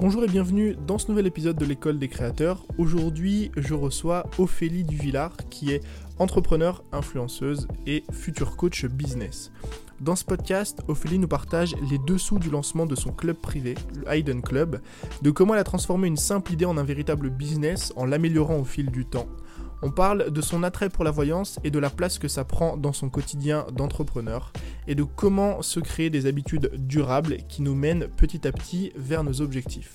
Bonjour 0.00 0.24
et 0.24 0.26
bienvenue 0.26 0.76
dans 0.88 0.98
ce 0.98 1.08
nouvel 1.08 1.28
épisode 1.28 1.56
de 1.56 1.64
l'école 1.64 2.00
des 2.00 2.08
créateurs. 2.08 2.66
Aujourd'hui, 2.78 3.52
je 3.56 3.74
reçois 3.74 4.26
Ophélie 4.38 4.82
Duvillard 4.82 5.36
qui 5.50 5.70
est 5.70 5.84
entrepreneur, 6.18 6.82
influenceuse 6.90 7.68
et 7.86 8.02
futur 8.10 8.56
coach 8.56 8.84
business. 8.86 9.52
Dans 10.00 10.16
ce 10.16 10.24
podcast, 10.24 10.80
Ophélie 10.88 11.20
nous 11.20 11.28
partage 11.28 11.76
les 11.90 11.98
dessous 11.98 12.40
du 12.40 12.50
lancement 12.50 12.86
de 12.86 12.96
son 12.96 13.12
club 13.12 13.36
privé, 13.36 13.76
le 13.94 14.12
Hayden 14.12 14.42
Club, 14.42 14.80
de 15.22 15.30
comment 15.30 15.54
elle 15.54 15.60
a 15.60 15.64
transformé 15.64 16.08
une 16.08 16.16
simple 16.16 16.52
idée 16.52 16.64
en 16.64 16.76
un 16.76 16.84
véritable 16.84 17.30
business 17.30 17.92
en 17.94 18.04
l'améliorant 18.04 18.58
au 18.58 18.64
fil 18.64 18.90
du 18.90 19.04
temps. 19.04 19.28
On 19.82 19.90
parle 19.90 20.30
de 20.30 20.40
son 20.42 20.62
attrait 20.62 20.90
pour 20.90 21.04
la 21.04 21.10
voyance 21.10 21.58
et 21.64 21.70
de 21.70 21.78
la 21.78 21.88
place 21.88 22.18
que 22.18 22.28
ça 22.28 22.44
prend 22.44 22.76
dans 22.76 22.92
son 22.92 23.08
quotidien 23.08 23.66
d'entrepreneur 23.72 24.52
et 24.86 24.94
de 24.94 25.04
comment 25.04 25.62
se 25.62 25.80
créer 25.80 26.10
des 26.10 26.26
habitudes 26.26 26.70
durables 26.74 27.38
qui 27.48 27.62
nous 27.62 27.74
mènent 27.74 28.06
petit 28.08 28.46
à 28.46 28.52
petit 28.52 28.92
vers 28.94 29.24
nos 29.24 29.40
objectifs. 29.40 29.92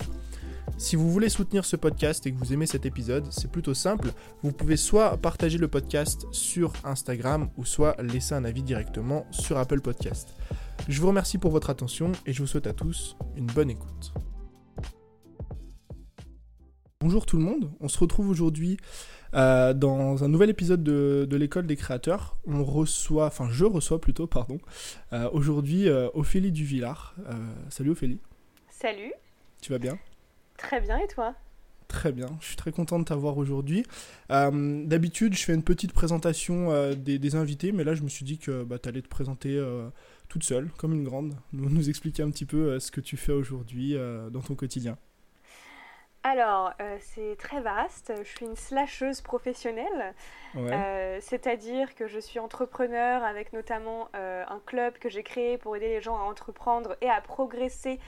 Si 0.78 0.96
vous 0.96 1.10
voulez 1.10 1.28
soutenir 1.28 1.64
ce 1.64 1.76
podcast 1.76 2.26
et 2.26 2.32
que 2.32 2.38
vous 2.38 2.52
aimez 2.52 2.66
cet 2.66 2.84
épisode, 2.84 3.28
c'est 3.30 3.50
plutôt 3.50 3.72
simple. 3.72 4.12
Vous 4.42 4.52
pouvez 4.52 4.76
soit 4.76 5.16
partager 5.16 5.56
le 5.56 5.68
podcast 5.68 6.26
sur 6.32 6.72
Instagram 6.84 7.48
ou 7.56 7.64
soit 7.64 7.96
laisser 8.02 8.34
un 8.34 8.44
avis 8.44 8.62
directement 8.62 9.24
sur 9.30 9.56
Apple 9.56 9.80
Podcast. 9.80 10.34
Je 10.88 11.00
vous 11.00 11.08
remercie 11.08 11.38
pour 11.38 11.50
votre 11.50 11.70
attention 11.70 12.12
et 12.26 12.32
je 12.32 12.42
vous 12.42 12.46
souhaite 12.46 12.66
à 12.66 12.74
tous 12.74 13.16
une 13.36 13.46
bonne 13.46 13.70
écoute. 13.70 14.12
Bonjour 17.00 17.24
tout 17.24 17.36
le 17.36 17.44
monde, 17.44 17.70
on 17.80 17.88
se 17.88 17.98
retrouve 17.98 18.28
aujourd'hui 18.28 18.78
euh, 19.36 19.74
dans 19.74 20.24
un 20.24 20.28
nouvel 20.28 20.48
épisode 20.50 20.82
de, 20.82 21.36
l'école 21.36 21.66
des 21.66 21.76
créateurs, 21.76 22.38
on 22.46 22.64
reçoit, 22.64 23.26
enfin 23.26 23.48
je 23.50 23.64
reçois 23.64 24.00
plutôt, 24.00 24.26
pardon, 24.26 24.58
euh, 25.12 25.28
aujourd'hui 25.32 25.88
euh, 25.88 26.08
Ophélie 26.14 26.52
Duvillard. 26.52 27.14
salut 27.68 27.90
Ophélie. 27.90 28.20
Salut. 28.70 29.12
Tu 29.60 29.72
vas 29.72 29.78
bien? 29.78 29.98
Très 30.56 30.80
bien 30.80 30.98
et 30.98 31.06
toi? 31.06 31.34
Très 31.88 32.12
bien, 32.12 32.26
je 32.40 32.46
suis 32.46 32.56
très 32.56 32.72
content 32.72 32.98
de 32.98 33.04
t'avoir 33.04 33.36
aujourd'hui. 33.36 33.84
D'habitude, 34.28 35.34
je 35.34 35.44
fais 35.44 35.54
une 35.54 35.62
petite 35.62 35.92
présentation 35.92 36.94
des, 36.94 37.36
invités, 37.36 37.70
mais 37.70 37.84
là, 37.84 37.94
je 37.94 38.02
me 38.02 38.08
suis 38.08 38.24
dit 38.24 38.38
que 38.38 38.64
bah, 38.64 38.78
tu 38.78 38.88
allais 38.88 39.02
te 39.02 39.08
présenter 39.08 39.62
toute 40.28 40.42
seule, 40.42 40.68
comme 40.78 40.94
une 40.94 41.04
grande, 41.04 41.34
nous, 41.52 41.70
nous 41.70 41.88
expliquer 41.88 42.24
un 42.24 42.30
petit 42.30 42.44
peu 42.44 42.80
ce 42.80 42.90
que 42.90 43.00
tu 43.00 43.16
fais 43.16 43.32
aujourd'hui 43.32 43.96
dans 44.32 44.40
ton 44.40 44.56
quotidien. 44.56 44.98
Alors, 46.28 46.72
euh, 46.80 46.96
c'est 46.98 47.36
très 47.38 47.60
vaste. 47.60 48.12
Je 48.18 48.28
suis 48.28 48.46
une 48.46 48.56
slasheuse 48.56 49.20
professionnelle, 49.20 50.12
euh, 50.56 51.18
c'est-à-dire 51.20 51.94
que 51.94 52.08
je 52.08 52.18
suis 52.18 52.40
entrepreneur 52.40 53.22
avec 53.22 53.52
notamment 53.52 54.08
euh, 54.16 54.42
un 54.48 54.58
club 54.66 54.98
que 54.98 55.08
j'ai 55.08 55.22
créé 55.22 55.56
pour 55.56 55.76
aider 55.76 55.86
les 55.86 56.00
gens 56.00 56.16
à 56.16 56.22
entreprendre 56.22 56.96
et 57.00 57.08
à 57.08 57.20
progresser 57.20 58.00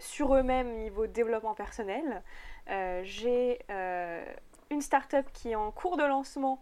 sur 0.00 0.34
eux-mêmes 0.34 0.72
niveau 0.74 1.06
développement 1.06 1.54
personnel. 1.54 2.20
j'ai 3.04 3.60
une 4.70 4.80
start-up 4.80 5.26
qui 5.32 5.52
est 5.52 5.54
en 5.54 5.70
cours 5.70 5.96
de 5.96 6.04
lancement 6.04 6.60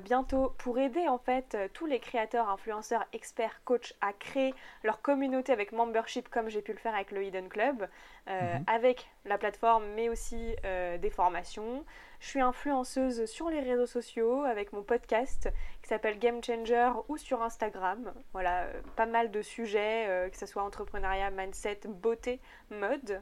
bientôt 0.00 0.54
pour 0.58 0.78
aider 0.78 1.06
en 1.08 1.18
fait 1.18 1.54
euh, 1.54 1.68
tous 1.72 1.86
les 1.86 2.00
créateurs, 2.00 2.48
influenceurs, 2.48 3.04
experts, 3.12 3.60
coachs 3.64 3.94
à 4.00 4.12
créer 4.12 4.54
leur 4.82 5.00
communauté 5.00 5.52
avec 5.52 5.72
membership 5.72 6.28
comme 6.28 6.48
j'ai 6.48 6.62
pu 6.62 6.72
le 6.72 6.78
faire 6.78 6.94
avec 6.94 7.12
le 7.12 7.22
Hidden 7.22 7.48
Club, 7.48 7.88
euh, 8.28 8.54
mhm. 8.54 8.64
avec 8.66 9.08
la 9.24 9.38
plateforme 9.38 9.84
mais 9.94 10.08
aussi 10.08 10.56
des 11.00 11.10
formations. 11.10 11.84
Je 12.20 12.28
suis 12.28 12.40
influenceuse 12.40 13.26
sur 13.26 13.50
les 13.50 13.60
réseaux 13.60 13.86
sociaux 13.86 14.42
avec 14.42 14.72
mon 14.72 14.82
podcast 14.82 15.48
qui 15.82 15.88
s'appelle 15.88 16.18
Game 16.18 16.42
Changer 16.42 16.90
ou 17.08 17.16
sur 17.16 17.42
Instagram. 17.42 18.12
Voilà, 18.32 18.66
pas 18.96 19.06
mal 19.06 19.30
de 19.30 19.42
sujets, 19.42 20.28
que 20.30 20.36
ce 20.36 20.46
soit 20.46 20.62
entrepreneuriat, 20.62 21.30
mindset, 21.30 21.80
beauté, 21.86 22.40
mode. 22.70 23.20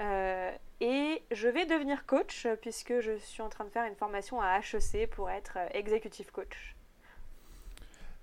Euh, 0.00 0.50
et 0.80 1.22
je 1.30 1.48
vais 1.48 1.66
devenir 1.66 2.06
coach 2.06 2.46
puisque 2.62 3.00
je 3.00 3.18
suis 3.18 3.42
en 3.42 3.48
train 3.48 3.64
de 3.64 3.70
faire 3.70 3.84
une 3.84 3.96
formation 3.96 4.40
à 4.40 4.58
HEC 4.58 5.10
pour 5.10 5.28
être 5.30 5.54
euh, 5.56 5.68
executive 5.72 6.30
coach. 6.32 6.74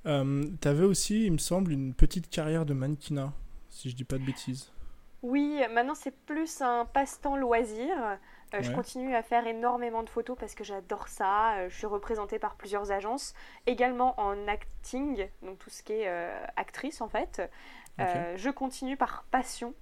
Euh, 0.05 0.43
tu 0.61 0.67
avais 0.67 0.85
aussi, 0.85 1.25
il 1.25 1.33
me 1.33 1.37
semble, 1.37 1.71
une 1.71 1.93
petite 1.93 2.29
carrière 2.29 2.65
de 2.65 2.73
mannequinat, 2.73 3.31
si 3.69 3.89
je 3.89 3.95
dis 3.95 4.05
pas 4.05 4.17
de 4.17 4.25
bêtises. 4.25 4.71
Oui, 5.21 5.61
maintenant 5.71 5.95
c'est 5.95 6.15
plus 6.25 6.61
un 6.61 6.85
passe-temps 6.85 7.35
loisir. 7.35 8.17
Je 8.57 8.71
continue 8.71 9.13
à 9.13 9.21
faire 9.23 9.45
énormément 9.45 10.03
de 10.03 10.09
photos 10.09 10.37
parce 10.39 10.55
que 10.55 10.63
j'adore 10.63 11.09
ça. 11.09 11.67
je 11.67 11.75
suis 11.75 11.87
représentée 11.87 12.39
par 12.39 12.55
plusieurs 12.55 12.91
agences, 12.91 13.33
également 13.65 14.17
en 14.21 14.47
acting, 14.47 15.27
donc 15.41 15.59
tout 15.59 15.69
ce 15.69 15.83
qui 15.83 15.93
est 15.93 16.07
actrice 16.55 17.01
en 17.01 17.09
fait. 17.09 17.41
je 17.97 18.49
continue 18.51 18.95
par 18.95 19.25
passion. 19.31 19.73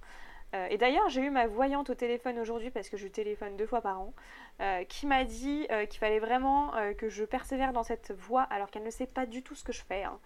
Euh, 0.56 0.66
et 0.70 0.78
d'ailleurs, 0.78 1.08
j'ai 1.08 1.22
eu 1.22 1.30
ma 1.30 1.46
voyante 1.46 1.90
au 1.90 1.94
téléphone 1.94 2.38
aujourd'hui, 2.38 2.70
parce 2.70 2.88
que 2.88 2.96
je 2.96 3.08
téléphone 3.08 3.56
deux 3.56 3.66
fois 3.66 3.80
par 3.80 4.00
an, 4.00 4.14
euh, 4.60 4.84
qui 4.84 5.06
m'a 5.06 5.24
dit 5.24 5.66
euh, 5.70 5.86
qu'il 5.86 5.98
fallait 5.98 6.18
vraiment 6.18 6.72
que 6.98 7.08
je 7.08 7.24
persévère 7.24 7.72
dans 7.72 7.82
cette 7.82 8.12
voie, 8.18 8.42
alors 8.42 8.70
qu'elle 8.70 8.84
ne 8.84 8.90
sait 8.90 9.06
pas 9.06 9.26
du 9.26 9.42
tout 9.42 9.54
ce 9.54 9.64
que 9.64 9.72
je 9.72 9.82
fais, 9.82 10.04
hein. 10.04 10.18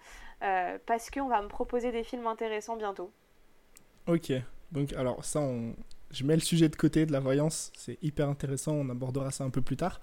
parce 0.85 1.09
qu'on 1.09 1.27
va 1.27 1.41
me 1.41 1.47
proposer 1.47 1.91
des 1.91 2.03
films 2.03 2.27
intéressants 2.27 2.75
bientôt. 2.75 3.11
Ok, 4.07 4.31
donc 4.71 4.93
alors 4.93 5.23
ça, 5.23 5.41
je 6.11 6.23
mets 6.23 6.35
le 6.35 6.41
sujet 6.41 6.69
de 6.69 6.75
côté 6.75 7.05
de 7.05 7.11
la 7.11 7.19
voyance, 7.19 7.71
c'est 7.75 7.97
hyper 8.01 8.29
intéressant, 8.29 8.73
on 8.73 8.89
abordera 8.89 9.31
ça 9.31 9.43
un 9.43 9.49
peu 9.49 9.61
plus 9.61 9.77
tard. 9.77 10.01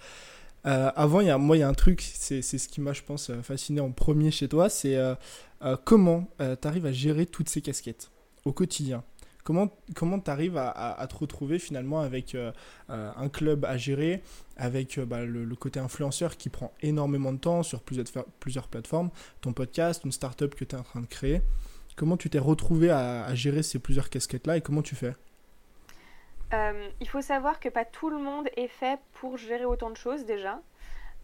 avant, 0.64 1.38
moi, 1.38 1.56
il 1.56 1.60
y 1.60 1.62
a 1.62 1.68
un 1.68 1.74
truc, 1.74 2.00
c'est 2.02 2.42
ce 2.42 2.68
qui 2.68 2.80
m'a, 2.80 2.92
je 2.92 3.02
pense, 3.02 3.32
fasciné 3.42 3.80
en 3.80 3.92
premier 3.92 4.30
chez 4.30 4.48
toi, 4.48 4.68
c'est 4.68 4.98
comment 5.84 6.28
tu 6.38 6.68
arrives 6.68 6.86
à 6.86 6.92
gérer 6.92 7.26
toutes 7.26 7.48
ces 7.48 7.62
casquettes 7.62 8.10
au 8.44 8.52
quotidien? 8.52 9.04
Comment 9.48 9.70
comment 9.96 10.20
tu 10.20 10.30
arrives 10.30 10.58
à, 10.58 11.06
te 11.08 11.16
retrouver 11.16 11.58
finalement 11.58 12.00
avec 12.00 12.34
euh, 12.34 12.52
euh, 12.90 13.10
un 13.16 13.30
club 13.30 13.64
à 13.64 13.78
gérer, 13.78 14.22
avec 14.58 14.98
euh, 14.98 15.06
bah, 15.06 15.24
le, 15.24 15.56
côté 15.56 15.80
influenceur 15.80 16.36
qui 16.36 16.50
prend 16.50 16.70
énormément 16.82 17.32
de 17.32 17.38
temps 17.38 17.62
sur 17.62 17.80
plusieurs, 17.80 18.26
plusieurs 18.40 18.68
plateformes, 18.68 19.08
ton 19.40 19.54
podcast, 19.54 20.04
une 20.04 20.12
startup 20.12 20.54
que 20.54 20.66
tu 20.66 20.76
es 20.76 20.78
en 20.78 20.82
train 20.82 21.00
de 21.00 21.06
créer 21.06 21.40
Comment 21.96 22.18
tu 22.18 22.28
t'es 22.28 22.38
retrouvé 22.38 22.90
à, 22.90 23.34
gérer 23.34 23.62
ces 23.62 23.78
plusieurs 23.78 24.10
casquettes-là 24.10 24.58
et 24.58 24.60
comment 24.60 24.82
tu 24.82 24.94
fais? 24.94 25.14
Il 27.00 27.08
faut 27.08 27.22
savoir 27.22 27.58
que 27.58 27.70
pas 27.70 27.86
tout 27.86 28.10
le 28.10 28.18
monde 28.18 28.48
est 28.54 28.68
fait 28.68 29.00
pour 29.14 29.38
gérer 29.38 29.64
autant 29.64 29.88
de 29.88 29.96
choses 29.96 30.26
déjà. 30.26 30.60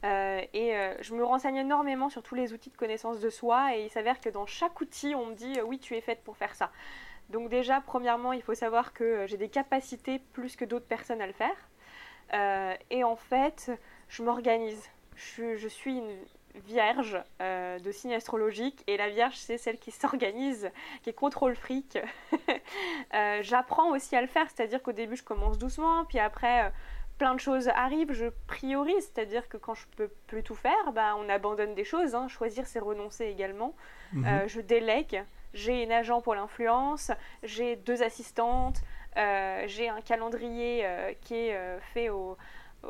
et 0.02 0.72
je 1.02 1.14
me 1.14 1.22
renseigne 1.22 1.56
énormément 1.56 2.08
sur 2.08 2.22
tous 2.22 2.36
les 2.36 2.54
outils 2.54 2.70
de 2.70 2.76
connaissance 2.76 3.20
de 3.20 3.28
soi 3.28 3.76
et 3.76 3.84
il 3.84 3.90
s'avère 3.90 4.18
que 4.18 4.30
dans 4.30 4.46
chaque 4.46 4.80
outil, 4.80 5.14
on 5.14 5.26
me 5.26 5.34
dit 5.34 5.60
oui, 5.66 5.78
tu 5.78 5.94
es 5.94 6.00
faite 6.00 6.22
pour 6.24 6.38
faire 6.38 6.54
ça. 6.54 6.70
Donc 7.30 7.48
déjà, 7.48 7.80
premièrement, 7.80 8.32
il 8.32 8.42
faut 8.42 8.54
savoir 8.54 8.92
que 8.92 9.04
euh, 9.04 9.26
j'ai 9.26 9.36
des 9.36 9.48
capacités 9.48 10.20
plus 10.32 10.56
que 10.56 10.64
d'autres 10.64 10.86
personnes 10.86 11.20
à 11.20 11.26
le 11.26 11.32
faire. 11.32 11.56
Euh, 12.32 12.74
et 12.90 13.04
en 13.04 13.16
fait, 13.16 13.70
je 14.08 14.22
m'organise. 14.22 14.90
Je, 15.16 15.68
suis 15.68 15.98
une 15.98 16.16
vierge 16.66 17.18
euh, 17.40 17.78
de 17.78 17.92
signe 17.92 18.14
astrologique 18.14 18.82
et 18.88 18.96
la 18.96 19.08
vierge 19.08 19.36
c'est 19.36 19.58
celle 19.58 19.78
qui 19.78 19.90
s'organise, 19.92 20.70
qui 21.02 21.14
contrôle 21.14 21.54
fric. 21.54 21.98
J'apprends 23.40 23.90
aussi 23.90 24.16
à 24.16 24.20
le 24.20 24.26
faire, 24.26 24.46
c'est-à-dire 24.50 24.82
qu'au 24.82 24.92
début 24.92 25.16
je 25.16 25.22
commence 25.22 25.58
doucement, 25.58 26.04
puis 26.04 26.18
après 26.18 26.72
plein 27.18 27.34
de 27.34 27.40
choses 27.40 27.68
arrivent, 27.68 28.12
je 28.12 28.26
priorise, 28.48 29.08
c'est-à-dire 29.12 29.48
que 29.48 29.56
quand 29.56 29.74
je 29.74 29.86
peux 29.96 30.08
plus 30.26 30.42
tout 30.42 30.56
faire, 30.56 30.92
bah, 30.92 31.14
on 31.16 31.28
abandonne 31.28 31.74
des 31.74 31.84
choses. 31.84 32.16
Hein. 32.16 32.26
Choisir 32.26 32.66
c'est 32.66 32.80
renoncer 32.80 33.26
également. 33.26 33.74
Mhm. 34.12 34.48
je 34.48 34.60
délègue 34.60 35.24
j'ai 35.54 35.86
un 35.86 35.90
agent 35.90 36.20
pour 36.20 36.34
l'influence, 36.34 37.10
j'ai 37.42 37.76
deux 37.76 38.02
assistantes, 38.02 38.82
euh, 39.16 39.64
j'ai 39.66 39.88
un 39.88 40.00
calendrier 40.00 40.84
euh, 40.84 41.12
qui 41.20 41.34
est 41.34 41.54
euh, 41.54 41.78
fait 41.80 42.10
au, 42.10 42.36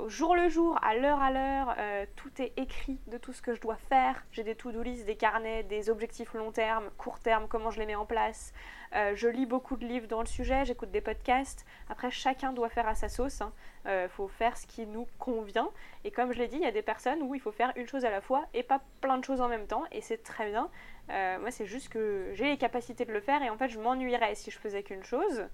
jour 0.07 0.35
le 0.35 0.49
jour, 0.49 0.79
à 0.83 0.95
l'heure 0.95 1.21
à 1.21 1.31
l'heure. 1.31 1.77
tout 2.17 2.31
est 2.41 2.53
écrit 2.57 2.99
de 3.07 3.19
tout 3.19 3.33
ce 3.33 3.43
que 3.43 3.55
je 3.55 3.61
dois 3.61 3.77
faire. 3.77 4.25
J'ai 4.33 4.43
des 4.43 4.55
to-do 4.55 4.83
list, 4.83 5.07
des 5.07 5.17
carnets, 5.17 5.63
des 5.63 5.91
objectifs 5.91 6.35
long 6.35 6.53
terme, 6.53 6.91
court 6.99 7.21
terme, 7.21 7.47
comment 7.49 7.71
je 7.71 7.79
les 7.79 7.87
mets 7.87 7.95
en 7.95 8.07
place. 8.07 8.53
je 8.93 9.29
lis 9.29 9.47
beaucoup 9.47 9.77
de 9.77 9.87
livres 9.87 10.07
dans 10.07 10.21
le 10.21 10.27
sujet, 10.27 10.65
j'écoute 10.65 10.91
des 10.91 11.01
podcasts. 11.01 11.65
Après, 11.89 12.11
chacun 12.11 12.53
doit 12.53 12.69
faire 12.69 12.89
à 12.89 12.95
sa 12.95 13.09
sauce. 13.09 13.41
Il 13.85 13.91
hein. 13.91 14.09
faut 14.09 14.29
faire 14.29 14.57
ce 14.57 14.67
qui 14.67 14.87
nous 14.87 15.07
convient. 15.19 15.71
Et 16.05 16.11
comme 16.11 16.33
je 16.33 16.39
l'ai 16.39 16.49
dit, 16.49 16.57
il 16.57 16.63
y 16.63 16.67
a 16.67 16.73
des 16.73 16.83
personnes 16.83 17.23
où 17.23 17.35
il 17.35 17.41
faut 17.41 17.53
faire 17.53 17.73
une 17.77 17.87
chose 17.87 18.05
à 18.05 18.11
la 18.11 18.21
fois 18.21 18.47
et 18.55 18.63
pas 18.63 18.81
plein 19.01 19.19
de 19.19 19.25
choses 19.25 19.41
en 19.41 19.49
même 19.49 19.67
temps. 19.67 19.85
Et 19.93 20.01
c'est 20.01 20.23
très 20.23 20.51
bien. 20.51 20.71
Euh, 21.11 21.39
moi, 21.39 21.51
c'est 21.51 21.67
juste 21.67 21.89
que 21.89 22.31
j'ai 22.35 22.47
les 22.47 22.57
capacités 22.57 23.05
de 23.05 23.13
le 23.13 23.21
faire 23.21 23.43
et 23.43 23.51
en 23.51 23.57
fait, 23.57 23.69
je 23.69 23.79
m'ennuierais 23.79 24.35
si 24.35 24.51
je 24.51 24.59
faisais 24.59 24.83
qu'une 24.83 25.05
chose. 25.05 25.47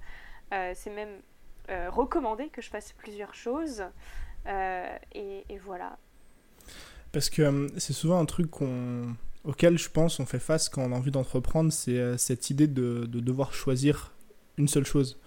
Euh, 0.53 0.73
c'est 0.75 0.91
même 0.91 1.21
euh, 1.71 1.91
recommandé 1.91 2.49
que 2.49 2.63
je 2.63 2.71
fasse 2.71 2.93
plusieurs 2.93 3.35
choses. 3.35 3.85
Et, 4.47 5.45
voilà. 5.65 5.99
Parce 7.13 7.29
que 7.29 7.69
c'est 7.77 7.93
souvent 7.93 8.19
un 8.19 8.25
truc 8.25 8.51
auquel 9.45 9.79
je 9.79 9.89
pense 9.89 10.21
on 10.21 10.27
fait 10.27 10.39
face 10.39 10.69
quand 10.69 10.83
on 10.83 10.93
a 10.93 10.97
envie 10.97 11.11
d'entreprendre, 11.11 11.73
c'est 11.73 12.17
cette 12.19 12.51
idée 12.51 12.67
de, 12.67 13.07
de, 13.07 13.21
devoir 13.21 13.53
choisir 13.53 14.13
une 14.59 14.69
seule 14.69 14.87
chose. 14.87 15.19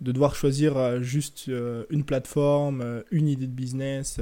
De 0.00 0.12
devoir 0.12 0.34
choisir 0.34 1.02
juste 1.02 1.46
une 1.46 2.04
plateforme, 2.04 3.02
une 3.10 3.28
idée 3.28 3.46
de 3.46 3.52
business 3.52 4.20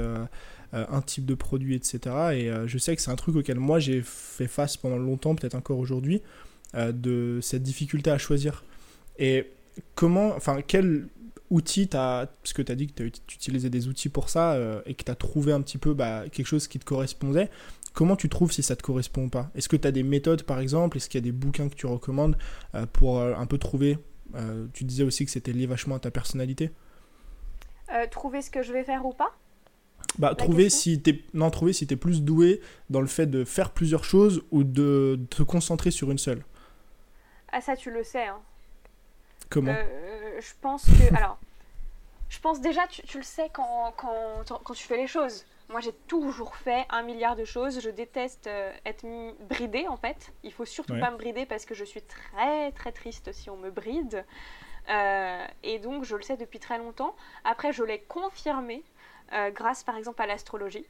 un 0.73 1.03
type 1.03 1.27
de 1.27 1.35
produit, 1.35 1.75
etc. 1.75 2.01
Et 2.33 2.51
je 2.67 2.79
sais 2.79 2.97
que 2.97 3.03
c'est 3.03 3.11
un 3.11 3.17
truc 3.17 3.37
auquel 3.37 3.59
moi 3.59 3.79
j'ai 3.79 4.03
fait 4.03 4.49
face 4.49 4.77
pendant 4.77 4.97
longtemps, 4.99 5.35
peut-être 5.35 5.55
encore 5.55 5.79
aujourd'hui, 5.79 6.23
de 6.75 7.39
cette 7.43 7.63
difficulté 7.63 8.11
à 8.11 8.19
choisir. 8.19 8.65
Et 9.19 9.51
comment, 9.95 10.35
enfin, 10.35 10.61
quel 10.67 11.09
outil 11.53 11.89
t'as, 11.89 12.27
parce 12.27 12.53
que 12.53 12.63
tu 12.63 12.73
as 12.73 12.75
dit 12.75 12.89
que 12.89 13.09
tu 13.09 13.35
utilisais 13.35 13.71
des 13.71 13.87
outils 13.87 14.09
pour 14.09 14.29
ça 14.29 14.59
et 14.87 14.95
que 14.95 15.05
tu 15.05 15.11
as 15.11 15.15
trouvé 15.15 15.53
un 15.53 15.61
petit 15.61 15.79
peu 15.79 15.95
bah, 15.95 16.25
quelque 16.31 16.47
chose 16.47 16.67
qui 16.67 16.79
te 16.79 16.85
correspondait. 16.85 17.51
Comment 17.93 18.17
tu 18.17 18.29
trouves 18.29 18.53
si 18.53 18.63
ça 18.63 18.75
te 18.75 18.83
correspond 18.83 19.25
ou 19.25 19.29
pas? 19.29 19.51
Est-ce 19.55 19.69
que 19.69 19.77
tu 19.77 19.87
as 19.87 19.93
des 19.93 20.03
méthodes 20.03 20.45
par 20.45 20.61
exemple? 20.61 20.97
Est-ce 20.97 21.09
qu'il 21.09 21.19
y 21.21 21.23
a 21.23 21.25
des 21.25 21.33
bouquins 21.33 21.69
que 21.69 21.75
tu 21.75 21.87
recommandes 21.87 22.39
euh, 22.75 22.87
pour 22.87 23.21
euh, 23.21 23.35
un 23.35 23.47
peu 23.47 23.59
trouver 23.59 23.99
euh, 24.35 24.67
Tu 24.73 24.85
disais 24.85 25.05
aussi 25.05 25.25
que 25.25 25.31
c'était 25.31 25.53
lié 25.53 25.67
vachement 25.67 25.97
à 25.97 26.01
ta 26.01 26.11
personnalité? 26.11 26.71
trouver 28.11 28.41
ce 28.41 28.51
que 28.51 28.63
je 28.63 28.73
vais 28.73 28.85
faire 28.85 29.05
ou 29.05 29.13
pas? 29.13 29.37
Bah, 30.19 30.35
trouver 30.35 30.71
si 30.71 31.03
t'es 31.03 31.21
non 31.35 31.51
trouver 31.51 31.75
si 31.75 31.87
tu 31.87 31.93
es 31.93 31.97
plus 31.99 32.23
doué 32.23 32.63
dans 32.89 33.03
le 33.03 33.07
fait 33.07 33.27
de 33.27 33.45
faire 33.45 33.71
plusieurs 33.71 34.05
choses 34.05 34.43
ou 34.51 34.65
de 34.65 35.21
te 35.29 35.43
concentrer 35.43 35.91
sur 35.91 36.11
une 36.11 36.17
seule. 36.17 36.43
Ah 37.53 37.61
ça 37.61 37.77
tu 37.77 37.91
le 37.91 38.03
sais. 38.03 38.25
Hein. 38.25 38.41
Comment? 39.51 39.75
Je 40.43 40.53
pense 40.61 40.85
que 40.85 41.15
alors 41.17 41.39
je 42.29 42.39
pense 42.41 42.61
déjà 42.61 42.87
tu, 42.87 43.03
tu 43.03 43.19
le 43.19 43.23
sais 43.23 43.50
quand, 43.53 43.93
quand, 43.97 44.62
quand 44.65 44.75
tu 44.75 44.85
fais 44.85 44.97
les 44.97 45.06
choses. 45.06 45.44
Moi, 45.69 45.81
j'ai 45.81 45.93
toujours 46.06 46.55
fait 46.56 46.85
un 46.91 47.03
milliard 47.03 47.35
de 47.35 47.44
choses. 47.47 47.81
Je 47.81 47.89
déteste 47.89 48.47
euh, 48.47 48.73
être 48.85 49.06
bridée, 49.49 49.87
en 49.89 49.97
fait. 49.97 50.33
Il 50.43 50.53
faut 50.53 50.67
surtout 50.67 50.99
pas 50.99 51.11
me 51.11 51.17
brider 51.17 51.47
parce 51.47 51.65
que 51.65 51.75
je 51.75 51.85
suis 51.85 52.03
très, 52.03 52.73
très 52.73 52.93
triste 52.93 53.33
si 53.33 53.49
on 53.49 53.56
me 53.56 53.71
bride. 53.71 54.25
Euh, 54.91 55.47
et 55.62 55.79
donc, 55.79 56.05
je 56.05 56.17
le 56.17 56.23
sais 56.23 56.37
depuis 56.37 56.59
très 56.59 56.77
longtemps. 56.77 57.17
Après, 57.44 57.73
je 57.73 57.85
l'ai 57.85 58.00
confirmé 58.00 58.83
euh, 59.33 59.50
grâce, 59.50 59.83
par 59.83 59.97
exemple, 59.97 60.21
à 60.21 60.27
l'astrologie. 60.27 60.85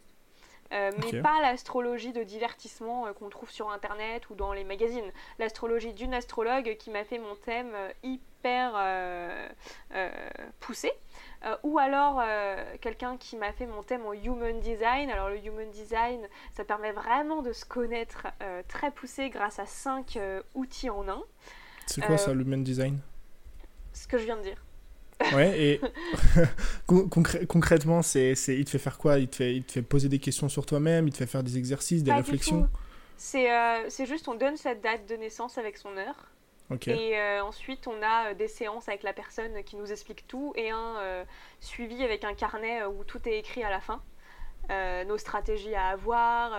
Mais 0.73 1.21
pas 1.21 1.41
l'astrologie 1.41 2.13
de 2.13 2.23
divertissement 2.23 3.13
qu'on 3.15 3.29
trouve 3.29 3.51
sur 3.51 3.71
internet 3.71 4.31
ou 4.31 4.35
dans 4.35 4.53
les 4.53 4.65
magazines. 4.65 5.11
L'astrologie 5.39 5.93
d'une 5.93 6.15
astrologue 6.15 6.77
qui 6.79 6.91
m'a 6.91 7.05
fait 7.05 7.19
mon 7.19 7.35
thème 7.35 7.73
hyper 8.03 8.73
poussé. 10.61 10.93
Euh, 11.45 11.57
ou 11.65 11.79
alors 11.79 12.21
euh, 12.23 12.57
quelqu'un 12.81 13.17
qui 13.17 13.37
m'a 13.37 13.53
fait 13.53 13.67
mon 13.67 13.83
thème 13.83 14.07
en 14.07 14.13
human 14.13 14.61
design. 14.61 15.11
Alors 15.11 15.29
le 15.29 15.45
human 15.45 15.71
design, 15.71 16.21
ça 16.53 16.65
permet 16.65 16.93
vraiment 16.93 17.43
de 17.43 17.53
se 17.53 17.65
connaître 17.65 18.29
euh, 18.43 18.63
très 18.69 18.91
poussé 18.91 19.29
grâce 19.31 19.59
à 19.59 19.67
cinq 19.67 20.19
outils 20.55 20.91
en 20.91 21.09
un. 21.09 21.23
C'est 21.87 22.01
quoi 22.01 22.17
ça, 22.17 22.33
l'human 22.33 22.63
design? 22.63 23.01
Ce 23.93 24.07
que 24.07 24.19
je 24.19 24.25
viens 24.25 24.37
de 24.37 24.43
dire. 24.43 24.63
Ouais, 25.35 25.61
et 25.61 25.81
concrètement, 27.49 28.03
c'est, 28.03 28.35
il 28.49 28.65
te 28.65 28.71
fait 28.71 28.79
faire 28.79 28.99
quoi? 28.99 29.19
Il 29.19 29.29
te 29.29 29.37
fait, 29.37 29.55
il 29.57 29.65
te 29.65 29.73
fait 29.73 29.83
poser 29.83 30.09
des 30.09 30.19
questions 30.19 30.49
sur 30.49 30.67
toi-même, 30.67 31.09
il 31.09 31.13
te 31.13 31.19
fait 31.19 31.27
faire 31.27 31.43
des 31.43 31.59
exercices, 31.59 32.03
des 32.03 32.13
réflexions? 32.13 32.69
C'est, 33.17 33.49
c'est 33.89 34.07
juste, 34.07 34.29
on 34.29 34.35
donne 34.35 34.57
sa 34.57 34.75
date 34.75 35.09
de 35.09 35.17
naissance 35.17 35.59
avec 35.59 35.77
son 35.77 35.97
heure. 35.97 36.33
Et 36.87 37.19
euh, 37.19 37.45
ensuite, 37.45 37.87
on 37.87 38.03
a 38.03 38.31
euh, 38.31 38.35
des 38.35 38.49
séances 38.49 38.89
avec 38.89 39.03
la 39.03 39.13
personne 39.13 39.63
qui 39.65 39.77
nous 39.77 39.91
explique 39.91 40.27
tout 40.27 40.53
et 40.57 40.71
un 40.71 40.97
euh, 40.99 41.25
suivi 41.61 42.03
avec 42.03 42.25
un 42.25 42.35
carnet 42.35 42.85
où 42.85 43.05
tout 43.05 43.21
est 43.29 43.39
écrit 43.39 43.63
à 43.63 43.71
la 43.71 43.81
fin. 43.81 44.03
nos 45.07 45.19
stratégies 45.19 45.75
à 45.75 45.89
avoir. 45.89 46.59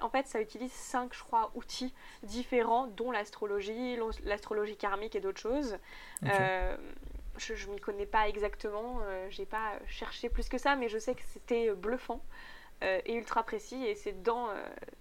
en 0.00 0.10
fait, 0.10 0.26
ça 0.26 0.40
utilise 0.40 0.72
cinq, 0.72 1.14
je 1.14 1.22
crois, 1.22 1.50
outils 1.54 1.94
différents, 2.22 2.86
dont 2.88 3.10
l'astrologie, 3.10 3.98
l'astrologie 4.24 4.76
karmique 4.76 5.14
et 5.16 5.20
d'autres 5.20 5.40
choses. 5.40 5.78
Je 7.38 7.66
ne 7.68 7.74
m'y 7.74 7.80
connais 7.80 8.06
pas 8.06 8.28
exactement, 8.28 9.00
je 9.30 9.40
n'ai 9.40 9.46
pas 9.46 9.78
cherché 9.86 10.28
plus 10.28 10.48
que 10.48 10.58
ça, 10.58 10.76
mais 10.76 10.88
je 10.88 10.98
sais 10.98 11.14
que 11.14 11.22
c'était 11.32 11.72
bluffant. 11.74 12.20
et 12.82 13.14
ultra 13.14 13.42
précis 13.42 13.84
et 13.84 13.94
c'est 13.94 14.22
dans 14.22 14.48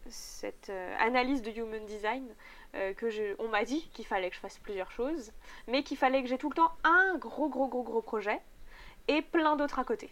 cette 0.10 0.72
analyse 1.00 1.42
de 1.42 1.52
human 1.52 1.86
design 1.86 2.26
euh, 2.76 2.94
que 2.94 3.10
je, 3.10 3.36
on 3.40 3.48
m'a 3.48 3.64
dit 3.64 3.88
qu'il 3.94 4.06
fallait 4.06 4.30
que 4.30 4.36
je 4.36 4.42
fasse 4.42 4.58
plusieurs 4.58 4.92
choses, 4.92 5.32
mais 5.68 5.82
qu'il 5.84 5.96
fallait 5.96 6.22
que 6.22 6.28
j'ai 6.28 6.38
tout 6.38 6.50
le 6.50 6.56
temps 6.56 6.72
un 6.84 7.18
gros 7.18 7.48
gros 7.48 7.70
gros 7.70 7.84
gros 7.84 8.02
projet 8.02 8.40
et 9.08 9.22
plein 9.22 9.56
d'autres 9.56 9.80
à 9.80 9.86
côté. 9.86 10.10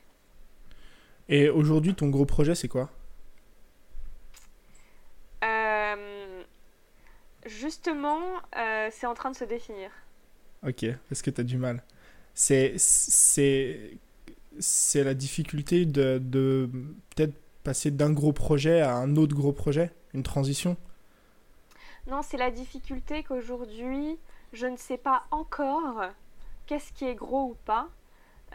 Et 1.27 1.49
aujourd'hui, 1.49 1.93
ton 1.93 2.09
gros 2.09 2.25
projet, 2.25 2.55
c'est 2.55 2.69
quoi? 2.69 2.89
Euh, 5.43 6.43
Justement, 7.45 8.21
euh, 8.55 8.87
c'est 8.91 9.07
en 9.07 9.13
train 9.13 9.31
de 9.31 9.35
se 9.35 9.43
définir. 9.43 9.91
Ok, 10.65 10.85
parce 11.09 11.21
que 11.21 11.29
tu 11.29 11.41
as 11.41 11.43
du 11.43 11.57
mal? 11.57 11.83
C'est, 12.33 12.73
c'est, 12.77 13.97
c'est 14.59 15.03
la 15.03 15.13
difficulté 15.13 15.85
de, 15.85 16.19
de 16.23 16.69
peut-être 17.15 17.35
passer 17.63 17.91
d'un 17.91 18.11
gros 18.11 18.33
projet 18.33 18.81
à 18.81 18.95
un 18.95 19.15
autre 19.15 19.35
gros 19.35 19.53
projet, 19.53 19.91
une 20.13 20.23
transition 20.23 20.75
non, 22.07 22.21
c'est 22.21 22.37
la 22.37 22.51
difficulté 22.51 23.23
qu'aujourd'hui, 23.23 24.19
je 24.51 24.67
ne 24.67 24.75
sais 24.75 24.97
pas 24.97 25.23
encore 25.31 26.03
qu'est-ce 26.65 26.91
qui 26.93 27.05
est 27.05 27.15
gros 27.15 27.51
ou 27.51 27.57
pas. 27.65 27.87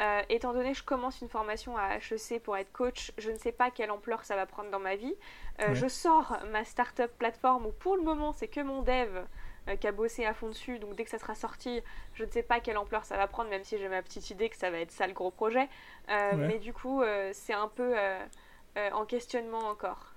Euh, 0.01 0.23
étant 0.29 0.53
donné 0.53 0.73
que 0.73 0.79
je 0.79 0.85
commence 0.85 1.21
une 1.23 1.29
formation 1.29 1.77
à 1.77 1.97
HEC 1.97 2.41
pour 2.43 2.57
être 2.57 2.71
coach, 2.73 3.11
je 3.19 3.31
ne 3.31 3.37
sais 3.37 3.51
pas 3.51 3.71
quelle 3.71 3.91
ampleur 3.91 4.25
ça 4.25 4.37
va 4.37 4.47
prendre 4.47 4.71
dans 4.71 4.79
ma 4.79 4.95
vie. 4.95 5.15
Euh, 5.61 5.75
je 5.75 5.89
sors 5.89 6.37
ma 6.53 6.65
startup 6.65 7.11
plateforme 7.19 7.67
où 7.67 7.73
pour 7.73 7.97
le 7.97 8.03
moment 8.03 8.33
c'est 8.33 8.47
que 8.47 8.61
mon 8.61 8.83
dev 8.83 9.25
qui 9.77 9.87
a 9.87 9.93
bossé 9.93 10.25
à 10.25 10.35
fond 10.35 10.49
dessus. 10.49 10.79
Donc 10.79 10.97
dès 10.97 11.05
que 11.05 11.11
ça 11.11 11.19
sera 11.19 11.35
sorti, 11.35 11.81
je 12.15 12.25
ne 12.25 12.31
sais 12.31 12.43
pas 12.43 12.61
quelle 12.61 12.79
ampleur 12.79 13.05
ça 13.05 13.17
va 13.17 13.27
prendre, 13.27 13.51
même 13.51 13.65
si 13.65 13.79
j'ai 13.79 13.89
ma 13.89 14.03
petite 14.03 14.31
idée 14.31 14.49
que 14.49 14.57
ça 14.57 14.71
va 14.71 14.79
être 14.79 14.93
ça 14.93 15.07
le 15.07 15.13
gros 15.13 15.31
projet. 15.31 15.69
Mais 16.09 16.59
du 16.59 16.73
coup, 16.73 17.03
c'est 17.33 17.55
un 17.55 17.69
peu 17.69 17.95
en 18.93 19.05
questionnement 19.05 19.69
encore. 19.69 20.15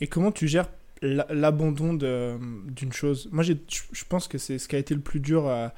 Et 0.00 0.06
comment 0.06 0.32
tu 0.32 0.48
gères 0.48 0.68
l'abandon 1.02 1.94
d'une 1.94 2.92
chose? 2.92 3.28
Moi, 3.32 3.44
je 3.44 4.04
pense 4.08 4.28
que 4.28 4.38
c'est 4.38 4.58
ce 4.58 4.68
qui 4.68 4.76
a 4.76 4.78
été 4.78 4.94
le 4.94 5.00
plus 5.00 5.20
dur 5.20 5.46
euh, 5.46 5.68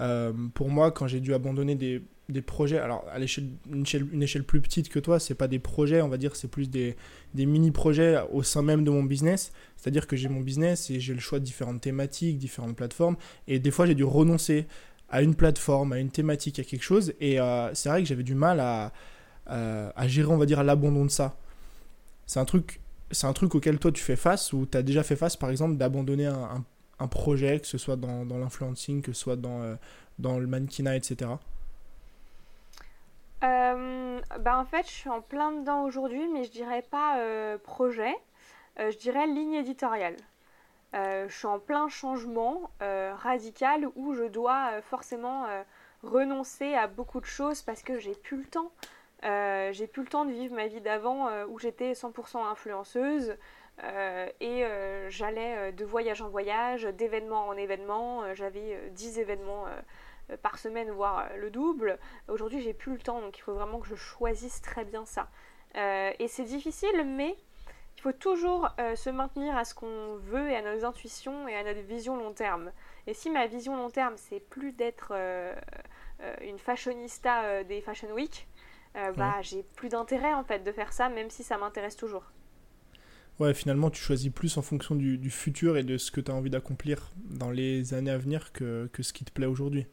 euh, 0.00 0.32
pour 0.54 0.68
moi 0.68 0.90
quand 0.90 1.06
j'ai 1.06 1.20
dû 1.20 1.34
abandonner 1.34 1.74
des, 1.74 2.02
des, 2.28 2.42
projets. 2.42 2.78
Alors, 2.78 3.04
à 3.10 3.18
l'échelle, 3.18 3.48
une, 3.70 4.22
échelle, 4.22 4.44
plus 4.44 4.60
petite 4.60 4.88
que 4.88 4.98
toi, 4.98 5.18
c'est 5.18 5.34
pas 5.34 5.48
des 5.48 5.58
projets, 5.58 6.02
on 6.02 6.08
va 6.08 6.16
dire, 6.16 6.36
c'est 6.36 6.48
plus 6.48 6.70
des, 6.70 6.96
des 7.34 7.46
mini-projets 7.46 8.18
au 8.32 8.42
sein 8.42 8.62
même 8.62 8.84
de 8.84 8.90
mon 8.90 9.02
business. 9.02 9.52
C'est-à-dire 9.76 10.06
que 10.06 10.16
j'ai 10.16 10.28
mon 10.28 10.40
business 10.40 10.90
et 10.90 11.00
j'ai 11.00 11.14
le 11.14 11.20
choix 11.20 11.38
de 11.38 11.44
différentes 11.44 11.80
thématiques, 11.80 12.38
différentes 12.38 12.76
plateformes. 12.76 13.16
Et 13.46 13.58
des 13.58 13.70
fois, 13.70 13.86
j'ai 13.86 13.94
dû 13.94 14.04
renoncer 14.04 14.66
à 15.08 15.22
une 15.22 15.34
plateforme, 15.34 15.92
à 15.92 15.98
une 15.98 16.10
thématique, 16.10 16.58
à 16.58 16.64
quelque 16.64 16.82
chose. 16.82 17.14
Et 17.20 17.40
euh, 17.40 17.72
c'est 17.74 17.88
vrai 17.88 18.02
que 18.02 18.08
j'avais 18.08 18.22
du 18.22 18.34
mal 18.34 18.60
à, 18.60 18.92
à 19.46 20.08
gérer, 20.08 20.30
on 20.30 20.36
va 20.36 20.46
dire, 20.46 20.62
l'abandon 20.62 21.04
de 21.04 21.10
ça. 21.10 21.36
C'est 22.26 22.40
un 22.40 22.44
truc 22.44 22.80
c'est 23.10 23.26
un 23.26 23.32
truc 23.32 23.54
auquel 23.54 23.78
toi 23.78 23.92
tu 23.92 24.02
fais 24.02 24.16
face 24.16 24.52
ou 24.52 24.66
tu 24.66 24.76
as 24.76 24.82
déjà 24.82 25.02
fait 25.02 25.16
face 25.16 25.36
par 25.36 25.50
exemple 25.50 25.76
d'abandonner 25.76 26.26
un, 26.26 26.64
un, 26.98 27.08
projet, 27.08 27.60
que 27.60 27.66
ce 27.66 27.78
soit 27.78 27.96
dans, 27.96 28.26
dans 28.26 28.38
l'influencing, 28.38 29.02
que 29.02 29.12
ce 29.12 29.20
soit 29.20 29.36
dans, 29.36 29.62
euh, 29.62 29.74
dans 30.18 30.38
le 30.38 30.46
mannequinat, 30.46 30.96
etc. 30.96 31.30
Euh, 33.44 34.20
bah 34.40 34.58
en 34.58 34.64
fait, 34.64 34.86
je 34.86 34.92
suis 34.92 35.08
en 35.08 35.20
plein 35.20 35.52
dedans 35.52 35.84
aujourd'hui, 35.84 36.26
mais 36.28 36.44
je 36.44 36.50
dirais 36.50 36.82
pas 36.82 37.18
euh, 37.18 37.58
projet, 37.58 38.14
je 38.78 38.96
dirais 38.96 39.26
ligne 39.26 39.54
éditoriale. 39.54 40.16
je 40.92 41.26
suis 41.28 41.46
en 41.46 41.58
plein 41.58 41.88
changement 41.88 42.70
radical 42.80 43.88
où 43.96 44.14
je 44.14 44.24
dois 44.24 44.80
forcément 44.82 45.46
renoncer 46.02 46.74
à 46.74 46.86
beaucoup 46.86 47.20
de 47.20 47.26
choses 47.26 47.62
parce 47.62 47.82
que 47.82 47.98
j'ai 47.98 48.14
plus 48.14 48.38
le 48.38 48.44
temps. 48.44 48.70
Euh, 49.24 49.72
j'ai 49.72 49.86
plus 49.86 50.02
le 50.02 50.08
temps 50.08 50.24
de 50.24 50.32
vivre 50.32 50.54
ma 50.54 50.68
vie 50.68 50.80
d'avant 50.80 51.28
euh, 51.28 51.44
où 51.46 51.58
j'étais 51.58 51.92
100% 51.92 52.38
influenceuse 52.44 53.36
euh, 53.82 54.28
et 54.40 54.64
j'allais 55.08 55.72
de 55.72 55.84
voyage 55.84 56.22
en 56.22 56.28
voyage, 56.28 56.84
d'événement 56.84 57.46
en 57.46 57.54
événement. 57.54 58.34
J'avais 58.34 58.90
10 58.92 59.18
événements 59.18 59.66
par 60.42 60.58
semaine, 60.58 60.90
voire 60.90 61.28
le 61.36 61.50
double. 61.50 61.98
Aujourd'hui, 62.28 62.60
j'ai 62.60 62.74
plus 62.74 62.92
le 62.92 62.98
temps, 62.98 63.20
donc 63.20 63.38
il 63.38 63.40
faut 63.40 63.54
vraiment 63.54 63.80
que 63.80 63.88
je 63.88 63.94
choisisse 63.94 64.60
très 64.60 64.84
bien 64.84 65.04
ça. 65.04 65.30
et 65.74 66.28
c'est 66.28 66.44
difficile, 66.44 67.04
mais 67.04 67.36
il 67.96 68.02
faut 68.02 68.12
toujours 68.12 68.68
se 68.94 69.10
maintenir 69.10 69.56
à 69.56 69.64
ce 69.64 69.74
qu'on 69.74 70.16
veut 70.16 70.50
et 70.50 70.56
à 70.56 70.62
nos 70.62 70.84
intuitions 70.84 71.48
et 71.48 71.54
à 71.54 71.64
notre 71.64 71.80
vision 71.80 72.16
long 72.16 72.32
terme. 72.32 72.72
Et 73.06 73.14
si 73.14 73.30
ma 73.30 73.46
vision 73.46 73.76
long 73.76 73.90
terme, 73.90 74.14
c'est 74.16 74.40
plus 74.40 74.72
d'être 74.72 75.12
une 76.42 76.58
fashionista 76.58 77.64
des 77.64 77.80
Fashion 77.80 78.12
Week, 78.12 78.48
euh, 78.96 79.12
bah, 79.12 79.40
j'ai 79.42 79.64
plus 79.76 79.90
d'intérêt 79.90 80.32
en 80.32 80.44
fait 80.44 80.64
de 80.64 80.72
faire 80.72 80.92
ça, 80.92 81.08
même 81.08 81.30
si 81.30 81.42
ça 81.42 81.58
m'intéresse 81.58 81.96
toujours. 81.96 82.32
Ouais, 83.38 83.54
finalement, 83.54 83.90
tu 83.90 84.00
choisis 84.02 84.32
plus 84.32 84.56
en 84.58 84.62
fonction 84.62 84.96
du, 84.96 85.30
futur 85.30 85.76
et 85.76 85.84
de 85.84 85.96
ce 85.96 86.10
que 86.10 86.20
tu 86.20 86.30
as 86.30 86.34
envie 86.34 86.50
d'accomplir 86.50 87.12
dans 87.16 87.50
les 87.50 87.94
années 87.94 88.10
à 88.10 88.18
venir 88.18 88.52
que, 88.52 88.90
que 88.92 89.02
ce 89.02 89.12
qui 89.12 89.24
te 89.24 89.30
plaît 89.30 89.46
aujourd'hui. 89.46 89.86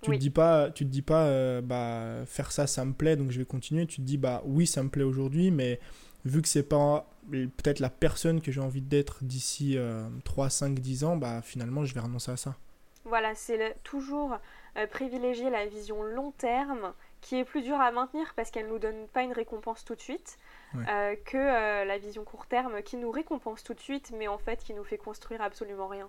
Tu 0.00 0.10
ne 0.10 0.14
te 0.14 0.20
dis 0.20 0.30
pas, 0.30 0.70
tu 0.70 0.84
te 0.84 0.90
dis 0.90 1.02
pas 1.02 1.24
euh, 1.26 1.60
bah, 1.60 2.24
faire 2.26 2.52
ça, 2.52 2.66
ça 2.66 2.84
me 2.84 2.92
plaît, 2.92 3.16
donc 3.16 3.30
je 3.30 3.38
vais 3.38 3.44
continuer. 3.44 3.86
Tu 3.86 3.96
te 3.96 4.02
dis, 4.02 4.16
bah 4.16 4.42
oui, 4.44 4.66
ça 4.66 4.82
me 4.82 4.88
plaît 4.88 5.02
aujourd'hui, 5.02 5.50
mais 5.50 5.80
vu 6.24 6.40
que 6.40 6.48
c'est 6.48 6.62
pas 6.62 7.06
peut-être 7.30 7.80
la 7.80 7.90
personne 7.90 8.40
que 8.40 8.52
j'ai 8.52 8.60
envie 8.60 8.80
d'être 8.80 9.24
d'ici 9.24 9.76
3, 10.24 10.50
5, 10.50 10.78
10 10.78 11.04
ans, 11.04 11.16
bah 11.16 11.42
finalement, 11.42 11.84
je 11.84 11.94
vais 11.94 12.00
renoncer 12.00 12.30
à 12.30 12.36
ça. 12.36 12.56
Voilà, 13.04 13.34
c'est 13.34 13.76
toujours 13.84 14.36
euh, 14.76 14.86
privilégier 14.86 15.50
la 15.50 15.66
vision 15.66 16.02
long 16.02 16.32
terme 16.32 16.92
qui 17.20 17.36
est 17.36 17.44
plus 17.44 17.62
dure 17.62 17.80
à 17.80 17.90
maintenir 17.90 18.34
parce 18.36 18.50
qu'elle 18.50 18.66
ne 18.66 18.72
nous 18.72 18.78
donne 18.78 19.08
pas 19.08 19.22
une 19.22 19.32
récompense 19.32 19.84
tout 19.84 19.94
de 19.94 20.00
suite. 20.00 20.38
que 20.74 21.84
la 21.84 21.98
vision 21.98 22.22
court 22.22 22.46
terme 22.46 22.82
qui 22.82 22.96
nous 22.96 23.10
récompense 23.10 23.64
tout 23.64 23.74
de 23.74 23.80
suite, 23.80 24.12
mais 24.16 24.28
en 24.28 24.38
fait 24.38 24.62
qui 24.62 24.74
nous 24.74 24.84
fait 24.84 24.98
construire 24.98 25.42
absolument 25.42 25.88
rien. 25.88 26.08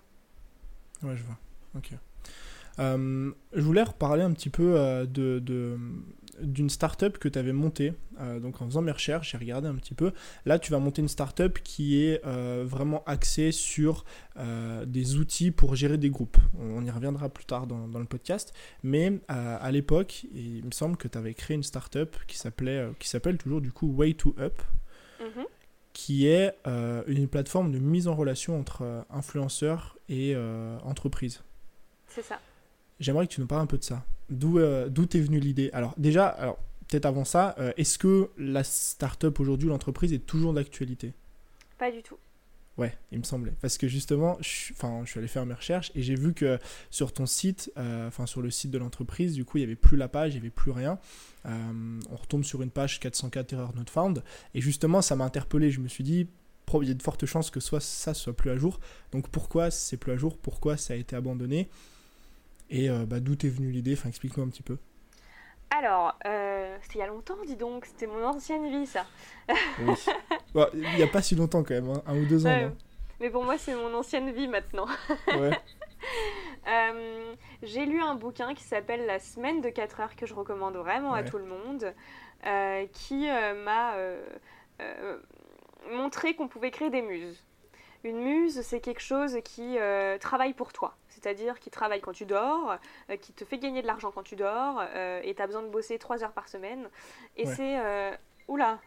Ouais, 1.02 1.16
je 1.16 1.24
vois. 1.24 1.38
Ok. 1.76 1.92
Je 2.78 3.60
voulais 3.60 3.82
reparler 3.82 4.22
un 4.22 4.32
petit 4.32 4.50
peu 4.50 5.06
de, 5.06 5.40
d'une 6.42 6.70
startup 6.70 7.18
que 7.18 7.28
tu 7.28 7.38
avais 7.38 7.52
montée. 7.52 7.92
Euh, 8.20 8.40
donc 8.40 8.60
en 8.60 8.66
faisant 8.66 8.82
mes 8.82 8.92
recherches, 8.92 9.32
j'ai 9.32 9.38
regardé 9.38 9.68
un 9.68 9.74
petit 9.74 9.94
peu. 9.94 10.12
Là, 10.44 10.58
tu 10.58 10.72
vas 10.72 10.78
monter 10.78 11.02
une 11.02 11.08
startup 11.08 11.58
qui 11.62 12.02
est 12.02 12.24
euh, 12.26 12.64
vraiment 12.66 13.02
axée 13.06 13.52
sur 13.52 14.04
euh, 14.38 14.84
des 14.84 15.16
outils 15.16 15.50
pour 15.50 15.74
gérer 15.74 15.98
des 15.98 16.10
groupes. 16.10 16.38
On 16.58 16.84
y 16.84 16.90
reviendra 16.90 17.28
plus 17.28 17.44
tard 17.44 17.66
dans, 17.66 17.98
le 17.98 18.04
podcast. 18.04 18.54
Mais 18.82 19.20
à 19.28 19.70
l'époque, 19.70 20.24
il 20.34 20.64
me 20.64 20.70
semble 20.70 20.96
que 20.96 21.08
tu 21.08 21.18
avais 21.18 21.34
créé 21.34 21.54
une 21.54 21.62
startup 21.62 22.16
qui 22.26 22.36
s'appelait, 22.38 22.88
qui 22.98 23.08
s'appelle 23.08 23.36
toujours 23.36 23.60
du 23.60 23.72
coup 23.72 23.92
Way 23.92 24.14
to 24.14 24.34
Up. 24.38 24.62
Mhm. 25.20 25.44
qui 25.92 26.26
est 26.26 26.56
une 26.64 27.28
plateforme 27.28 27.72
de 27.72 27.78
mise 27.78 28.08
en 28.08 28.14
relation 28.14 28.58
entre 28.58 29.04
influenceurs 29.10 29.98
et 30.08 30.34
entreprises. 30.82 31.42
C'est 32.08 32.22
ça. 32.22 32.40
J'aimerais 33.00 33.26
que 33.26 33.32
tu 33.32 33.40
nous 33.40 33.46
parles 33.46 33.62
un 33.62 33.66
peu 33.66 33.78
de 33.78 33.84
ça. 33.84 34.04
D'où 34.28 34.58
euh, 34.58 34.88
venue 34.88 35.40
l'idée? 35.40 35.70
Alors 35.72 35.94
déjà, 35.96 36.28
alors 36.28 36.58
peut-être 36.88 37.06
avant 37.06 37.24
ça, 37.24 37.54
euh, 37.58 37.72
est-ce 37.76 37.98
que 37.98 38.30
la 38.36 38.62
start-up 38.62 39.40
aujourd'hui, 39.40 39.68
l'entreprise 39.68 40.12
est 40.12 40.26
toujours 40.26 40.52
d'actualité? 40.52 41.14
Pas 41.78 41.90
du 41.90 42.02
tout. 42.02 42.18
Ouais, 42.76 42.94
il 43.10 43.18
me 43.18 43.24
semblait. 43.24 43.52
Parce 43.60 43.78
que 43.78 43.88
justement, 43.88 44.38
je, 44.40 44.72
enfin, 44.72 45.02
je 45.04 45.10
suis 45.10 45.18
allé 45.18 45.28
faire 45.28 45.44
mes 45.44 45.54
recherches 45.54 45.90
et 45.94 46.02
j'ai 46.02 46.14
vu 46.14 46.32
que 46.32 46.58
sur 46.90 47.12
ton 47.12 47.26
site, 47.26 47.72
euh, 47.76 48.08
enfin 48.08 48.26
sur 48.26 48.42
le 48.42 48.50
site 48.50 48.70
de 48.70 48.78
l'entreprise, 48.78 49.34
du 49.34 49.44
coup, 49.44 49.58
il 49.58 49.62
n'y 49.62 49.66
avait 49.66 49.76
plus 49.76 49.96
la 49.96 50.08
page, 50.08 50.32
il 50.32 50.36
n'y 50.36 50.40
avait 50.40 50.50
plus 50.50 50.70
rien. 50.70 50.98
on 51.44 52.16
retombe 52.16 52.44
sur 52.44 52.62
une 52.62 52.70
page 52.70 53.00
404 53.00 53.52
error 53.54 53.74
not 53.74 53.84
found. 53.90 54.22
Et 54.54 54.60
justement, 54.60 55.02
ça 55.02 55.16
m'a 55.16 55.24
interpellé. 55.24 55.70
Je 55.70 55.80
me 55.80 55.88
suis 55.88 56.04
dit, 56.04 56.28
il 56.80 56.88
y 56.88 56.90
a 56.90 56.94
de 56.94 57.02
fortes 57.02 57.26
chances 57.26 57.50
que 57.50 57.60
soit 57.60 57.80
ça 57.80 58.14
soit 58.14 58.34
plus 58.34 58.50
à 58.50 58.56
jour. 58.56 58.80
Donc 59.12 59.28
pourquoi 59.28 59.70
c'est 59.70 59.96
plus 59.96 60.12
à 60.12 60.16
jour? 60.16 60.36
Pourquoi 60.36 60.76
ça 60.76 60.94
a 60.94 60.96
été 60.96 61.16
abandonné? 61.16 61.68
Et 62.70 62.88
euh, 62.88 63.04
bah, 63.04 63.20
d'où 63.20 63.32
est 63.32 63.48
venue 63.48 63.70
l'idée? 63.70 63.94
Enfin, 63.94 64.08
explique-nous 64.08 64.44
un 64.44 64.48
petit 64.48 64.62
peu. 64.62 64.78
Alors, 65.70 66.16
euh, 66.26 66.76
c'était 66.82 66.98
il 66.98 67.00
y 67.00 67.02
a 67.02 67.06
longtemps, 67.06 67.36
dis 67.46 67.56
donc, 67.56 67.84
c'était 67.84 68.06
mon 68.06 68.24
ancienne 68.24 68.68
vie, 68.70 68.86
ça. 68.86 69.06
oui. 69.80 69.94
il 70.74 70.96
n'y 70.96 71.02
a 71.02 71.06
pas 71.06 71.22
si 71.22 71.34
longtemps 71.36 71.62
quand 71.62 71.74
même, 71.74 71.90
hein, 71.90 72.02
un 72.06 72.16
ou 72.16 72.26
deux 72.26 72.46
ans. 72.46 72.72
mais 73.20 73.30
pour 73.30 73.44
moi, 73.44 73.58
c'est 73.58 73.74
mon 73.74 73.92
ancienne 73.94 74.30
vie 74.32 74.48
maintenant. 74.48 74.86
ouais. 75.28 75.50
Euh, 76.66 77.34
j'ai 77.62 77.84
lu 77.84 78.00
un 78.00 78.14
bouquin 78.14 78.54
qui 78.54 78.62
s'appelle 78.64 79.04
La 79.06 79.18
semaine 79.18 79.60
de 79.60 79.68
4 79.68 80.00
heures 80.00 80.16
que 80.16 80.24
je 80.24 80.34
recommande 80.34 80.76
vraiment 80.76 81.12
à 81.12 81.22
tout 81.22 81.36
le 81.38 81.44
monde, 81.44 81.94
qui 82.92 83.26
m'a 83.26 83.96
montré 85.90 86.34
qu'on 86.34 86.48
pouvait 86.48 86.70
créer 86.70 86.88
des 86.88 87.02
muses. 87.02 87.44
Une 88.04 88.18
muse, 88.18 88.60
c'est 88.62 88.80
quelque 88.80 89.02
chose 89.02 89.38
qui 89.44 89.76
travaille 90.20 90.54
pour 90.54 90.72
toi 90.72 90.96
c'est-à-dire 91.20 91.58
qui 91.60 91.70
travaille 91.70 92.00
quand 92.00 92.12
tu 92.12 92.24
dors, 92.24 92.78
euh, 93.10 93.16
qui 93.16 93.32
te 93.32 93.44
fait 93.44 93.58
gagner 93.58 93.82
de 93.82 93.86
l'argent 93.86 94.10
quand 94.10 94.22
tu 94.22 94.36
dors, 94.36 94.80
euh, 94.80 95.20
et 95.22 95.34
tu 95.34 95.42
as 95.42 95.46
besoin 95.46 95.62
de 95.62 95.68
bosser 95.68 95.98
3 95.98 96.24
heures 96.24 96.32
par 96.32 96.48
semaine. 96.48 96.88
Et 97.36 97.46
c'est... 97.46 97.78
Euh, 97.78 98.12
oula 98.48 98.78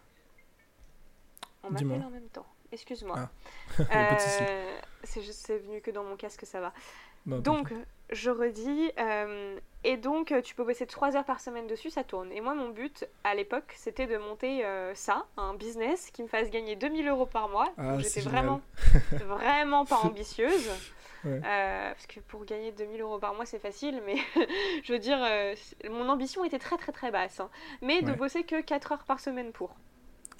On 1.63 1.70
m'appelle 1.70 2.04
en 2.06 2.10
même 2.10 2.30
temps. 2.30 2.46
Excuse-moi. 2.72 3.30
Ah. 3.92 4.18
c'est 5.04 5.58
venu 5.60 5.82
que 5.82 5.92
dans 5.92 6.04
mon 6.04 6.16
casque, 6.16 6.46
ça 6.46 6.60
va. 6.60 6.74
donc, 7.25 7.72
je 8.10 8.32
redis, 8.32 8.92
et 9.84 9.98
donc 9.98 10.34
tu 10.44 10.56
peux 10.56 10.63
bosser 10.63 10.88
3 10.88 11.16
heures 11.16 11.25
par 11.25 11.40
semaine 11.40 11.68
dessus, 11.68 11.92
ça 11.92 12.04
tourne. 12.04 12.32
Et 12.32 12.42
moi, 12.42 12.56
mon 12.56 12.70
but 12.70 13.06
à 13.24 13.36
l'époque, 13.36 13.74
c'était 13.75 14.08
de 14.08 14.18
monter 14.18 14.66
ça, 14.96 15.28
un 15.38 15.54
business 15.54 16.10
qui 16.10 16.24
me 16.24 16.28
fasse 16.28 16.50
gagner 16.50 16.75
2000 16.75 17.08
euros 17.08 17.28
par 17.28 17.48
mois. 17.48 17.72
Ah, 17.78 18.00
J'étais 18.00 18.22
vraiment, 18.22 18.62
vraiment 19.12 19.86
pas 19.86 19.98
ambitieuse. 20.04 20.72
Euh, 21.25 21.92
parce 21.92 22.08
que 22.08 22.20
pour 22.22 22.46
gagner 22.46 22.72
2000 22.72 23.01
euros 23.01 23.20
par 23.20 23.34
mois, 23.34 23.46
c'est 23.46 23.60
facile, 23.60 24.01
mais 24.06 24.15
je 24.84 24.94
veux 24.94 25.00
dire, 25.00 25.20
euh, 25.22 25.56
mon 25.89 26.10
ambition 26.10 26.44
était 26.44 26.60
très 26.60 26.77
très 26.77 26.92
très 26.92 27.12
basse. 27.12 27.39
Hein. 27.39 27.50
mais 27.82 28.01
de 28.01 28.13
bosser 28.13 28.44
que 28.44 28.62
4 28.62 28.92
heures 28.92 29.06
par 29.06 29.20
semaine 29.20 29.51
pour. 29.51 29.75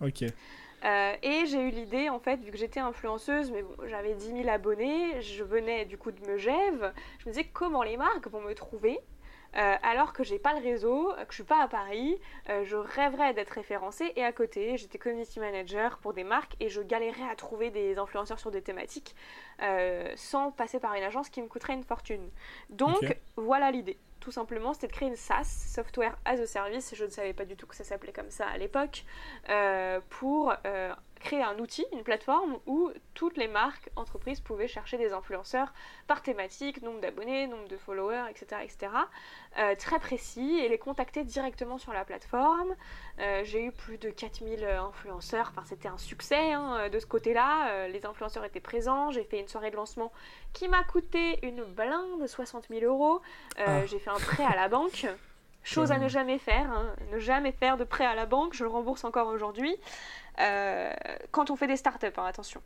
Ok. 0.02 0.24
Euh, 0.24 1.16
et 1.22 1.46
j'ai 1.46 1.62
eu 1.62 1.70
l'idée, 1.70 2.10
en 2.10 2.20
fait, 2.20 2.42
vu 2.42 2.52
que 2.52 2.58
j'étais 2.58 2.82
influenceuse, 2.82 3.52
mais 3.52 3.62
bon, 3.62 3.74
j'avais 3.88 4.16
10 4.16 4.44
000 4.44 4.50
abonnés, 4.50 5.22
je 5.22 5.44
venais 5.44 5.86
du 5.86 5.98
coup 5.98 6.12
de 6.12 6.20
Megève, 6.28 6.94
je 7.20 7.30
me 7.30 7.34
disais 7.34 7.46
comment 7.46 7.84
les 7.84 7.96
marques 7.96 8.28
vont 8.28 8.42
me 8.42 8.54
trouver? 8.54 9.00
Euh, 9.56 9.76
alors 9.84 10.14
que 10.14 10.24
j'ai 10.24 10.40
pas 10.40 10.54
le 10.54 10.64
réseau, 10.64 11.12
que 11.16 11.30
je 11.30 11.36
suis 11.36 11.44
pas 11.44 11.62
à 11.62 11.68
Paris, 11.68 12.20
euh, 12.50 12.64
je 12.66 12.76
rêverais 12.76 13.34
d'être 13.34 13.52
référencée 13.52 14.12
et 14.16 14.24
à 14.24 14.32
côté 14.32 14.78
j'étais 14.78 14.98
community 14.98 15.40
manager 15.40 15.98
pour 16.00 16.14
des 16.14 16.24
marques 16.24 16.56
et 16.60 16.70
je 16.70 16.82
galérais 16.82 17.30
à 17.30 17.36
trouver 17.36 17.70
des 17.70 17.98
influenceurs 17.98 18.40
sur 18.40 18.52
des 18.52 18.62
thématiques 18.62 19.16
euh, 19.62 20.12
sans 20.16 20.52
passer 20.52 20.80
par 20.80 20.94
une 20.96 21.04
agence 21.04 21.30
qui 21.30 21.42
me 21.42 21.48
coûterait 21.48 21.74
une 21.74 21.84
fortune. 21.84 22.30
Donc 22.70 23.18
voilà 23.36 23.72
l'idée. 23.72 23.98
Tout 24.20 24.32
simplement, 24.32 24.74
c'était 24.74 24.88
de 24.88 24.94
créer 24.94 25.10
une 25.10 25.18
SaaS, 25.18 25.44
Software 25.44 26.18
as 26.24 26.40
a 26.40 26.46
Service, 26.46 26.96
je 26.96 27.04
ne 27.04 27.10
savais 27.10 27.34
pas 27.34 27.44
du 27.44 27.58
tout 27.58 27.68
que 27.68 27.76
ça 27.76 27.84
s'appelait 27.84 28.14
comme 28.14 28.30
ça 28.30 28.48
à 28.48 28.58
l'époque, 28.58 29.04
pour 30.10 30.54
créer 31.24 31.42
un 31.42 31.58
outil, 31.58 31.86
une 31.94 32.04
plateforme 32.04 32.60
où 32.68 32.92
toutes 33.14 33.38
les 33.38 33.48
marques, 33.48 33.90
entreprises 33.96 34.42
pouvaient 34.42 34.68
chercher 34.68 34.98
des 34.98 35.14
influenceurs 35.14 35.74
par 36.06 36.22
thématique, 36.22 36.82
nombre 36.82 37.00
d'abonnés, 37.00 37.48
nombre 37.48 37.68
de 37.68 37.78
followers, 37.78 38.26
etc. 38.30 38.62
etc. 38.64 38.92
Euh, 39.58 39.76
très 39.76 40.00
précis 40.00 40.60
et 40.60 40.70
les 40.70 40.78
contacter 40.78 41.24
directement 41.24 41.78
sur 41.78 41.94
la 41.94 42.06
plateforme. 42.06 42.76
Euh, 43.20 43.42
j'ai 43.44 43.64
eu 43.64 43.72
plus 43.72 43.98
de 43.98 44.10
4000 44.10 44.66
influenceurs, 44.66 45.52
enfin 45.52 45.64
c'était 45.66 45.88
un 45.88 45.98
succès 45.98 46.52
hein, 46.52 46.90
de 46.90 47.00
ce 47.00 47.06
côté-là. 47.06 47.70
Euh, 47.70 47.88
les 47.88 48.06
influenceurs 48.06 48.46
étaient 48.46 48.60
présents, 48.60 49.10
j'ai 49.12 49.24
fait 49.24 49.40
une 49.40 49.48
soirée 49.48 49.72
de 49.72 49.78
lancement 49.78 50.12
qui 50.52 50.68
m'a 50.68 50.84
coûté 50.84 51.40
une 51.46 51.64
blinde 51.64 52.22
de 52.22 52.28
60 52.28 52.68
000 52.70 52.86
euros. 52.86 53.22
Ah. 53.58 53.86
J'ai 53.86 54.00
fait 54.00 54.10
un 54.10 54.20
prêt 54.20 54.44
à 54.44 54.56
la 54.56 54.68
banque. 54.68 55.08
Chose 55.66 55.94
à 55.94 55.98
ne 55.98 56.10
jamais 56.10 56.40
faire, 56.40 56.70
hein. 56.70 56.94
ne 57.14 57.20
jamais 57.20 57.54
faire 57.54 57.78
de 57.78 57.86
prêt 57.86 58.06
à 58.06 58.16
la 58.16 58.26
banque, 58.26 58.54
je 58.54 58.66
le 58.66 58.70
rembourse 58.70 59.06
encore 59.06 59.30
aujourd'hui. 59.30 59.78
Euh, 60.40 60.94
quand 61.32 61.52
on 61.52 61.56
fait 61.56 61.68
des 61.68 61.78
startups, 61.78 62.08
hein, 62.18 62.26
attention. 62.26 62.62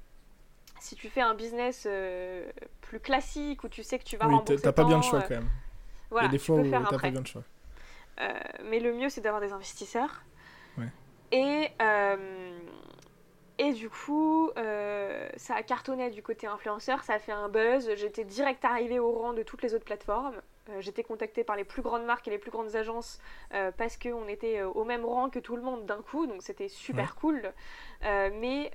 Si 0.79 0.95
tu 0.95 1.09
fais 1.09 1.21
un 1.21 1.33
business 1.33 1.85
euh, 1.85 2.49
plus 2.81 2.99
classique 2.99 3.63
où 3.63 3.69
tu 3.69 3.83
sais 3.83 3.99
que 3.99 4.03
tu 4.03 4.15
vas 4.15 4.27
oui, 4.27 4.35
rembourser. 4.35 4.61
T'as 4.61 4.71
pas 4.71 4.83
bien 4.83 4.97
le 4.97 5.03
choix 5.03 5.21
quand 5.21 5.31
même. 5.31 5.49
Voilà, 6.09 6.27
Il 6.27 6.31
y 6.31 6.35
a 6.35 6.37
des 6.37 6.43
fois 6.43 6.57
où 6.57 6.69
t'as 6.69 6.79
pas 6.79 7.09
bien 7.09 7.19
le 7.19 7.25
choix. 7.25 7.43
Euh, 8.21 8.33
mais 8.65 8.79
le 8.79 8.93
mieux, 8.93 9.09
c'est 9.09 9.21
d'avoir 9.21 9.41
des 9.41 9.51
investisseurs. 9.51 10.23
Ouais. 10.77 10.89
Et, 11.31 11.71
et 13.57 13.73
du 13.73 13.89
coup, 13.89 14.51
ça 14.55 15.55
a 15.55 15.63
cartonné 15.63 16.09
du 16.09 16.23
côté 16.23 16.47
influenceur, 16.47 17.03
ça 17.03 17.13
a 17.13 17.19
fait 17.19 17.31
un 17.31 17.49
buzz. 17.49 17.89
J'étais 17.95 18.23
direct 18.23 18.63
arrivée 18.65 18.99
au 18.99 19.11
rang 19.11 19.33
de 19.33 19.43
toutes 19.43 19.61
les 19.61 19.73
autres 19.73 19.85
plateformes. 19.85 20.41
Euh, 20.69 20.81
j'étais 20.81 21.03
contactée 21.03 21.43
par 21.43 21.55
les 21.55 21.63
plus 21.63 21.81
grandes 21.81 22.05
marques 22.05 22.27
et 22.27 22.31
les 22.31 22.37
plus 22.37 22.51
grandes 22.51 22.75
agences 22.75 23.19
euh, 23.53 23.71
parce 23.71 23.97
qu'on 23.97 24.27
était 24.27 24.59
euh, 24.59 24.69
au 24.69 24.83
même 24.83 25.05
rang 25.05 25.29
que 25.29 25.39
tout 25.39 25.55
le 25.55 25.61
monde 25.61 25.85
d'un 25.85 26.01
coup, 26.01 26.27
donc 26.27 26.41
c'était 26.41 26.67
super 26.67 27.15
cool. 27.15 27.53
mais 28.01 28.71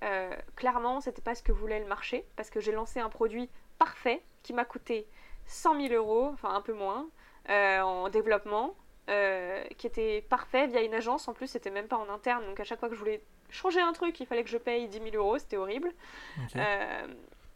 clairement, 0.57 1.01
c'était 1.01 1.23
pas 1.23 1.35
ce 1.35 1.43
que 1.43 1.53
voulait 1.53 1.81
le 1.81 1.87
marché 1.87 2.27
parce 2.37 2.51
que 2.51 2.61
j'ai 2.61 2.73
lancé 2.73 3.01
un 3.01 3.09
produit 3.09 3.49
parfait 3.79 4.23
qui 4.43 4.53
m'a 4.53 4.65
coûté 4.65 5.07
100 5.47 5.89
000 5.89 5.95
euros, 5.95 6.31
enfin 6.33 6.55
un 6.55 6.61
peu 6.61 6.73
moins, 6.73 7.09
en 7.49 8.09
développement. 8.09 8.75
qui 9.07 9.87
était 9.87 10.23
parfait 10.29 10.67
via 10.67 10.83
une 10.83 10.95
agence. 10.95 11.29
En 11.29 11.35
plus, 11.35 11.47
c'était 11.47 11.71
même 11.71 11.89
pas 11.89 11.97
en 11.97 12.09
interne. 12.09 12.45
Donc, 12.47 12.61
à 12.61 12.65
chaque 12.65 12.81
fois 12.81 12.89
que 12.89 12.95
je 12.95 13.01
voulais 13.01 13.23
changer 13.53 13.81
un 13.81 13.93
truc, 13.93 14.19
il 14.19 14.27
fallait 14.27 14.43
que 14.43 14.51
je 14.51 14.59
paye 14.59 14.89
10 14.89 14.99
000 15.13 15.17
euros. 15.17 15.39
C'était 15.39 15.57
horrible. 15.57 15.93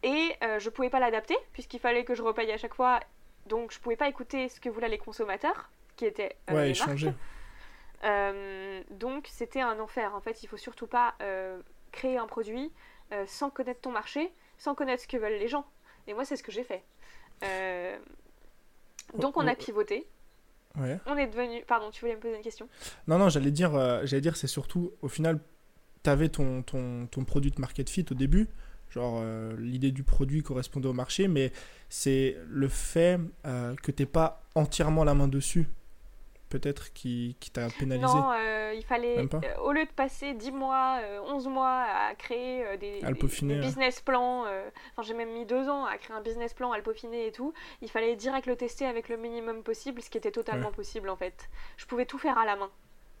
et 0.03 0.35
je 0.41 0.69
pouvais 0.69 0.89
pas 0.89 0.99
l'adapter, 0.99 1.35
puisqu'il 1.51 1.79
fallait 1.79 2.05
que 2.05 2.15
je 2.15 2.23
repaye 2.23 2.51
à 2.51 2.57
chaque 2.57 2.73
fois 2.73 3.01
donc 3.47 3.71
je 3.71 3.79
pouvais 3.79 3.95
pas 3.95 4.09
écouter 4.09 4.49
ce 4.49 4.59
que 4.59 4.69
voulaient 4.69 4.89
les 4.89 4.97
consommateurs, 4.97 5.69
qui 5.95 6.05
étaient 6.05 6.35
euh, 6.49 6.53
ouais, 6.53 6.73
les 6.73 7.11
euh, 8.03 8.83
donc 8.91 9.27
c'était 9.31 9.61
un 9.61 9.79
enfer. 9.79 10.13
En 10.13 10.21
fait, 10.21 10.43
il 10.43 10.47
faut 10.47 10.57
surtout 10.57 10.85
pas 10.85 11.15
euh, 11.21 11.59
créer 11.91 12.17
un 12.17 12.27
produit 12.27 12.71
sans 13.25 13.49
connaître 13.49 13.79
ton 13.79 13.91
marché, 13.91 14.33
sans 14.57 14.75
connaître 14.75 15.03
ce 15.03 15.07
que 15.07 15.15
veulent 15.15 15.39
les 15.39 15.47
gens. 15.47 15.65
Et 16.07 16.13
moi, 16.13 16.25
c'est 16.25 16.35
ce 16.35 16.43
que 16.43 16.51
j'ai 16.51 16.65
fait. 16.65 16.83
donc 19.17 19.37
on 19.37 19.47
a 19.47 19.55
pivoté. 19.55 20.07
Ouais. 20.77 20.99
On 21.05 21.17
est 21.17 21.27
devenu. 21.27 21.63
Pardon, 21.63 21.89
tu 21.89 22.01
voulais 22.01 22.15
me 22.15 22.19
poser 22.19 22.35
une 22.35 22.43
question? 22.43 22.67
Non, 23.07 23.17
non, 23.17 23.29
j'allais 23.29 23.49
dire, 23.49 23.71
j'allais 24.05 24.21
dire, 24.21 24.35
c'est 24.35 24.47
surtout, 24.47 24.91
au 25.01 25.07
final, 25.07 25.39
tu 26.03 26.09
avais 26.09 26.29
ton, 26.29 26.61
ton, 26.63 27.07
ton 27.07 27.23
produit 27.23 27.51
de 27.51 27.59
market 27.59 27.89
fit 27.89 28.05
au 28.11 28.15
début. 28.15 28.47
Genre, 28.89 29.19
euh, 29.21 29.55
l'idée 29.59 29.91
du 29.91 30.03
produit 30.03 30.43
correspondait 30.43 30.87
au 30.87 30.93
marché, 30.93 31.27
mais 31.27 31.51
c'est 31.89 32.37
le 32.47 32.67
fait 32.69 33.19
euh, 33.45 33.75
que 33.83 33.91
tu 33.91 34.05
pas 34.05 34.43
entièrement 34.55 35.03
la 35.03 35.13
main 35.13 35.27
dessus, 35.27 35.67
peut-être, 36.47 36.93
qui, 36.93 37.35
qui 37.41 37.51
t'a 37.51 37.67
pénalisé. 37.67 38.07
Non, 38.07 38.31
euh, 38.31 38.73
il 38.73 38.85
fallait, 38.85 39.27
au 39.61 39.73
lieu 39.73 39.83
de 39.83 39.91
passer 39.91 40.33
10 40.33 40.51
mois, 40.51 41.01
11 41.25 41.47
mois 41.47 41.83
à 41.83 42.15
créer 42.15 42.77
des, 42.77 43.01
business 43.59 43.99
plans, 43.99 44.43
enfin 44.43 45.01
j'ai 45.01 45.13
même 45.13 45.33
mis 45.33 45.45
2 45.45 45.67
ans 45.67 45.85
à 45.85 45.97
créer 45.97 46.15
un 46.15 46.21
business 46.21 46.53
plan, 46.53 46.71
à 46.71 46.77
le 46.77 46.83
peaufiner 46.83 47.27
et 47.27 47.31
tout, 47.33 47.53
il 47.81 47.89
fallait 47.89 48.15
direct 48.15 48.47
le 48.47 48.55
tester 48.55 48.85
avec 48.85 49.09
le 49.09 49.17
minimum 49.17 49.63
possible, 49.63 50.01
ce 50.01 50.09
qui 50.09 50.17
était 50.17 50.31
totalement 50.31 50.71
possible 50.71 51.09
en 51.09 51.17
fait. 51.17 51.49
Je 51.75 51.85
pouvais 51.85 52.05
tout 52.05 52.17
faire 52.17 52.37
à 52.37 52.45
la 52.45 52.55
main. 52.55 52.69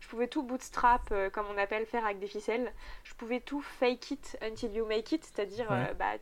Je 0.07 0.11
pouvais 0.11 0.27
tout 0.29 0.41
bootstrap, 0.41 1.01
euh, 1.11 1.29
comme 1.29 1.47
on 1.53 1.57
appelle, 1.57 1.85
faire 1.85 2.05
avec 2.05 2.19
des 2.19 2.27
ficelles. 2.27 2.71
Je 3.03 3.13
pouvais 3.15 3.41
tout 3.41 3.59
fake 3.61 4.11
it 4.11 4.37
until 4.41 4.71
you 4.73 4.85
make 4.85 5.11
it, 5.11 5.21
c'est-à-dire 5.25 5.69
Ouais. 5.69 5.87
euh, 5.89 5.93
bah, 5.95 6.13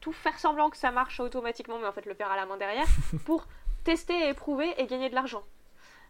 tout 0.00 0.12
faire 0.12 0.38
semblant 0.38 0.70
que 0.70 0.76
ça 0.76 0.92
marche 0.92 1.18
automatiquement, 1.18 1.80
mais 1.80 1.86
en 1.88 1.92
fait 1.92 2.06
le 2.06 2.14
faire 2.14 2.30
à 2.30 2.36
la 2.36 2.46
main 2.46 2.56
derrière, 2.56 2.86
pour 3.26 3.48
tester 3.82 4.14
et 4.14 4.28
éprouver 4.28 4.72
et 4.80 4.86
gagner 4.86 5.10
de 5.10 5.16
l'argent. 5.16 5.42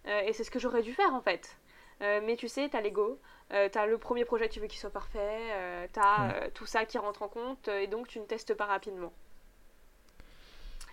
Euh, 0.09 0.21
et 0.27 0.35
c'est 0.35 0.45
ce 0.45 0.51
que 0.51 0.59
j'aurais 0.59 0.83
dû 0.83 0.93
faire 0.93 1.15
en 1.15 1.23
fait. 1.23 1.57
Mais 2.01 2.35
tu 2.35 2.49
sais, 2.49 2.69
t'as 2.69 2.81
l'ego, 2.81 3.21
euh, 3.53 3.69
t'as 3.71 3.87
le 3.87 3.97
premier 3.97 4.25
projet, 4.25 4.49
tu 4.49 4.59
veux 4.59 4.67
qu'il 4.67 4.81
soit 4.81 4.91
parfait, 4.91 5.19
euh, 5.53 5.87
t'as 5.93 6.27
Ouais. 6.27 6.35
euh, 6.35 6.51
tout 6.53 6.67
ça 6.67 6.85
qui 6.85 6.99
rentre 6.99 7.23
en 7.23 7.29
compte, 7.29 7.69
et 7.69 7.87
donc 7.87 8.09
tu 8.09 8.19
ne 8.19 8.25
testes 8.25 8.55
pas 8.55 8.67
rapidement. 8.67 9.13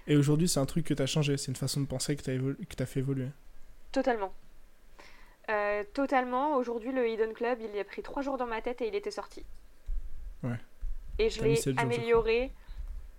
Et 0.06 0.16
aujourd'hui, 0.16 0.48
c'est 0.48 0.60
un 0.60 0.68
truc 0.68 0.86
que 0.86 0.94
tu 0.94 1.02
as 1.02 1.08
changé, 1.08 1.36
c'est 1.38 1.48
une 1.48 1.56
façon 1.56 1.82
de 1.82 1.88
penser 1.88 2.16
que 2.16 2.22
tu 2.22 2.84
as, 2.84 2.86
fait 2.86 3.00
évoluer. 3.00 3.30
Totalement. 3.92 4.32
Euh, 5.50 5.84
totalement. 5.94 6.56
Aujourd'hui, 6.56 6.92
le 6.92 7.08
Hidden 7.10 7.34
Club, 7.34 7.60
il 7.62 7.76
y 7.76 7.80
a 7.80 7.84
pris 7.84 8.02
trois 8.04 8.22
jours 8.22 8.38
dans 8.38 8.46
ma 8.46 8.62
tête 8.62 8.82
et 8.82 8.88
il 8.88 8.96
était 8.96 9.12
sorti. 9.12 9.46
Ouais. 10.44 10.58
Et 11.18 11.30
je 11.30 11.44
l'ai 11.44 11.60
amélioré. 11.78 12.52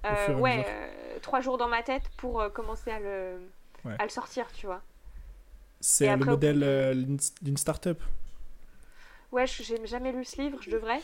Euh, 0.04 0.34
ouais, 0.38 0.64
euh, 0.66 1.18
trois 1.20 1.40
jours 1.40 1.58
dans 1.58 1.68
ma 1.68 1.82
tête 1.82 2.04
pour 2.16 2.42
commencer 2.52 2.90
à 2.90 3.00
le, 3.00 3.38
Ouais. 3.84 3.94
à 3.98 4.04
le 4.04 4.08
sortir, 4.10 4.50
tu 4.52 4.66
vois. 4.66 4.80
C'est 5.80 6.06
le 6.06 6.12
après, 6.12 6.30
modèle 6.30 7.06
d'une- 7.42 7.56
startup. 7.56 8.00
Ouais, 9.32 9.46
j'ai 9.46 9.84
jamais 9.86 10.12
lu 10.12 10.24
ce 10.24 10.40
livre, 10.40 10.58
je 10.62 10.70
devrais. 10.70 11.00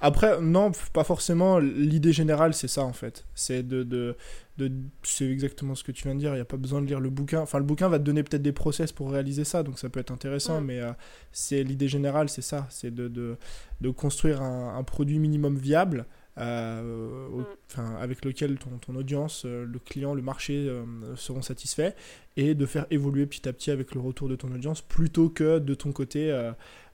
Après, 0.00 0.40
non, 0.40 0.72
pas 0.92 1.04
forcément. 1.04 1.58
L'idée 1.58 2.12
générale, 2.12 2.52
c'est 2.54 2.68
ça 2.68 2.82
en 2.84 2.92
fait. 2.92 3.24
C'est 3.34 3.62
de, 3.66 3.82
de, 3.84 4.16
de- 4.58 4.70
c'est 5.02 5.28
exactement 5.30 5.74
ce 5.74 5.84
que 5.84 5.92
tu 5.92 6.04
viens 6.04 6.14
de 6.14 6.20
dire. 6.20 6.32
Il 6.32 6.36
n'y 6.36 6.40
a 6.40 6.44
pas 6.44 6.56
besoin 6.56 6.82
de 6.82 6.86
lire 6.86 7.00
le 7.00 7.10
bouquin. 7.10 7.40
Enfin, 7.40 7.58
le 7.58 7.64
bouquin 7.64 7.88
va 7.88 7.98
te 7.98 8.04
donner 8.04 8.22
peut-être 8.22 8.42
des 8.42 8.52
process 8.52 8.92
pour 8.92 9.10
réaliser 9.10 9.44
ça, 9.44 9.62
donc 9.62 9.78
ça 9.78 9.88
peut 9.88 10.00
être 10.00 10.10
intéressant. 10.10 10.60
Mais 10.60 10.80
euh, 10.80 10.90
c'est 11.32 11.62
l'idée 11.62 11.88
générale, 11.88 12.28
c'est 12.28 12.42
ça. 12.42 12.66
C'est 12.70 12.92
de, 12.94 13.08
de, 13.08 13.36
de 13.80 13.90
construire 13.90 14.42
un, 14.42 14.76
un 14.76 14.82
produit 14.82 15.18
minimum 15.18 15.56
viable. 15.56 16.06
euh, 16.36 17.28
au- 17.28 17.44
Mm. 17.80 17.96
avec 18.00 18.24
lequel 18.24 18.56
ton, 18.58 18.70
ton 18.78 18.96
audience, 18.96 19.44
euh, 19.46 19.64
le 19.64 19.78
client, 19.78 20.14
le 20.14 20.22
marché 20.22 20.66
euh, 20.68 20.84
seront 21.16 21.42
satisfaits 21.42 21.92
et 22.36 22.54
de 22.56 22.66
faire 22.66 22.86
évoluer 22.90 23.26
petit 23.26 23.48
à 23.48 23.52
petit 23.52 23.70
avec 23.70 23.94
le 23.94 24.00
retour 24.00 24.28
de 24.28 24.34
ton 24.36 24.50
audience 24.52 24.80
plutôt 24.80 25.28
que 25.28 25.60
de 25.60 25.74
ton 25.74 25.92
côté 25.92 26.30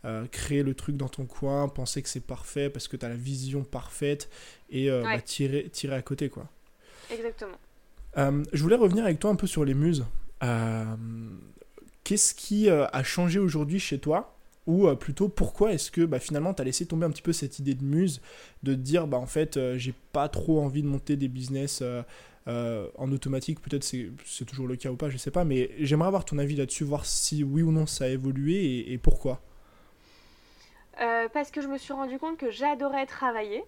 euh, 0.04 0.26
créer 0.30 0.62
le 0.62 0.75
truc 0.75 0.97
dans 0.97 1.09
ton 1.09 1.26
coin, 1.26 1.69
penser 1.69 2.00
que 2.02 2.09
c'est 2.09 2.21
parfait 2.25 2.71
parce 2.71 2.88
que 2.88 2.97
tu 2.97 3.04
as 3.04 3.09
la 3.09 3.16
vision 3.16 3.62
parfaite 3.64 4.28
et 4.71 4.90
euh, 4.90 5.02
Ouais. 5.04 5.16
bah, 5.16 5.21
tirer, 5.23 5.69
tirer 5.71 5.95
à 5.97 6.02
côté. 6.02 6.28
quoi. 6.28 6.49
Exactement. 7.12 7.57
Euh, 8.19 8.42
je 8.52 8.62
voulais 8.62 8.76
revenir 8.76 9.04
avec 9.04 9.19
toi 9.19 9.30
un 9.30 9.37
peu 9.37 9.47
sur 9.47 9.64
les 9.64 9.75
muses. 9.75 10.04
Qu'est-ce 12.04 12.35
qui 12.35 12.69
a 12.71 13.02
changé 13.02 13.38
aujourd'hui 13.38 13.78
chez 13.78 13.99
toi? 13.99 14.35
Ou 14.66 14.95
plutôt 14.95 15.28
pourquoi 15.28 15.73
est-ce 15.73 15.90
que 15.90 16.02
bah, 16.04 16.19
finalement 16.21 16.54
tu 16.54 16.62
as 16.62 16.64
laissé 16.64 16.87
tomber 16.87 17.07
un 17.07 17.11
petit 17.11 17.23
peu 17.23 17.33
cette 17.33 17.59
idée 17.59 17.75
de 17.75 17.83
muse 17.83 18.21
de 18.62 18.75
te 18.75 18.78
dire 18.78 19.07
bah 19.07 19.16
en 19.16 19.26
fait 19.26 19.57
euh, 19.57 19.76
j'ai 19.78 19.95
pas 20.12 20.28
trop 20.28 20.61
envie 20.61 20.83
de 20.83 20.87
monter 20.87 21.16
des 21.16 21.28
business 21.28 21.80
euh, 21.83 22.02
euh, 22.47 22.87
en 22.97 23.11
automatique? 23.11 23.61
Peut-être 23.61 23.83
c'est 23.85 24.11
c'est 24.25 24.45
toujours 24.45 24.69
le 24.69 24.76
cas 24.76 24.90
ou 24.90 24.97
pas 24.97 25.09
je 25.11 25.16
sais 25.16 25.30
pas 25.30 25.45
mais 25.45 25.71
j'aimerais 25.80 26.09
avoir 26.09 26.25
ton 26.25 26.38
avis 26.38 26.57
là-dessus 26.57 26.85
voir 26.85 27.04
si 27.07 27.42
oui 27.42 27.62
ou 27.62 27.73
non 27.73 27.87
ça 27.87 28.04
a 28.04 28.09
évolué 28.09 28.54
et, 28.64 28.92
et 28.92 28.99
pourquoi 28.99 29.40
Euh, 31.00 31.28
parce 31.28 31.50
que 31.50 31.61
je 31.61 31.69
me 31.69 31.78
suis 31.78 31.92
rendu 31.92 32.19
compte 32.19 32.37
que 32.37 32.50
j'adorais 32.50 33.07
travailler. 33.07 33.64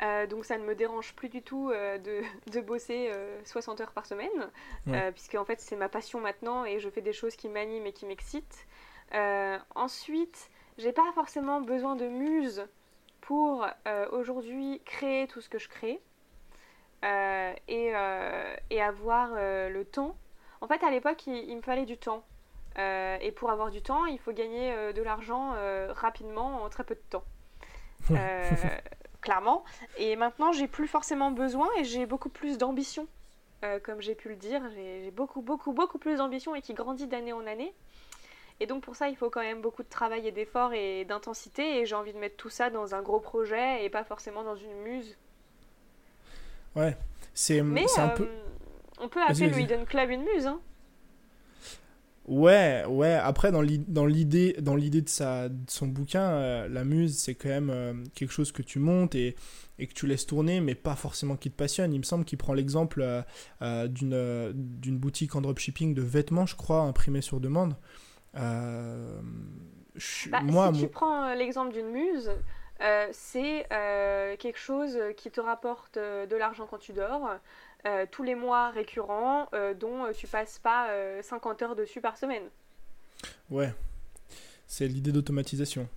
Euh, 0.00 0.26
donc 0.28 0.44
ça 0.44 0.56
ne 0.58 0.64
me 0.64 0.76
dérange 0.76 1.12
plus 1.14 1.28
du 1.28 1.42
tout 1.42 1.70
euh, 1.70 1.98
de, 1.98 2.22
de 2.52 2.60
bosser 2.60 3.10
euh, 3.12 3.40
60 3.44 3.80
heures 3.80 3.92
par 3.92 4.06
semaine, 4.06 4.50
Ouais. 4.86 5.10
puisque 5.12 5.34
en 5.34 5.44
fait 5.44 5.60
c'est 5.60 5.74
ma 5.76 5.88
passion 5.88 6.20
maintenant 6.20 6.64
et 6.64 6.78
je 6.78 6.88
fais 6.88 7.00
des 7.00 7.12
choses 7.12 7.34
qui 7.34 7.48
m'animent 7.48 7.86
et 7.86 7.92
qui 7.92 8.06
m'excitent. 8.06 8.66
Ensuite, 9.74 10.50
j'ai 10.76 10.92
pas 10.92 11.10
forcément 11.14 11.60
besoin 11.60 11.96
de 11.96 12.06
muse 12.06 12.66
pour 13.22 13.66
aujourd'hui 14.12 14.82
créer 14.84 15.26
tout 15.26 15.40
ce 15.40 15.48
que 15.48 15.58
je 15.58 15.68
crée 15.68 16.00
et, 17.02 17.92
et 18.70 18.82
avoir 18.82 19.30
le 19.34 19.82
temps. 19.84 20.14
En 20.60 20.68
fait, 20.68 20.84
à 20.84 20.90
l'époque, 20.90 21.26
il, 21.26 21.36
il 21.48 21.56
me 21.56 21.62
fallait 21.62 21.86
du 21.86 21.96
temps. 21.96 22.22
Euh, 22.78 23.16
et 23.20 23.32
pour 23.32 23.50
avoir 23.50 23.70
du 23.70 23.82
temps, 23.82 24.06
il 24.06 24.18
faut 24.18 24.32
gagner 24.32 24.72
euh, 24.72 24.92
de 24.92 25.02
l'argent 25.02 25.52
euh, 25.54 25.92
rapidement 25.92 26.62
en 26.62 26.68
très 26.68 26.84
peu 26.84 26.94
de 26.94 27.02
temps. 27.10 27.24
Clairement. 29.20 29.64
Et 29.96 30.14
maintenant, 30.14 30.52
j'ai 30.52 30.68
plus 30.68 30.86
forcément 30.86 31.32
besoin 31.32 31.68
et 31.78 31.84
j'ai 31.84 32.06
beaucoup 32.06 32.28
plus 32.28 32.56
d'ambition. 32.56 33.08
Euh, 33.64 33.80
comme 33.80 34.00
j'ai 34.00 34.14
pu 34.14 34.28
le 34.28 34.36
dire, 34.36 34.62
j'ai 34.74 35.10
beaucoup, 35.10 35.42
beaucoup, 35.42 35.72
beaucoup 35.72 35.98
plus 35.98 36.18
d'ambition 36.18 36.54
et 36.54 36.62
qui 36.62 36.72
grandit 36.72 37.08
d'année 37.08 37.32
en 37.32 37.44
année. 37.46 37.74
Et 38.60 38.66
donc 38.66 38.84
pour 38.84 38.94
ça, 38.94 39.08
il 39.08 39.16
faut 39.16 39.30
quand 39.30 39.40
même 39.40 39.60
beaucoup 39.60 39.82
de 39.82 39.88
travail 39.88 40.26
et 40.28 40.30
d'effort 40.30 40.72
et 40.72 41.04
d'intensité. 41.04 41.80
Et 41.80 41.86
j'ai 41.86 41.96
envie 41.96 42.12
de 42.12 42.18
mettre 42.18 42.36
tout 42.36 42.48
ça 42.48 42.70
dans 42.70 42.94
un 42.94 43.02
gros 43.02 43.18
projet 43.18 43.84
et 43.84 43.90
pas 43.90 44.04
forcément 44.04 44.44
dans 44.44 44.56
une 44.56 44.74
muse. 44.82 45.16
ouais 46.76 46.96
c'est 47.34 47.60
un 47.60 48.08
peu 48.08 48.28
on 49.00 49.08
peut 49.08 49.22
appeler 49.22 49.50
le. 49.50 49.60
Hidden 49.60 49.86
Club 49.86 50.10
une 50.10 50.22
muse. 50.22 50.46
Hein. 50.46 50.60
Ouais, 52.28 52.84
ouais. 52.86 53.14
Après, 53.14 53.50
dans 53.50 53.62
l'i- 53.62 53.84
dans 53.88 54.04
l'idée, 54.04 54.54
dans 54.60 54.76
l'idée 54.76 55.00
de 55.00 55.08
sa, 55.08 55.48
de 55.48 55.56
son 55.70 55.86
bouquin, 55.86 56.20
euh, 56.30 56.68
la 56.68 56.84
muse, 56.84 57.16
c'est 57.18 57.34
quand 57.34 57.48
même 57.48 57.70
euh, 57.70 57.94
quelque 58.14 58.30
chose 58.32 58.52
que 58.52 58.60
tu 58.60 58.78
montes 58.78 59.14
et, 59.14 59.34
et 59.78 59.86
que 59.86 59.94
tu 59.94 60.06
laisses 60.06 60.26
tourner, 60.26 60.60
mais 60.60 60.74
pas 60.74 60.94
forcément 60.94 61.36
qui 61.36 61.50
te 61.50 61.56
passionne. 61.56 61.94
Il 61.94 61.98
me 62.00 62.04
semble 62.04 62.26
qu'il 62.26 62.36
prend 62.36 62.52
l'exemple 62.52 63.02
euh, 63.62 63.88
d'une 63.88 64.52
d'une 64.54 64.98
boutique 64.98 65.36
en 65.36 65.40
dropshipping 65.40 65.94
de 65.94 66.02
vêtements, 66.02 66.44
je 66.44 66.56
crois, 66.56 66.82
imprimés 66.82 67.22
sur 67.22 67.40
demande. 67.40 67.74
Je- 68.34 70.28
Bah, 70.30 70.40
moi, 70.42 70.70
si 70.74 70.80
tu 70.80 70.88
prends 70.88 71.32
l'exemple 71.34 71.72
d'une 71.72 71.88
muse, 71.90 72.30
c'est 73.12 73.66
quelque 74.38 74.58
chose 74.58 74.98
qui 75.16 75.30
te 75.30 75.40
rapporte 75.40 75.96
de 75.98 76.36
l'argent 76.36 76.66
quand 76.70 76.78
tu 76.78 76.92
dors, 76.92 77.30
euh, 77.86 78.06
tous 78.10 78.24
les 78.24 78.34
mois 78.34 78.70
récurrents, 78.70 79.48
euh, 79.54 79.72
dont 79.72 80.04
euh, 80.04 80.12
tu 80.12 80.26
passes 80.26 80.58
pas 80.58 80.90
euh, 80.90 81.22
50 81.22 81.62
heures 81.62 81.76
dessus 81.76 82.00
par 82.00 82.16
semaine. 82.16 82.42
ouais, 83.50 83.72
c'est 84.66 84.88
l'idée 84.88 85.12
d'automatisation. 85.12 85.88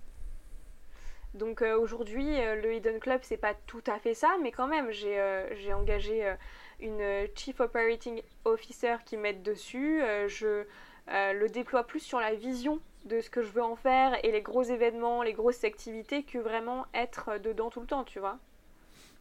Donc 1.34 1.62
aujourd'hui, 1.62 2.26
le 2.26 2.74
Hidden 2.74 3.00
Club, 3.00 3.20
c'est 3.22 3.38
pas 3.38 3.54
tout 3.66 3.82
à 3.86 3.98
fait 3.98 4.12
ça, 4.12 4.36
mais 4.42 4.52
quand 4.52 4.66
même, 4.66 4.90
j'ai 4.90 5.72
engagé 5.72 6.30
une 6.78 7.26
Chief 7.34 7.58
Operating 7.58 8.20
Officer 8.44 8.96
qui 9.06 9.16
m'aide 9.16 9.42
dessus. 9.42 10.02
Je 10.26 10.66
le 11.08 11.46
déploie 11.46 11.86
plus 11.86 12.00
sur 12.00 12.20
la 12.20 12.34
vision 12.34 12.80
de 13.06 13.22
ce 13.22 13.30
que 13.30 13.40
je 13.40 13.50
veux 13.50 13.62
en 13.62 13.76
faire 13.76 14.22
et 14.22 14.30
les 14.30 14.42
gros 14.42 14.62
événements, 14.62 15.22
les 15.22 15.32
grosses 15.32 15.64
activités 15.64 16.22
que 16.22 16.36
vraiment 16.36 16.84
être 16.92 17.38
dedans 17.38 17.70
tout 17.70 17.80
le 17.80 17.86
temps, 17.86 18.04
tu 18.04 18.18
vois. 18.18 18.38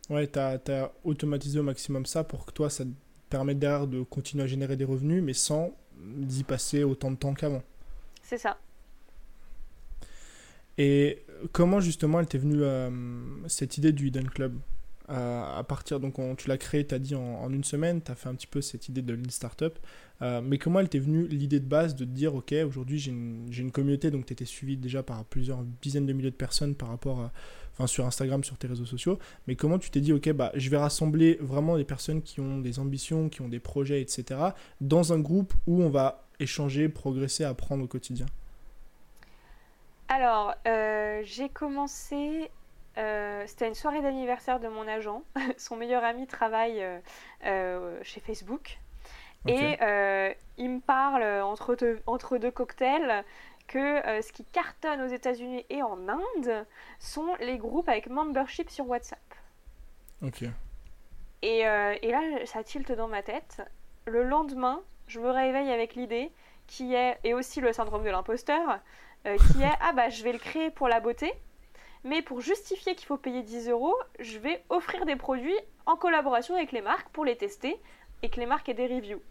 Ouais, 0.09 0.27
t'as 0.27 0.55
as 0.67 0.91
automatisé 1.03 1.59
au 1.59 1.63
maximum 1.63 2.05
ça 2.05 2.23
pour 2.23 2.45
que 2.45 2.51
toi, 2.51 2.69
ça 2.69 2.83
te 2.83 2.89
permette 3.29 3.59
derrière 3.59 3.87
de 3.87 4.01
continuer 4.03 4.43
à 4.43 4.47
générer 4.47 4.75
des 4.75 4.83
revenus, 4.85 5.23
mais 5.23 5.33
sans 5.33 5.71
y 6.29 6.43
passer 6.43 6.83
autant 6.83 7.11
de 7.11 7.15
temps 7.15 7.33
qu'avant. 7.33 7.63
C'est 8.23 8.37
ça. 8.37 8.57
Et 10.77 11.23
comment 11.51 11.79
justement 11.79 12.19
elle 12.19 12.27
t'est 12.27 12.37
venue 12.37 12.61
euh, 12.61 12.89
cette 13.47 13.77
idée 13.77 13.91
du 13.91 14.07
Hidden 14.07 14.29
Club? 14.29 14.57
Euh, 15.09 15.43
À 15.59 15.63
partir, 15.63 15.99
donc 15.99 16.19
on- 16.19 16.35
tu 16.35 16.47
l'as 16.47 16.57
créé, 16.57 16.85
tu 16.87 16.95
as 16.95 16.99
dit 16.99 17.15
en, 17.15 17.21
en 17.21 17.51
une 17.51 17.63
semaine, 17.65 18.01
tu 18.01 18.11
as 18.11 18.15
fait 18.15 18.29
un 18.29 18.35
petit 18.35 18.47
peu 18.47 18.61
cette 18.61 18.87
idée 18.87 19.01
de 19.01 19.13
Lean 19.13 19.29
Startup. 19.29 19.77
Euh, 20.21 20.41
mais 20.41 20.57
comment 20.57 20.79
elle 20.79 20.87
t'est 20.89 20.99
venue 20.99 21.27
l'idée 21.27 21.59
de 21.59 21.65
base 21.65 21.95
de 21.95 22.05
te 22.05 22.09
dire, 22.09 22.33
ok, 22.35 22.53
aujourd'hui 22.65 22.97
j'ai 22.99 23.11
une, 23.11 23.47
j'ai 23.49 23.61
une 23.63 23.71
communauté, 23.71 24.09
donc 24.11 24.25
tu 24.25 24.33
étais 24.33 24.45
suivi 24.45 24.77
déjà 24.77 25.03
par 25.03 25.25
plusieurs 25.25 25.63
dizaines 25.81 26.05
de 26.05 26.13
milliers 26.13 26.31
de 26.31 26.35
personnes 26.35 26.75
par 26.75 26.89
rapport 26.89 27.19
à, 27.19 27.31
enfin, 27.81 27.87
sur 27.87 28.05
Instagram, 28.05 28.43
sur 28.43 28.57
tes 28.57 28.67
réseaux 28.67 28.85
sociaux. 28.85 29.17
Mais 29.47 29.55
comment 29.55 29.79
tu 29.79 29.89
t'es 29.89 30.01
dit, 30.01 30.13
ok, 30.13 30.31
bah, 30.33 30.51
je 30.53 30.69
vais 30.69 30.77
rassembler 30.77 31.37
vraiment 31.41 31.77
des 31.77 31.83
personnes 31.83 32.21
qui 32.21 32.39
ont 32.39 32.59
des 32.59 32.79
ambitions, 32.79 33.29
qui 33.29 33.41
ont 33.41 33.49
des 33.49 33.59
projets, 33.59 34.01
etc., 34.01 34.39
dans 34.79 35.13
un 35.13 35.19
groupe 35.19 35.53
où 35.67 35.81
on 35.81 35.89
va 35.89 36.23
échanger, 36.39 36.89
progresser, 36.89 37.43
apprendre 37.43 37.83
au 37.83 37.87
quotidien? 37.87 38.25
Alors, 40.07 40.53
euh, 40.67 41.21
j'ai 41.23 41.49
commencé. 41.49 42.49
euh, 42.97 43.43
C'était 43.47 43.67
une 43.67 43.75
soirée 43.75 44.01
d'anniversaire 44.01 44.59
de 44.59 44.67
mon 44.67 44.87
agent. 44.87 45.23
Son 45.57 45.75
meilleur 45.77 46.03
ami 46.03 46.27
travaille 46.27 46.83
euh, 46.83 46.99
euh, 47.45 47.99
chez 48.03 48.19
Facebook. 48.19 48.77
Ok. 49.45 49.53
Et 49.53 50.35
il 50.57 50.69
me 50.69 50.79
parle 50.81 51.23
entre 51.41 51.75
deux, 51.75 51.99
entre 52.05 52.37
deux 52.37 52.51
cocktails 52.51 53.23
que 53.71 54.05
euh, 54.05 54.21
ce 54.21 54.33
qui 54.33 54.43
cartonne 54.43 55.01
aux 55.01 55.07
États-Unis 55.07 55.65
et 55.69 55.81
en 55.81 55.97
Inde 56.09 56.65
sont 56.99 57.35
les 57.39 57.57
groupes 57.57 57.87
avec 57.87 58.07
membership 58.07 58.69
sur 58.69 58.85
WhatsApp. 58.87 59.19
Ok. 60.21 60.43
Et, 61.41 61.65
euh, 61.65 61.95
et 62.01 62.11
là, 62.11 62.21
ça 62.45 62.63
tilte 62.63 62.91
dans 62.91 63.07
ma 63.07 63.23
tête. 63.23 63.61
Le 64.05 64.23
lendemain, 64.23 64.81
je 65.07 65.21
me 65.21 65.29
réveille 65.29 65.71
avec 65.71 65.95
l'idée 65.95 66.31
qui 66.67 66.93
est, 66.93 67.17
et 67.23 67.33
aussi 67.33 67.61
le 67.61 67.71
syndrome 67.71 68.03
de 68.03 68.09
l'imposteur, 68.09 68.79
euh, 69.25 69.37
qui 69.37 69.61
est 69.63 69.71
ah 69.81 69.93
bah 69.93 70.09
je 70.09 70.21
vais 70.23 70.33
le 70.33 70.39
créer 70.39 70.69
pour 70.69 70.89
la 70.89 70.99
beauté, 70.99 71.33
mais 72.03 72.21
pour 72.21 72.41
justifier 72.41 72.93
qu'il 72.95 73.07
faut 73.07 73.17
payer 73.17 73.41
10 73.41 73.69
euros, 73.69 73.95
je 74.19 74.37
vais 74.37 74.63
offrir 74.69 75.05
des 75.05 75.15
produits 75.15 75.57
en 75.85 75.95
collaboration 75.95 76.55
avec 76.55 76.73
les 76.73 76.81
marques 76.81 77.09
pour 77.09 77.23
les 77.23 77.37
tester 77.37 77.79
et 78.21 78.29
que 78.29 78.39
les 78.39 78.45
marques 78.45 78.67
aient 78.67 78.73
des 78.73 78.87
reviews. 78.87 79.21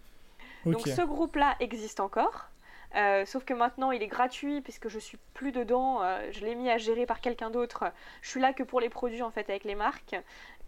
Ok. 0.64 0.72
Donc 0.72 0.86
ce 0.88 1.02
groupe-là 1.02 1.56
existe 1.60 2.00
encore. 2.00 2.48
Euh, 2.96 3.24
sauf 3.24 3.44
que 3.44 3.54
maintenant, 3.54 3.92
il 3.92 4.02
est 4.02 4.08
gratuit 4.08 4.60
puisque 4.60 4.88
je 4.88 4.98
suis 4.98 5.18
plus 5.34 5.52
dedans. 5.52 6.02
Euh, 6.02 6.28
je 6.32 6.44
l'ai 6.44 6.54
mis 6.54 6.70
à 6.70 6.78
gérer 6.78 7.06
par 7.06 7.20
quelqu'un 7.20 7.50
d'autre. 7.50 7.84
Je 8.22 8.30
suis 8.30 8.40
là 8.40 8.52
que 8.52 8.62
pour 8.62 8.80
les 8.80 8.88
produits 8.88 9.22
en 9.22 9.30
fait 9.30 9.48
avec 9.48 9.64
les 9.64 9.74
marques. 9.74 10.16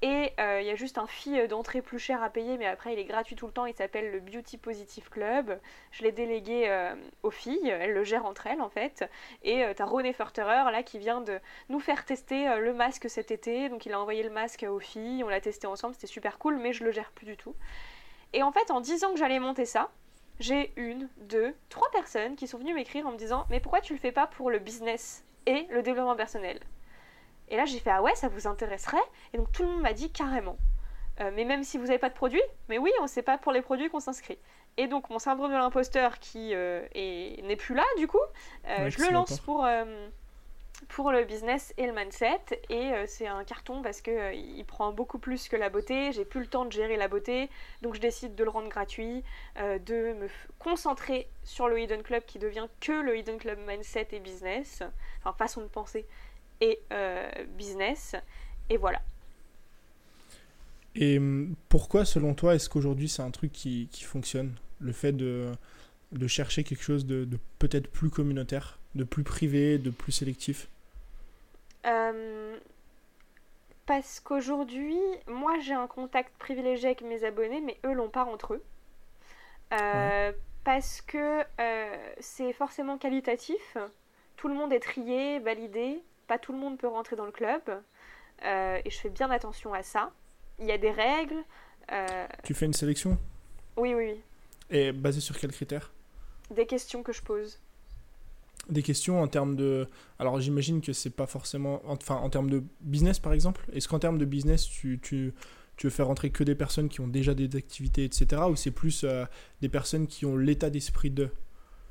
Et 0.05 0.33
euh, 0.41 0.61
il 0.61 0.67
y 0.67 0.71
a 0.71 0.75
juste 0.75 0.99
un 0.99 1.07
fee 1.07 1.47
d'entrée 1.47 1.81
plus 1.81 2.01
cher 2.01 2.25
à 2.25 2.29
payer, 2.29 2.59
mais 2.59 2.67
après 2.67 2.93
il 2.93 2.99
est 2.99 3.05
gratuit 3.05 3.37
tout 3.37 3.47
le 3.47 3.53
temps. 3.53 3.67
Il 3.67 3.75
s'appelle 3.75 4.11
le 4.11 4.19
Beauty 4.19 4.59
Positive 4.59 5.09
Club. 5.11 5.61
Je 5.93 6.03
l'ai 6.03 6.11
délégué 6.11 6.69
aux 7.23 7.31
filles. 7.31 7.69
Elles 7.69 7.93
le 7.93 8.03
gèrent 8.03 8.27
entre 8.27 8.49
elles 8.49 8.61
en 8.61 8.69
fait. 8.69 9.09
Et 9.45 9.65
tu 9.77 9.83
as 9.83 9.85
René 9.85 10.13
Ferterer 10.13 10.73
là 10.73 10.83
qui 10.83 10.99
vient 10.99 11.21
de 11.21 11.39
nous 11.69 11.79
faire 11.79 12.05
tester 12.05 12.59
le 12.59 12.75
masque 12.75 13.09
cet 13.09 13.31
été. 13.31 13.69
Donc 13.69 13.87
il 13.87 13.93
a 13.93 14.01
envoyé 14.01 14.25
le 14.25 14.31
masque 14.31 14.67
aux 14.69 14.81
filles. 14.81 15.23
On 15.23 15.29
l'a 15.29 15.41
testé 15.41 15.69
ensemble. 15.69 15.95
C'était 15.95 16.09
super 16.09 16.39
cool, 16.39 16.57
mais 16.57 16.73
je 16.73 16.83
le 16.83 16.91
gère 16.91 17.13
plus 17.13 17.27
du 17.27 17.37
tout. 17.37 17.55
Et 18.33 18.43
en 18.43 18.51
fait, 18.51 18.71
en 18.73 18.81
disant 18.81 19.13
que 19.13 19.19
j'allais 19.19 19.39
monter 19.39 19.67
ça, 19.67 19.91
j'ai 20.41 20.73
une, 20.77 21.09
deux, 21.19 21.55
trois 21.69 21.91
personnes 21.91 22.37
qui 22.37 22.47
sont 22.47 22.59
venues 22.59 22.75
m'écrire 22.75 23.07
en 23.07 23.13
me 23.13 23.17
disant 23.17 23.47
Mais 23.51 23.61
pourquoi 23.61 23.81
tu 23.81 23.93
le 23.93 23.99
fais 23.99 24.13
pas 24.13 24.27
pour 24.27 24.51
le 24.51 24.59
business 24.59 25.25
et 25.47 25.67
le 25.71 25.83
développement 25.83 26.17
personnel? 26.17 26.61
Et 27.49 27.57
là, 27.57 27.65
j'ai 27.65 27.79
fait 27.79 27.91
Ah 27.91 28.03
ouais, 28.03 28.15
ça 28.15 28.29
vous 28.29 28.47
intéresserait? 28.47 28.97
Et 29.33 29.39
donc 29.39 29.53
tout 29.53 29.63
le 29.63 29.69
monde 29.69 29.83
m'a 29.83 29.93
dit 29.93 30.11
carrément. 30.11 30.57
Euh, 31.21 31.31
mais 31.35 31.45
même 31.45 31.63
si 31.63 31.77
vous 31.77 31.87
n'avez 31.87 31.99
pas 31.99 32.09
de 32.09 32.15
produit, 32.15 32.43
mais 32.69 32.79
oui, 32.79 32.91
on 33.01 33.03
ne 33.03 33.09
sait 33.09 33.23
pas 33.23 33.37
pour 33.39 33.53
les 33.53 33.63
produits 33.63 33.91
qu'on 33.91 34.01
s'inscrit. 34.01 34.39
Et 34.79 34.87
donc 34.87 35.11
mon 35.11 35.19
syndrome 35.19 35.51
de 35.51 35.57
l'imposteur 35.57 36.19
qui 36.19 36.55
euh, 36.55 36.87
n'est 36.95 37.57
plus 37.57 37.75
là, 37.75 37.85
du 37.99 38.07
coup, 38.07 38.19
euh, 38.69 38.89
je 38.89 38.99
le 39.03 39.13
lance 39.13 39.39
pour 39.41 39.67
pour 40.89 41.11
le 41.13 41.25
business 41.25 41.73
et 41.79 41.87
le 41.87 41.93
mindset. 41.93 42.61
Et 42.69 42.93
euh, 42.93 43.05
c'est 43.07 43.27
un 43.27 43.45
carton 43.45 43.83
parce 43.83 44.01
qu'il 44.01 44.13
euh, 44.13 44.65
prend 44.67 44.93
beaucoup 44.93 45.19
plus 45.19 45.49
que 45.49 45.57
la 45.57 45.71
beauté. 45.71 46.13
J'ai 46.13 46.25
plus 46.25 46.41
le 46.41 46.47
temps 46.47 46.65
de 46.65 46.73
gérer 46.73 46.97
la 46.97 47.09
beauté. 47.09 47.49
Donc 47.83 47.95
je 47.95 48.01
décide 48.01 48.35
de 48.35 48.45
le 48.45 48.51
rendre 48.51 48.69
gratuit, 48.69 49.23
euh, 49.59 49.79
de 49.79 50.15
me 50.15 50.29
concentrer 50.59 51.29
sur 51.45 51.69
le 51.69 51.81
Hidden 51.81 52.03
Club 52.03 52.25
qui 52.27 52.39
devient 52.39 52.67
que 52.81 52.93
le 52.93 53.17
Hidden 53.17 53.39
Club 53.39 53.59
mindset 53.67 54.09
et 54.13 54.21
business. 54.21 54.83
Enfin, 55.21 55.33
façon 55.37 55.61
de 55.63 55.67
penser 55.67 56.07
et 56.61 56.79
business. 57.57 58.15
Et 58.71 58.77
voilà. 58.77 59.03
Et 60.95 61.19
hum, 61.19 61.57
pourquoi, 61.69 62.05
selon 62.05 62.35
toi, 62.35 62.55
est-ce 62.55 62.69
qu'aujourd'hui 62.69 63.09
c'est 63.09 63.23
un 63.23 63.33
truc 63.33 63.51
qui, 63.51 63.89
qui, 63.91 64.05
fonctionne? 64.05 64.55
Le 64.79 64.93
fait 64.93 65.13
de, 65.13 65.53
chercher 66.29 66.63
quelque 66.63 66.85
chose 66.85 67.05
de 67.05 67.27
peut-être 67.59 67.89
plus 67.89 68.11
communautaire, 68.11 68.79
de 68.95 69.03
plus 69.03 69.25
privé, 69.25 69.79
de 69.79 69.91
plus 69.91 70.13
sélectif? 70.13 70.69
Euh, 71.87 72.59
parce 73.87 74.21
qu'aujourd'hui, 74.21 74.99
moi 75.27 75.59
j'ai 75.61 75.75
un 75.75 75.87
contact 75.87 76.37
privilégié 76.39 76.87
avec 76.87 77.03
mes 77.03 77.25
abonnés, 77.25 77.61
mais 77.61 77.79
eux 77.85 77.93
l'ont 77.93 78.11
pas 78.11 78.25
entre 78.25 78.55
eux. 78.55 78.65
Euh, 79.73 80.33
parce 80.65 81.01
que 81.01 81.45
euh, 81.61 82.13
c'est 82.21 82.53
forcément 82.53 82.99
qualitatif. 82.99 83.77
Tout 84.37 84.49
le 84.49 84.55
monde 84.55 84.73
est 84.73 84.81
trié, 84.81 85.39
validé. 85.41 86.03
Pas 86.27 86.39
tout 86.39 86.53
le 86.53 86.59
monde 86.59 86.79
peut 86.79 86.89
rentrer 86.89 87.17
dans 87.17 87.27
le 87.27 87.33
club. 87.33 87.63
et 88.43 88.91
je 88.91 88.99
fais 88.99 89.11
bien 89.11 89.31
attention 89.31 89.75
à 89.75 89.83
ça. 89.83 90.13
Il 90.59 90.67
y 90.67 90.73
a 90.73 90.79
des 90.79 90.91
règles. 90.91 91.43
Tu 92.45 92.55
fais 92.55 92.67
une 92.67 92.73
sélection? 92.73 93.19
Oui, 93.77 93.95
oui, 93.95 94.13
oui. 94.13 94.21
Et 94.71 94.93
basé 94.93 95.21
sur 95.21 95.39
quels 95.39 95.53
critères? 95.53 95.93
Des 96.51 96.67
questions 96.67 97.03
que 97.03 97.13
je 97.13 97.23
pose 97.23 97.61
des 98.69 98.83
questions 98.83 99.21
en 99.21 99.29
termes 99.29 99.57
de. 99.57 99.89
Alors 100.19 100.41
j'imagine 100.41 100.81
que 100.81 100.93
c'est 100.93 101.11
pas 101.11 101.27
forcément. 101.27 101.83
Enfin, 101.85 102.17
en 102.17 102.31
termes 102.31 102.51
de 102.51 102.63
business 102.81 103.19
par 103.19 103.33
exemple. 103.33 103.65
Est-ce 103.73 103.89
qu'en 103.89 103.99
termes 103.99 104.19
de 104.19 104.25
business, 104.25 104.67
tu, 104.67 105.01
tu, 105.03 105.35
tu, 105.77 105.87
veux 105.87 105.91
faire 105.91 106.07
rentrer 106.07 106.31
que 106.31 106.45
des 106.45 106.55
personnes 106.55 106.89
qui 106.89 107.01
ont 107.01 107.09
déjà 107.09 107.35
des 107.35 107.57
activités, 107.57 108.05
etc. 108.05 108.43
Ou 108.49 108.57
c'est 108.57 108.71
plus 108.71 109.05
euh, 109.05 109.25
des 109.61 109.69
personnes 109.69 110.07
qui 110.07 110.27
ont 110.27 110.37
l'état 110.37 110.71
d'esprit 110.71 111.11
de. 111.11 111.31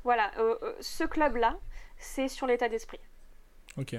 Voilà, 0.04 0.32
euh, 0.38 0.56
euh, 0.62 0.72
ce 0.80 1.04
club-là, 1.04 1.58
c'est 1.98 2.28
sur 2.28 2.46
l'état 2.46 2.68
d'esprit. 2.68 3.00
Ok. 3.76 3.96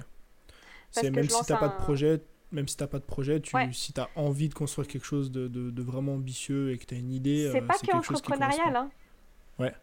C'est 0.92 1.10
même 1.10 1.30
si 1.30 1.44
t'as 1.46 1.58
pas 1.58 1.70
de 1.70 1.78
projet, 1.78 2.22
même 2.52 2.68
si 2.68 2.78
t'as 2.78 2.88
pas 2.88 3.00
de 3.00 3.04
projet, 3.04 3.40
tu, 3.40 3.56
si 3.74 3.94
tu 3.94 4.00
as 4.00 4.10
envie 4.16 4.48
de 4.48 4.54
construire 4.54 4.88
quelque 4.88 5.06
chose 5.06 5.32
de, 5.32 5.48
de, 5.48 5.82
vraiment 5.82 6.14
ambitieux 6.14 6.72
et 6.72 6.78
que 6.78 6.86
tu 6.86 6.94
as 6.94 6.98
une 6.98 7.12
idée. 7.12 7.50
C'est 7.52 7.62
pas 7.62 7.78
qu'entrepreneurial, 7.80 8.76
hein. 8.76 8.92
Ouais. 9.58 9.74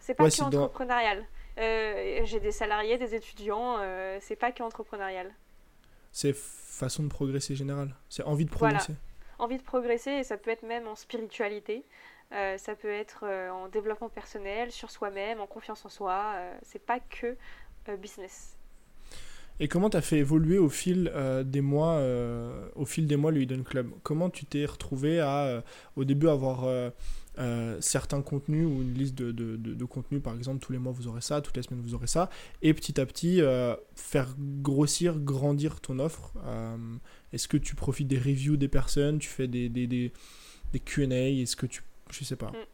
C'est 0.00 0.14
pas 0.14 0.30
qu'entrepreneurial. 0.30 1.18
Euh, 1.18 1.22
j'ai 1.56 2.40
des 2.40 2.52
salariés, 2.52 2.98
des 2.98 3.14
étudiants, 3.14 3.76
euh, 3.78 4.18
c'est 4.20 4.36
pas 4.36 4.52
qu'entrepreneurial. 4.52 5.32
C'est 6.12 6.34
façon 6.34 7.02
de 7.02 7.08
progresser 7.08 7.54
générale, 7.54 7.94
c'est 8.08 8.24
envie 8.24 8.44
de 8.44 8.50
progresser. 8.50 8.94
Envie 9.38 9.58
de 9.58 9.62
progresser 9.62 10.10
et 10.10 10.24
ça 10.24 10.36
peut 10.36 10.50
être 10.50 10.62
même 10.62 10.86
en 10.86 10.94
spiritualité, 10.94 11.84
euh, 12.32 12.56
ça 12.58 12.74
peut 12.74 12.90
être 12.90 13.24
en 13.52 13.68
développement 13.68 14.08
personnel, 14.08 14.70
sur 14.70 14.90
soi-même, 14.90 15.40
en 15.40 15.46
confiance 15.46 15.84
en 15.84 15.88
soi, 15.88 16.34
c'est 16.62 16.84
pas 16.84 17.00
que 17.00 17.36
business. 18.00 18.56
Et 19.60 19.68
comment 19.68 19.90
tu 19.90 19.96
as 19.96 20.02
fait 20.02 20.18
évoluer 20.18 20.58
au 20.58 20.68
fil 20.68 21.12
des 21.44 21.60
mois, 21.60 22.00
au 22.74 22.84
fil 22.84 23.06
des 23.06 23.16
mois 23.16 23.30
le 23.30 23.42
Hidden 23.42 23.64
Club? 23.64 23.90
Comment 24.02 24.30
tu 24.30 24.46
t'es 24.46 24.64
retrouvé 24.64 25.20
à, 25.20 25.62
au 25.96 26.04
début, 26.04 26.28
avoir 26.28 26.64
euh, 27.38 27.80
certains 27.80 28.22
contenus 28.22 28.64
ou 28.64 28.82
une 28.82 28.94
liste 28.94 29.16
de, 29.16 29.32
de, 29.32 29.56
de, 29.56 29.84
contenus, 29.84 30.22
par 30.22 30.36
exemple, 30.36 30.64
tous 30.64 30.70
les 30.70 30.78
mois 30.78 30.92
vous 30.92 31.08
aurez 31.08 31.20
ça, 31.20 31.40
toutes 31.40 31.56
les 31.56 31.62
semaines 31.64 31.82
vous 31.82 31.94
aurez 31.94 32.06
ça, 32.06 32.30
et 32.62 32.72
petit 32.74 33.00
à 33.00 33.06
petit 33.06 33.40
euh, 33.40 33.74
faire 33.96 34.34
grossir, 34.38 35.18
grandir 35.18 35.80
ton 35.80 35.98
offre. 35.98 36.32
Euh, 36.44 36.76
est-ce 37.32 37.48
que 37.48 37.56
tu 37.56 37.74
profites 37.74 38.06
des 38.06 38.18
reviews 38.18 38.56
des 38.56 38.68
personnes, 38.68 39.18
tu 39.18 39.28
fais 39.28 39.48
des, 39.48 39.68
des, 39.68 39.88
des, 39.88 40.12
des 40.72 40.78
QA, 40.80 41.02
est-ce 41.02 41.56
que 41.56 41.66
tu. 41.66 41.82
Je 42.10 42.22
sais 42.22 42.36
pas. 42.36 42.50
Mm. 42.50 42.66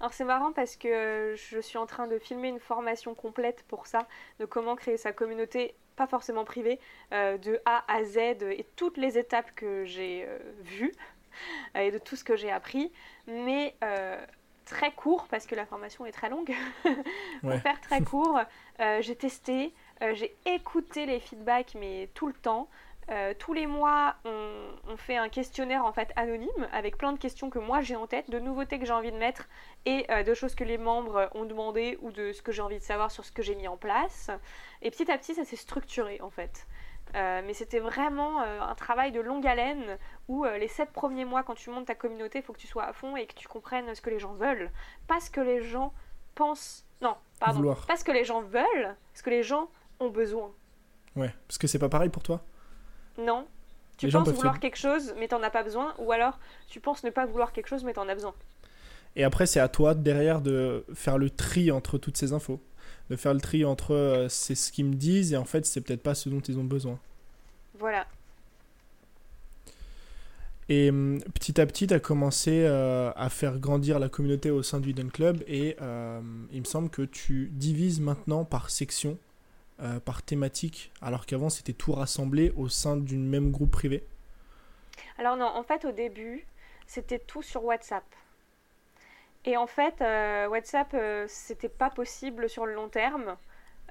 Alors 0.00 0.12
c'est 0.12 0.24
marrant 0.24 0.50
parce 0.52 0.74
que 0.74 1.36
je 1.36 1.60
suis 1.60 1.78
en 1.78 1.86
train 1.86 2.08
de 2.08 2.18
filmer 2.18 2.48
une 2.48 2.58
formation 2.58 3.14
complète 3.14 3.64
pour 3.68 3.86
ça, 3.86 4.08
de 4.40 4.46
comment 4.46 4.74
créer 4.74 4.96
sa 4.96 5.12
communauté, 5.12 5.76
pas 5.94 6.08
forcément 6.08 6.44
privée, 6.44 6.80
de 7.12 7.60
A 7.66 7.84
à 7.86 8.02
Z 8.02 8.16
et 8.18 8.66
toutes 8.74 8.96
les 8.96 9.16
étapes 9.16 9.54
que 9.54 9.84
j'ai 9.84 10.26
vues 10.64 10.92
et 11.74 11.90
de 11.90 11.98
tout 11.98 12.16
ce 12.16 12.24
que 12.24 12.36
j'ai 12.36 12.50
appris, 12.50 12.92
mais 13.26 13.74
euh, 13.84 14.24
très 14.64 14.92
court 14.92 15.26
parce 15.28 15.46
que 15.46 15.54
la 15.54 15.66
formation 15.66 16.06
est 16.06 16.12
très 16.12 16.28
longue. 16.28 16.52
Pour 17.40 17.54
faire 17.54 17.80
très 17.80 18.00
court, 18.04 18.40
euh, 18.80 19.02
j'ai 19.02 19.16
testé, 19.16 19.74
euh, 20.02 20.14
j'ai 20.14 20.34
écouté 20.46 21.06
les 21.06 21.20
feedbacks 21.20 21.74
mais 21.78 22.08
tout 22.14 22.26
le 22.26 22.34
temps. 22.34 22.68
tous 23.38 23.52
les 23.52 23.66
mois, 23.66 24.14
on, 24.24 24.96
fait 24.96 25.16
un 25.16 25.28
questionnaire 25.28 25.84
en 25.84 25.92
fait 25.92 26.12
anonyme 26.16 26.68
avec 26.72 26.96
plein 26.96 27.12
de 27.12 27.18
questions 27.18 27.50
que 27.50 27.58
moi 27.58 27.80
j'ai 27.80 27.96
en 27.96 28.06
tête, 28.06 28.30
de 28.30 28.38
nouveautés 28.38 28.78
que 28.78 28.86
j'ai 28.86 28.92
envie 28.92 29.10
de 29.10 29.18
mettre 29.18 29.48
et 29.84 30.06
de 30.24 30.34
choses 30.34 30.54
que 30.54 30.64
les 30.64 30.78
membres 30.78 31.28
ont 31.34 31.44
demandé 31.44 31.98
ou 32.02 32.10
de 32.12 32.32
ce 32.32 32.40
que 32.42 32.52
j'ai 32.52 32.62
envie 32.62 32.78
de 32.78 32.84
savoir 32.84 33.10
sur 33.10 33.24
ce 33.24 33.32
que 33.32 33.42
j'ai 33.42 33.56
mis 33.56 33.68
en 33.68 33.76
place. 33.76 34.30
Et 34.82 34.90
petit 34.90 35.10
à 35.10 35.18
petit, 35.18 35.34
ça 35.34 35.44
s'est 35.44 35.56
structuré 35.56 36.20
en 36.20 36.30
fait. 36.30 36.66
Euh, 37.14 37.42
mais 37.44 37.52
c'était 37.52 37.78
vraiment 37.78 38.40
euh, 38.40 38.60
un 38.60 38.74
travail 38.74 39.12
de 39.12 39.20
longue 39.20 39.46
haleine 39.46 39.98
où 40.28 40.44
euh, 40.46 40.56
les 40.56 40.68
sept 40.68 40.90
premiers 40.92 41.26
mois, 41.26 41.42
quand 41.42 41.54
tu 41.54 41.68
montes 41.68 41.86
ta 41.86 41.94
communauté, 41.94 42.38
il 42.38 42.44
faut 42.44 42.54
que 42.54 42.58
tu 42.58 42.66
sois 42.66 42.84
à 42.84 42.92
fond 42.92 43.16
et 43.16 43.26
que 43.26 43.34
tu 43.34 43.48
comprennes 43.48 43.94
ce 43.94 44.00
que 44.00 44.08
les 44.08 44.18
gens 44.18 44.32
veulent. 44.32 44.70
Pas 45.06 45.20
ce 45.20 45.30
que 45.30 45.40
les 45.40 45.62
gens 45.62 45.92
pensent. 46.34 46.84
Non, 47.02 47.16
pardon. 47.38 47.74
Pas 47.86 47.96
ce 47.96 48.04
que 48.04 48.12
les 48.12 48.24
gens 48.24 48.40
veulent, 48.40 48.96
ce 49.12 49.22
que 49.22 49.30
les 49.30 49.42
gens 49.42 49.68
ont 50.00 50.08
besoin. 50.08 50.50
Ouais, 51.14 51.34
parce 51.46 51.58
que 51.58 51.66
c'est 51.66 51.78
pas 51.78 51.90
pareil 51.90 52.08
pour 52.08 52.22
toi 52.22 52.40
Non. 53.18 53.46
Tu 53.98 54.08
penses 54.08 54.30
vouloir 54.30 54.58
quelque 54.58 54.78
chose, 54.78 55.14
mais 55.18 55.28
t'en 55.28 55.42
as 55.42 55.50
pas 55.50 55.62
besoin, 55.62 55.94
ou 55.98 56.10
alors 56.12 56.38
tu 56.66 56.80
penses 56.80 57.04
ne 57.04 57.10
pas 57.10 57.26
vouloir 57.26 57.52
quelque 57.52 57.68
chose, 57.68 57.84
mais 57.84 57.92
t'en 57.92 58.08
as 58.08 58.14
besoin. 58.14 58.34
Et 59.14 59.24
après, 59.24 59.44
c'est 59.44 59.60
à 59.60 59.68
toi 59.68 59.94
derrière 59.94 60.40
de 60.40 60.86
faire 60.94 61.18
le 61.18 61.28
tri 61.28 61.70
entre 61.70 61.98
toutes 61.98 62.16
ces 62.16 62.32
infos 62.32 62.60
de 63.10 63.16
faire 63.16 63.34
le 63.34 63.40
tri 63.40 63.64
entre 63.64 63.94
euh, 63.94 64.28
c'est 64.28 64.54
ce 64.54 64.72
qu'ils 64.72 64.86
me 64.86 64.94
disent 64.94 65.32
et 65.32 65.36
en 65.36 65.44
fait 65.44 65.66
c'est 65.66 65.80
peut-être 65.80 66.02
pas 66.02 66.14
ce 66.14 66.28
dont 66.28 66.40
ils 66.40 66.58
ont 66.58 66.64
besoin. 66.64 66.98
Voilà. 67.78 68.06
Et 70.68 70.90
hum, 70.90 71.20
petit 71.34 71.60
à 71.60 71.66
petit, 71.66 71.86
tu 71.86 71.94
as 71.94 72.00
commencé 72.00 72.62
euh, 72.64 73.12
à 73.16 73.28
faire 73.28 73.58
grandir 73.58 73.98
la 73.98 74.08
communauté 74.08 74.50
au 74.50 74.62
sein 74.62 74.80
du 74.80 74.90
Hidden 74.90 75.10
Club 75.10 75.42
et 75.46 75.76
euh, 75.82 76.20
il 76.52 76.60
me 76.60 76.66
semble 76.66 76.88
que 76.88 77.02
tu 77.02 77.50
divises 77.52 78.00
maintenant 78.00 78.44
par 78.44 78.70
section, 78.70 79.18
par 80.04 80.22
thématique, 80.22 80.92
alors 81.00 81.26
qu'avant 81.26 81.48
c'était 81.48 81.72
tout 81.72 81.90
rassemblé 81.90 82.52
au 82.56 82.68
sein 82.68 82.96
d'une 82.96 83.26
même 83.26 83.50
groupe 83.50 83.72
privé. 83.72 84.04
Alors 85.18 85.36
non, 85.36 85.46
en 85.46 85.64
fait 85.64 85.84
au 85.84 85.90
début, 85.90 86.46
c'était 86.86 87.18
tout 87.18 87.42
sur 87.42 87.64
WhatsApp. 87.64 88.04
Et 89.44 89.56
en 89.56 89.66
fait, 89.66 90.00
euh, 90.00 90.46
WhatsApp, 90.48 90.94
euh, 90.94 91.24
c'était 91.28 91.68
pas 91.68 91.90
possible 91.90 92.48
sur 92.48 92.66
le 92.66 92.74
long 92.74 92.88
terme. 92.88 93.36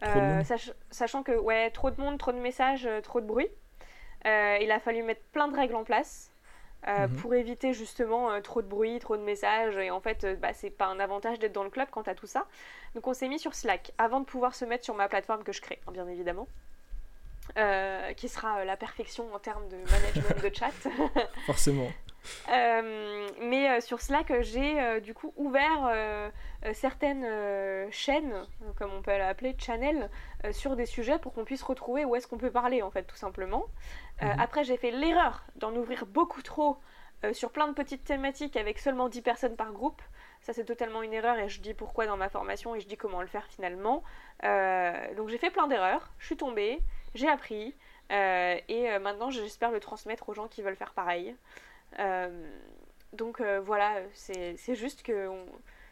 Euh, 0.04 0.44
sachant 0.90 1.22
que, 1.22 1.34
ouais, 1.34 1.70
trop 1.70 1.92
de 1.92 2.02
monde, 2.02 2.18
trop 2.18 2.32
de 2.32 2.40
messages, 2.40 2.90
trop 3.04 3.22
de 3.22 3.28
bruit. 3.28 3.50
il 4.26 4.72
a 4.72 4.80
fallu 4.80 5.04
mettre 5.04 5.22
plein 5.32 5.48
de 5.48 5.56
règles 5.56 5.76
en 5.76 5.84
place. 5.84 6.28
Mhm. 6.88 7.16
pour 7.18 7.36
éviter 7.36 7.74
justement 7.74 8.42
trop 8.42 8.64
de 8.64 8.68
bruit, 8.68 8.98
trop 8.98 9.16
de 9.16 9.22
messages. 9.22 9.78
Et 9.78 9.92
en 9.92 10.02
fait, 10.02 10.26
bah, 10.40 10.52
c'est 10.52 10.72
pas 10.72 10.88
un 10.88 11.00
avantage 11.00 11.38
d'être 11.38 11.54
dans 11.54 11.64
le 11.64 11.70
club 11.70 11.88
quand 11.92 12.02
t'as 12.02 12.16
tout 12.16 12.26
ça. 12.26 12.48
Donc 12.96 13.06
on 13.06 13.14
s'est 13.14 13.28
mis 13.28 13.38
sur 13.38 13.54
Slack 13.54 13.92
avant 14.00 14.20
de 14.20 14.26
pouvoir 14.26 14.56
se 14.56 14.66
mettre 14.66 14.84
sur 14.84 14.96
ma 14.96 15.08
plateforme 15.08 15.44
que 15.44 15.52
je 15.52 15.62
crée, 15.62 15.80
hein, 15.86 15.92
bien 15.92 16.08
évidemment. 16.08 16.48
qui 18.18 18.30
sera 18.30 18.66
la 18.66 18.78
perfection 18.78 19.32
en 19.32 19.38
termes 19.38 19.70
de 19.70 19.78
management 19.78 20.44
de 20.44 20.56
chat. 20.56 20.72
Forcément. 21.46 21.92
Mais 22.48 23.82
sur 23.82 24.02
Slack, 24.02 24.42
j'ai 24.42 25.02
du 25.02 25.14
coup 25.14 25.34
ouvert 25.38 25.92
certaines 26.74 27.26
chaînes, 27.92 28.46
comme 28.78 28.92
on 28.94 29.02
peut 29.02 29.18
l'appeler, 29.18 29.56
channel, 29.58 30.10
sur 30.52 30.76
des 30.76 30.86
sujets 30.86 31.20
pour 31.20 31.34
qu'on 31.34 31.46
puisse 31.46 31.64
retrouver 31.64 32.06
où 32.06 32.16
est-ce 32.16 32.28
qu'on 32.28 32.38
peut 32.38 32.52
parler, 32.52 32.82
en 32.82 32.92
fait, 32.92 33.04
tout 33.04 33.16
simplement. 33.16 33.66
Mhm. 34.22 34.40
Après, 34.40 34.64
j'ai 34.64 34.78
fait 34.78 34.92
l'erreur 34.92 35.44
d'en 35.56 35.76
ouvrir 35.76 36.06
beaucoup 36.06 36.42
trop 36.42 36.78
sur 37.34 37.52
plein 37.52 37.68
de 37.68 37.74
petites 37.74 38.04
thématiques 38.04 38.58
avec 38.58 38.80
seulement 38.80 39.10
10 39.10 39.22
personnes 39.22 39.56
par 39.56 39.72
groupe. 39.72 40.02
Ça, 40.42 40.54
c'est 40.54 40.66
totalement 40.66 41.04
une 41.04 41.14
erreur 41.14 41.38
et 41.38 41.50
je 41.50 41.62
dis 41.62 41.74
pourquoi 41.74 42.08
dans 42.08 42.18
ma 42.18 42.30
formation 42.30 42.74
et 42.76 42.80
je 42.80 42.88
dis 42.88 42.98
comment 42.98 43.22
le 43.22 43.28
faire 43.28 43.46
finalement. 43.48 44.04
Euh, 44.44 45.14
donc 45.16 45.30
j'ai 45.30 45.38
fait 45.38 45.52
plein 45.52 45.68
d'erreurs, 45.68 46.12
je 46.18 46.26
suis 46.26 46.38
tombée, 46.38 46.80
j'ai 47.14 47.30
appris 47.30 47.76
euh, 48.12 48.58
et 48.68 48.90
euh, 48.90 49.00
maintenant 49.00 49.30
j'espère 49.30 49.70
le 49.72 49.80
transmettre 49.80 50.30
aux 50.30 50.34
gens 50.34 50.48
qui 50.48 50.64
veulent 50.64 50.76
faire 50.76 50.94
pareil. 50.94 51.36
Donc 53.14 53.42
voilà, 53.42 54.02
c'est 54.14 54.76
juste 54.76 55.04
que 55.04 55.30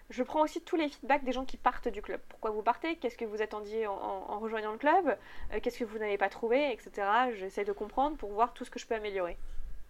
je 0.10 0.24
prends 0.24 0.42
aussi 0.42 0.62
tous 0.62 0.76
les 0.76 0.90
feedbacks 0.90 1.24
des 1.24 1.32
gens 1.32 1.46
qui 1.46 1.58
partent 1.58 1.88
du 1.88 2.02
club. 2.02 2.20
Pourquoi 2.30 2.52
vous 2.52 2.64
partez? 2.64 2.96
Qu'est-ce 2.96 3.18
que 3.18 3.26
vous 3.26 3.42
attendiez 3.42 3.86
en, 3.88 3.94
en 3.94 4.40
rejoignant 4.40 4.72
le 4.72 4.78
club? 4.78 5.18
Qu'est-ce 5.62 5.80
que 5.80 5.86
vous 5.86 6.00
n'avez 6.00 6.18
pas 6.18 6.30
trouvé? 6.30 6.72
Etc. 6.72 6.92
J'essaie 7.38 7.66
de 7.66 7.74
comprendre 7.74 8.18
pour 8.18 8.32
voir 8.32 8.54
tout 8.54 8.66
ce 8.66 8.72
que 8.72 8.80
je 8.80 8.88
peux 8.88 8.96
améliorer. 8.96 9.38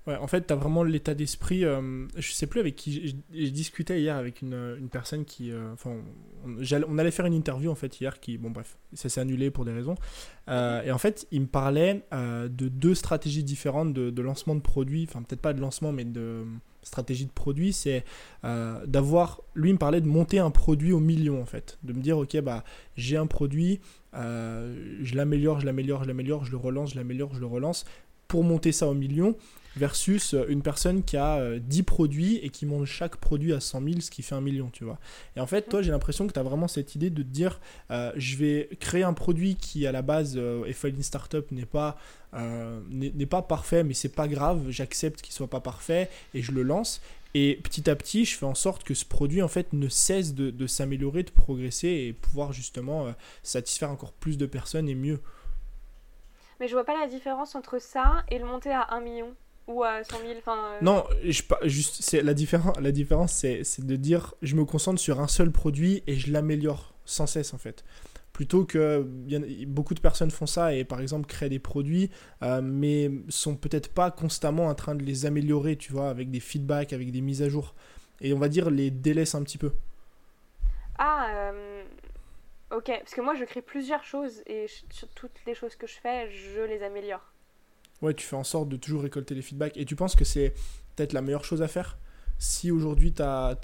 Ouais, 0.08 0.16
en 0.16 0.28
fait, 0.28 0.48
tu 0.48 0.54
as 0.54 0.56
vraiment 0.56 0.84
l'état 0.84 1.14
d'esprit. 1.14 1.66
Euh, 1.66 2.08
je 2.16 2.32
sais 2.32 2.48
plus 2.48 2.60
avec 2.60 2.76
qui. 2.76 3.16
J'ai 3.32 3.52
discuté 3.52 4.00
hier 4.00 4.16
avec 4.16 4.42
une, 4.42 4.78
une 4.80 4.90
personne 4.90 5.26
qui. 5.26 5.52
Euh, 5.52 5.74
enfin, 5.74 5.98
on, 6.46 6.98
allait 6.98 7.12
faire 7.12 7.26
une 7.26 7.34
interview 7.34 7.70
en 7.70 7.76
fait 7.76 8.00
hier 8.00 8.20
qui. 8.20 8.38
Bon, 8.38 8.50
bref, 8.50 8.78
ça 8.94 9.10
s'est 9.10 9.20
annulé 9.20 9.52
pour 9.52 9.66
des 9.66 9.74
raisons. 9.74 9.96
Euh, 10.48 10.82
et 10.84 10.92
en 10.92 10.98
fait, 10.98 11.28
il 11.32 11.42
me 11.42 11.48
parlait 11.48 12.06
de 12.12 12.70
deux 12.70 12.96
stratégies 12.96 13.44
différentes 13.44 13.94
de, 13.94 14.10
de 14.10 14.22
lancement 14.22 14.56
de 14.56 14.62
produits. 14.62 15.06
Enfin, 15.08 15.22
peut-être 15.22 15.42
pas 15.42 15.54
de 15.54 15.60
lancement, 15.60 15.92
mais 15.92 16.06
de 16.06 16.46
stratégie 16.82 17.26
de 17.26 17.32
produit. 17.32 17.74
C'est 17.74 18.06
d'avoir. 18.44 19.42
Lui, 19.54 19.70
il 19.72 19.74
me 19.74 19.80
parlait 19.80 20.02
de 20.02 20.08
monter 20.08 20.40
un 20.40 20.52
produit 20.52 20.94
au 20.94 21.00
million 21.00 21.42
en 21.42 21.46
fait. 21.46 21.78
De 21.84 21.92
me 21.92 22.02
dire, 22.02 22.18
ok, 22.18 22.40
bah, 22.40 22.64
j'ai 22.96 23.18
un 23.18 23.28
produit, 23.28 23.82
je 24.14 25.16
l'améliore, 25.16 25.60
je 25.60 25.66
l'améliore, 25.66 26.04
je 26.04 26.08
l'améliore, 26.08 26.46
je 26.46 26.52
le 26.52 26.58
relance, 26.58 26.94
je 26.94 26.96
l'améliore, 26.96 27.34
je 27.34 27.42
le 27.42 27.48
relance. 27.48 27.84
Pour 28.30 28.44
monter 28.44 28.72
ça 28.72 28.88
au 28.88 28.94
million, 28.94 29.36
versus 29.76 30.34
euh, 30.34 30.46
une 30.50 30.62
personne 30.62 31.04
qui 31.04 31.18
a 31.18 31.58
10 31.60 31.80
euh, 31.80 31.84
produits 31.84 32.38
et 32.38 32.50
qui 32.50 32.66
monte 32.66 32.86
chaque 32.86 33.18
produit 33.18 33.54
à 33.54 33.60
100 33.60 33.84
000, 33.84 34.02
ce 34.02 34.12
qui 34.12 34.22
fait 34.22 34.36
un 34.36 34.42
million, 34.42 34.70
tu 34.72 34.84
vois. 34.84 35.00
Et 35.36 35.40
en 35.40 35.48
fait, 35.48 35.64
toi, 35.64 35.82
j'ai 35.82 35.92
l'impression 35.92 36.28
que 36.28 36.34
tu 36.34 36.40
as 36.40 36.44
vraiment 36.44 36.68
cette 36.68 36.96
idée 36.96 37.10
de 37.10 37.24
te 37.24 37.28
dire, 37.28 37.60
euh, 37.92 38.12
je 38.16 38.38
vais 38.38 38.70
créer 38.80 39.04
un 39.04 39.14
produit 39.14 39.56
qui, 39.56 39.86
à 39.88 39.92
la 39.92 40.02
base, 40.02 40.36
euh, 40.38 40.72
FL 40.72 41.02
Startup 41.04 41.50
n'est 41.52 41.66
pas, 41.66 41.98
n'est 42.90 43.26
pas 43.26 43.42
parfait, 43.42 43.84
mais 43.84 43.94
c'est 43.94 44.14
pas 44.14 44.28
grave, 44.28 44.70
j'accepte 44.70 45.22
qu'il 45.22 45.34
soit 45.34 45.50
pas 45.50 45.62
parfait 45.62 46.10
et 46.34 46.42
je 46.42 46.52
le 46.52 46.64
lance. 46.64 47.02
Et 47.36 47.60
petit 47.64 47.90
à 47.90 47.96
petit, 47.96 48.26
je 48.26 48.38
fais 48.38 48.46
en 48.46 48.56
sorte 48.56 48.84
que 48.84 48.94
ce 48.94 49.06
produit 49.06 49.42
en 49.42 49.48
fait 49.48 49.74
ne 49.74 49.88
cesse 49.88 50.34
de, 50.34 50.50
de 50.50 50.68
s'améliorer, 50.68 51.24
de 51.24 51.32
progresser 51.32 51.88
et 51.88 52.14
pouvoir 52.14 52.54
justement 52.54 53.14
satisfaire 53.44 53.92
encore 53.92 54.14
plus 54.14 54.38
de 54.38 54.46
personnes 54.46 54.90
et 54.90 54.96
mieux. 54.96 55.20
Mais 56.60 56.68
je 56.68 56.74
vois 56.74 56.86
pas 56.86 57.00
la 57.00 57.08
différence 57.08 57.56
entre 57.56 57.80
ça 57.80 58.24
et 58.30 58.38
le 58.38 58.46
monter 58.46 58.72
à 58.72 58.88
1 58.92 59.02
million 59.02 59.36
ou 59.70 59.84
à 59.84 60.04
100 60.04 60.18
000 60.20 60.32
euh. 60.48 60.78
Non, 60.82 61.06
je, 61.24 61.44
juste, 61.64 61.98
c'est, 62.02 62.22
la, 62.22 62.34
différence, 62.34 62.78
la 62.80 62.92
différence, 62.92 63.32
c'est, 63.34 63.64
de 63.80 63.96
dire 63.96 64.34
je 64.42 64.56
me 64.56 64.66
concentre 64.66 65.00
sur 65.00 65.22
un 65.22 65.28
seul 65.28 65.52
produit 65.52 66.04
et 66.08 66.16
je 66.16 66.34
l'améliore 66.34 66.94
sans 67.06 67.28
cesse, 67.28 67.54
en 67.54 67.60
fait. 67.60 67.86
Plutôt 68.34 68.66
que 68.66 69.04
bien, 69.04 69.42
beaucoup 69.68 69.94
de 69.94 70.00
personnes 70.00 70.32
font 70.32 70.46
ça 70.46 70.74
et 70.74 70.86
par 70.86 71.02
exemple 71.02 71.28
créent 71.28 71.50
des 71.50 71.60
produits, 71.60 72.10
euh, 72.42 72.62
mais 72.64 73.12
sont 73.28 73.56
peut-être 73.56 73.94
pas 73.94 74.12
constamment 74.12 74.68
en 74.68 74.76
train 74.76 74.96
de 74.96 75.04
les 75.04 75.26
améliorer, 75.26 75.76
tu 75.76 75.92
vois, 75.92 76.10
avec 76.10 76.32
des 76.32 76.40
feedbacks, 76.40 76.94
avec 76.94 77.12
des 77.12 77.22
mises 77.22 77.42
à 77.42 77.50
jour. 77.50 77.76
Et 78.22 78.34
on 78.34 78.40
va 78.40 78.50
dire 78.50 78.70
les 78.70 78.92
délaissent 78.92 79.36
un 79.36 79.44
petit 79.44 79.58
peu. 79.58 79.72
Ah, 80.98 81.28
euh, 81.32 81.84
ok. 82.72 82.86
Parce 82.86 83.14
que 83.14 83.22
moi, 83.22 83.36
je 83.36 83.46
crée 83.46 83.62
plusieurs 83.62 84.04
choses 84.04 84.42
et 84.48 84.66
sur 84.90 85.08
toutes 85.10 85.46
les 85.46 85.54
choses 85.54 85.76
que 85.76 85.86
je 85.86 86.00
fais, 86.00 86.32
je 86.32 86.62
les 86.62 86.82
améliore 86.82 87.34
ouais, 88.02 88.14
tu 88.14 88.26
fais 88.26 88.36
en 88.36 88.44
sorte 88.44 88.70
de 88.70 88.78
toujours 88.78 89.02
récolter 89.02 89.36
les 89.36 89.42
feedbacks. 89.42 89.78
Et 89.78 89.86
tu 89.86 89.96
penses 89.96 90.16
que 90.16 90.26
c'est 90.26 90.54
peut-être 90.96 91.14
la 91.14 91.22
meilleure 91.22 91.46
chose 91.46 91.62
à 91.62 91.68
faire? 91.68 91.98
Si 92.38 92.72
aujourd'hui, 92.72 93.14
tu 93.14 93.22
as, 93.22 93.58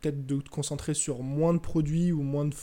peut-être 0.00 0.26
de 0.26 0.40
te 0.40 0.50
concentrer 0.50 0.94
sur 0.94 1.22
moins 1.22 1.54
de 1.54 1.58
produits 1.58 2.12
ou 2.12 2.22
moins 2.22 2.44
de, 2.44 2.54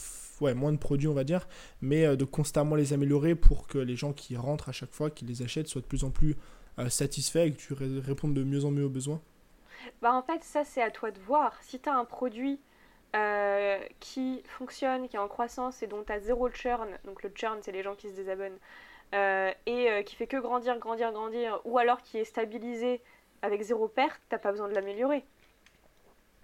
ouais, 0.41 0.53
moins 0.53 0.71
de 0.71 0.77
produits, 0.77 1.07
on 1.07 1.13
va 1.13 1.23
dire, 1.23 1.47
mais 1.81 2.05
euh, 2.05 2.15
de 2.15 2.25
constamment 2.25 2.75
les 2.75 2.93
améliorer 2.93 3.35
pour 3.35 3.67
que 3.67 3.79
les 3.79 3.95
gens 3.95 4.13
qui 4.13 4.35
rentrent 4.37 4.69
à 4.69 4.71
chaque 4.71 4.93
fois, 4.93 5.09
qui 5.09 5.25
les 5.25 5.41
achètent, 5.41 5.67
soient 5.67 5.81
de 5.81 5.87
plus 5.87 6.03
en 6.03 6.11
plus 6.11 6.35
euh, 6.77 6.89
satisfaits 6.89 7.47
et 7.47 7.53
que 7.53 7.57
tu 7.57 7.73
répondes 7.73 8.35
de 8.35 8.43
mieux 8.43 8.63
en 8.65 8.71
mieux 8.71 8.85
aux 8.85 8.89
besoins? 8.89 9.21
Bah 10.01 10.13
En 10.13 10.21
fait, 10.21 10.43
ça, 10.43 10.63
c'est 10.63 10.81
à 10.81 10.91
toi 10.91 11.11
de 11.11 11.19
voir. 11.19 11.57
Si 11.63 11.79
tu 11.79 11.89
as 11.89 11.95
un 11.95 12.05
produit 12.05 12.59
euh, 13.15 13.79
qui 13.99 14.43
fonctionne, 14.45 15.07
qui 15.07 15.15
est 15.15 15.19
en 15.19 15.27
croissance 15.27 15.81
et 15.81 15.87
dont 15.87 16.03
tu 16.03 16.11
as 16.11 16.19
zéro 16.19 16.49
churn, 16.51 16.87
donc 17.05 17.23
le 17.23 17.31
churn, 17.33 17.57
c'est 17.61 17.71
les 17.71 17.81
gens 17.81 17.95
qui 17.95 18.09
se 18.09 18.15
désabonnent, 18.15 18.57
et 19.13 19.89
euh, 19.89 20.03
qui 20.03 20.15
fait 20.15 20.27
que 20.27 20.37
grandir, 20.37 20.77
grandir, 20.77 21.11
grandir, 21.11 21.59
ou 21.65 21.77
alors 21.77 22.01
qui 22.01 22.17
est 22.17 22.25
stabilisé 22.25 23.01
avec 23.41 23.61
zéro 23.61 23.87
perte, 23.87 24.21
t'as 24.29 24.37
pas 24.37 24.51
besoin 24.51 24.67
de 24.67 24.73
l'améliorer. 24.73 25.23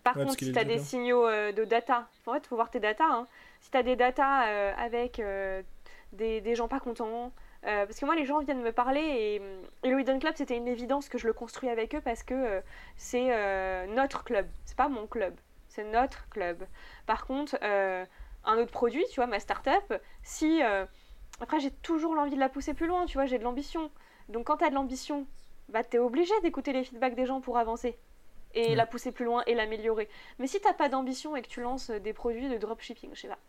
Par 0.04 0.14
contre, 0.14 0.38
si 0.38 0.52
tu 0.52 0.60
as 0.60 0.64
des 0.64 0.78
signaux 0.78 1.28
euh, 1.28 1.52
de 1.52 1.64
data, 1.64 2.08
en 2.28 2.34
fait, 2.34 2.40
il 2.40 2.48
faut 2.48 2.56
voir 2.56 2.70
tes 2.70 2.80
data. 2.80 3.06
Hein. 3.10 3.28
Si 3.62 3.72
tu 3.72 3.78
as 3.78 3.84
des 3.84 3.96
data 3.96 4.42
avec 4.78 5.22
des, 6.14 6.42
des, 6.42 6.56
gens 6.56 6.68
pas 6.68 6.80
contents, 6.80 7.32
parce 7.64 8.00
que 8.00 8.06
moi, 8.06 8.16
les 8.16 8.26
gens 8.26 8.40
viennent 8.40 8.62
me 8.62 8.72
parler 8.72 9.02
et, 9.02 9.42
et 9.84 9.90
le 9.90 10.00
Hidden 10.00 10.20
Club, 10.20 10.36
c'était 10.36 10.58
une 10.58 10.68
évidence 10.68 11.10
que 11.10 11.18
je 11.18 11.26
le 11.26 11.34
construis 11.34 11.70
avec 11.70 11.96
eux 11.96 12.02
parce 12.02 12.22
que 12.22 12.62
c'est 12.96 13.88
notre 13.88 14.24
club, 14.24 14.46
c'est 14.66 14.78
pas 14.78 14.90
mon 14.90 15.08
club, 15.08 15.34
c'est 15.68 15.84
notre 15.84 16.30
club. 16.30 16.64
Par 17.08 17.26
contre, 17.26 17.58
un 17.64 18.58
autre 18.60 18.72
produit, 18.72 19.04
tu 19.10 19.16
vois, 19.16 19.28
ma 19.28 19.40
startup, 19.40 19.96
si 20.22 20.62
après, 21.42 21.60
j'ai 21.60 21.72
toujours 21.72 22.16
l'envie 22.16 22.36
de 22.36 22.40
la 22.40 22.50
pousser 22.50 22.74
plus 22.74 22.88
loin, 22.88 23.06
tu 23.06 23.18
vois, 23.18 23.26
j'ai 23.26 23.38
de 23.38 23.44
l'ambition. 23.44 23.92
Donc 24.30 24.48
quand 24.48 24.58
tu 24.58 24.66
as 24.66 24.70
de 24.70 24.76
l'ambition, 24.76 25.28
bah 25.70 25.84
t'es 25.84 26.00
obligé 26.00 26.34
d'écouter 26.42 26.74
les 26.74 26.84
feedbacks 26.84 27.16
des 27.16 27.26
gens 27.26 27.42
pour 27.42 27.58
avancer 27.58 27.98
et 28.56 28.74
la 28.74 28.86
pousser 28.86 29.12
plus 29.12 29.26
loin 29.26 29.44
et 29.48 29.54
l'améliorer. 29.54 30.08
Mais 30.40 30.48
si 30.48 30.60
t'as 30.62 30.74
pas 30.74 30.90
d'ambition 30.90 31.36
et 31.36 31.42
que 31.42 31.48
tu 31.48 31.62
lances 31.62 31.92
des 31.92 32.14
produits 32.14 32.48
de 32.48 32.58
dropshipping, 32.58 33.12
je 33.14 33.22
sais 33.22 33.28
pas, 33.28 33.40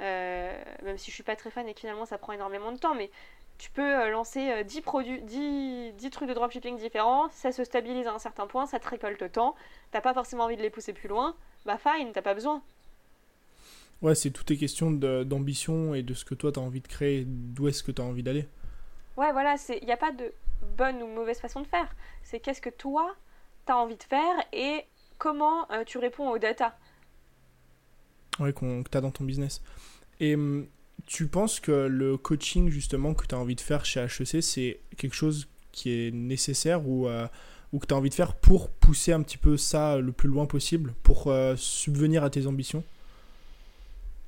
euh, 0.00 0.64
même 0.84 0.98
si 0.98 1.10
je 1.10 1.14
suis 1.14 1.24
pas 1.24 1.36
très 1.36 1.50
fan 1.50 1.68
et 1.68 1.74
que 1.74 1.80
finalement 1.80 2.06
ça 2.06 2.16
prend 2.16 2.32
énormément 2.32 2.70
de 2.70 2.78
temps, 2.78 2.94
mais 2.94 3.10
tu 3.58 3.70
peux 3.70 3.82
euh, 3.82 4.10
lancer 4.10 4.64
10 4.64 4.78
euh, 4.78 4.82
produits, 4.82 5.20
10, 5.22 5.92
10, 5.94 6.10
trucs 6.10 6.28
de 6.28 6.34
dropshipping 6.34 6.76
différents, 6.76 7.28
ça 7.30 7.50
se 7.52 7.64
stabilise 7.64 8.06
à 8.06 8.12
un 8.12 8.18
certain 8.18 8.46
point, 8.46 8.66
ça 8.66 8.78
te 8.78 8.88
récolte 8.88 9.32
temps, 9.32 9.54
t'as 9.90 10.00
pas 10.00 10.14
forcément 10.14 10.44
envie 10.44 10.56
de 10.56 10.62
les 10.62 10.70
pousser 10.70 10.92
plus 10.92 11.08
loin, 11.08 11.36
bah 11.66 11.78
fine, 11.78 12.12
t'as 12.12 12.22
pas 12.22 12.34
besoin. 12.34 12.62
Ouais, 14.02 14.16
c'est 14.16 14.30
tout 14.30 14.52
est 14.52 14.56
question 14.56 14.90
d'ambition 14.90 15.94
et 15.94 16.02
de 16.02 16.12
ce 16.12 16.24
que 16.24 16.34
toi 16.34 16.50
tu 16.50 16.58
as 16.58 16.62
envie 16.62 16.80
de 16.80 16.88
créer, 16.88 17.24
d'où 17.24 17.68
est-ce 17.68 17.82
que 17.82 17.92
tu 17.92 18.02
as 18.02 18.04
envie 18.04 18.24
d'aller. 18.24 18.48
Ouais, 19.16 19.30
voilà, 19.32 19.56
il 19.68 19.86
n'y 19.86 19.92
a 19.92 19.96
pas 19.96 20.10
de 20.10 20.32
bonne 20.76 21.02
ou 21.02 21.06
mauvaise 21.06 21.38
façon 21.38 21.60
de 21.60 21.66
faire. 21.66 21.94
C'est 22.22 22.40
qu'est-ce 22.40 22.60
que 22.60 22.70
toi 22.70 23.14
tu 23.66 23.72
as 23.72 23.76
envie 23.76 23.96
de 23.96 24.02
faire 24.02 24.34
et 24.52 24.84
comment 25.18 25.70
euh, 25.70 25.84
tu 25.84 25.98
réponds 25.98 26.30
aux 26.30 26.38
data. 26.38 26.76
Ouais, 28.40 28.52
que 28.52 28.88
tu 28.88 28.98
as 28.98 29.00
dans 29.00 29.12
ton 29.12 29.24
business. 29.24 29.62
Et 30.18 30.34
hum, 30.34 30.66
tu 31.06 31.28
penses 31.28 31.60
que 31.60 31.70
le 31.70 32.16
coaching 32.16 32.70
justement 32.70 33.14
que 33.14 33.26
tu 33.26 33.34
as 33.34 33.38
envie 33.38 33.54
de 33.54 33.60
faire 33.60 33.84
chez 33.84 34.00
HEC, 34.00 34.42
c'est 34.42 34.80
quelque 34.96 35.14
chose 35.14 35.48
qui 35.70 35.90
est 35.90 36.10
nécessaire 36.10 36.86
ou, 36.86 37.06
euh, 37.06 37.26
ou 37.72 37.78
que 37.78 37.86
tu 37.86 37.94
as 37.94 37.96
envie 37.96 38.10
de 38.10 38.14
faire 38.14 38.34
pour 38.34 38.68
pousser 38.70 39.12
un 39.12 39.22
petit 39.22 39.38
peu 39.38 39.56
ça 39.56 39.98
le 39.98 40.12
plus 40.12 40.28
loin 40.28 40.46
possible, 40.46 40.94
pour 41.02 41.28
euh, 41.28 41.54
subvenir 41.56 42.24
à 42.24 42.30
tes 42.30 42.46
ambitions? 42.46 42.82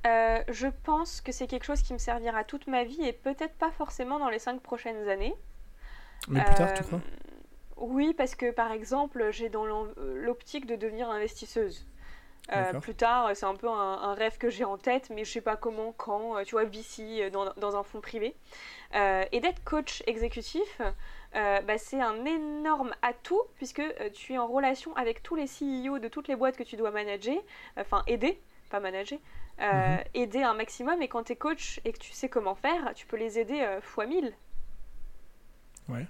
Euh, 0.07 0.43
je 0.49 0.69
pense 0.85 1.21
que 1.21 1.33
c'est 1.33 1.47
quelque 1.47 1.65
chose 1.65 1.83
qui 1.83 1.93
me 1.93 1.99
servira 1.99 2.45
toute 2.45 2.67
ma 2.67 2.85
vie 2.85 3.03
et 3.05 3.13
peut-être 3.13 3.55
pas 3.55 3.71
forcément 3.71 4.19
dans 4.19 4.29
les 4.29 4.39
cinq 4.39 4.61
prochaines 4.61 5.09
années. 5.09 5.35
Mais 6.29 6.45
plus 6.45 6.55
tard, 6.55 6.75
tu 6.75 6.83
crois? 6.83 6.99
Euh, 6.99 7.79
Oui, 7.79 8.15
parce 8.15 8.35
que 8.35 8.51
par 8.51 8.73
exemple, 8.73 9.29
j'ai 9.31 9.49
dans 9.49 9.65
l'optique 9.65 10.67
de 10.67 10.77
devenir 10.77 11.09
investisseuse. 11.09 11.87
Euh, 12.53 12.79
plus 12.79 12.95
tard, 12.95 13.31
c'est 13.35 13.47
un 13.47 13.55
peu 13.55 13.71
un, 13.71 14.13
rêve 14.13 14.37
que 14.37 14.51
j'ai 14.51 14.65
en 14.65 14.77
tête, 14.77 15.09
mais 15.09 15.25
je 15.25 15.33
sais 15.33 15.41
pas 15.41 15.57
comment, 15.57 15.93
quand, 15.93 16.45
tu 16.45 16.51
vois, 16.51 16.65
VC 16.65 17.31
dans, 17.31 17.55
dans 17.57 17.77
un 17.77 17.83
fonds 17.83 18.03
privé. 18.03 18.37
et 18.93 19.41
d'être 19.41 19.65
coach 19.65 20.03
exécutif, 20.07 20.83
bah, 21.33 21.79
c'est 21.79 22.03
un 22.03 22.27
énorme 22.27 22.95
atout 23.01 23.41
puisque 23.57 23.83
tu 24.13 24.35
es 24.35 24.39
en 24.39 24.47
relation 24.47 24.95
avec 24.97 25.23
tous 25.23 25.37
les 25.37 25.47
CEO 25.47 25.99
de 25.99 26.09
toutes 26.09 26.29
les 26.29 26.37
boîtes 26.37 26.59
que 26.59 26.63
tu 26.63 26.77
dois 26.77 26.91
manager, 26.91 27.39
enfin 27.79 28.03
aider, 28.07 28.39
pas 28.75 28.81
manager, 28.81 29.19
euh, 29.61 29.97
mhm. 29.97 30.05
aider 30.15 30.43
un 30.43 30.55
maximum. 30.55 31.01
Et 31.01 31.09
quand 31.09 31.25
tu 31.25 31.33
es 31.33 31.37
coach 31.37 31.81
et 31.85 31.93
que 31.93 31.99
tu 31.99 32.13
sais 32.13 32.29
comment 32.29 32.57
faire, 32.57 32.93
tu 32.95 33.07
peux 33.07 33.17
les 33.17 33.39
aider 33.39 33.61
euh, 33.61 33.81
fois 33.81 34.07
1000. 34.07 34.33
Ouais. 35.89 36.07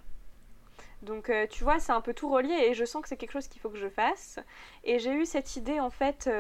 Donc 1.03 1.29
euh, 1.29 1.47
tu 1.47 1.63
vois, 1.63 1.79
c'est 1.79 1.93
un 1.93 2.01
peu 2.01 2.15
tout 2.15 2.31
relié 2.31 2.55
et 2.55 2.75
je 2.75 2.85
sens 2.87 3.03
que 3.03 3.09
c'est 3.09 3.19
quelque 3.19 3.33
chose 3.33 3.49
qu'il 3.49 3.61
faut 3.61 3.69
que 3.69 3.79
je 3.79 3.89
fasse. 3.89 4.39
Et 4.85 4.99
j'ai 4.99 5.13
eu 5.13 5.27
cette 5.27 5.57
idée 5.57 5.79
en 5.79 5.91
fait 5.91 6.31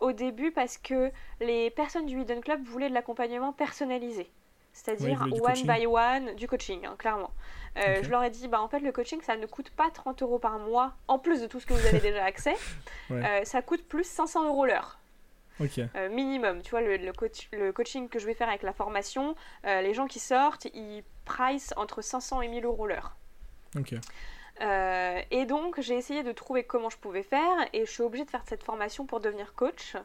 au 0.00 0.10
début 0.10 0.50
parce 0.50 0.78
que 0.78 1.12
les 1.38 1.70
personnes 1.70 2.06
du 2.06 2.20
Hidden 2.20 2.40
Club 2.40 2.64
voulaient 2.64 2.88
de 2.88 2.94
l'accompagnement 2.94 3.52
personnalisé. 3.52 4.28
c'est-à-dire 4.72 5.20
one 5.22 5.38
coaching. 5.38 5.66
by 5.66 5.86
one 5.86 6.34
du 6.34 6.48
coaching, 6.48 6.84
hein, 6.86 6.96
clairement. 6.98 7.30
Euh. 7.76 8.02
Je 8.02 8.10
leur 8.10 8.24
ai 8.24 8.30
dit, 8.30 8.48
bah, 8.48 8.60
en 8.60 8.68
fait, 8.68 8.80
le 8.80 8.90
coaching, 8.90 9.20
ça 9.22 9.36
ne 9.36 9.46
coûte 9.46 9.70
pas 9.70 9.90
30 9.90 10.22
euros 10.22 10.38
par 10.38 10.58
mois, 10.58 10.94
en 11.08 11.18
plus 11.18 11.40
de 11.40 11.46
tout 11.46 11.60
ce 11.60 11.66
que 11.66 11.74
vous 11.74 11.86
avez 11.86 12.00
déjà 12.00 12.24
accès. 12.24 12.56
Ouais. 13.10 13.44
Ça 13.44 13.60
coûte 13.60 13.86
plus 13.86 14.04
500 14.04 14.48
euros 14.48 14.64
l'heure. 14.64 15.01
Ok. 15.60 15.78
euh, 15.96 16.08
minimum. 16.08 16.62
Tu 16.62 16.70
vois, 16.70 16.80
le, 16.80 16.96
le 16.96 17.12
coach- 17.12 17.48
le 17.52 17.72
coaching 17.72 18.08
que 18.08 18.18
je 18.18 18.26
vais 18.26 18.34
faire 18.34 18.48
avec 18.48 18.62
la 18.62 18.72
formation, 18.72 19.34
euh, 19.66 19.80
les 19.82 19.94
gens 19.94 20.06
qui 20.06 20.18
sortent, 20.18 20.66
ils 20.74 21.02
price 21.24 21.72
entre 21.76 22.02
500 22.02 22.40
et 22.42 22.48
1000 22.48 22.64
euros 22.64 22.86
l'heure. 22.86 23.16
Ok. 23.78 23.94
Euh, 24.60 25.20
et 25.30 25.46
donc, 25.46 25.80
j'ai 25.80 25.94
essayé 25.96 26.22
de 26.22 26.32
trouver 26.32 26.64
comment 26.64 26.90
je 26.90 26.98
pouvais 26.98 27.22
faire, 27.22 27.56
et 27.72 27.86
je 27.86 27.90
suis 27.90 28.02
obligée 28.02 28.24
de 28.24 28.30
faire 28.30 28.44
cette 28.46 28.62
formation 28.64 29.06
pour 29.06 29.20
devenir 29.20 29.54
coach. 29.54 29.96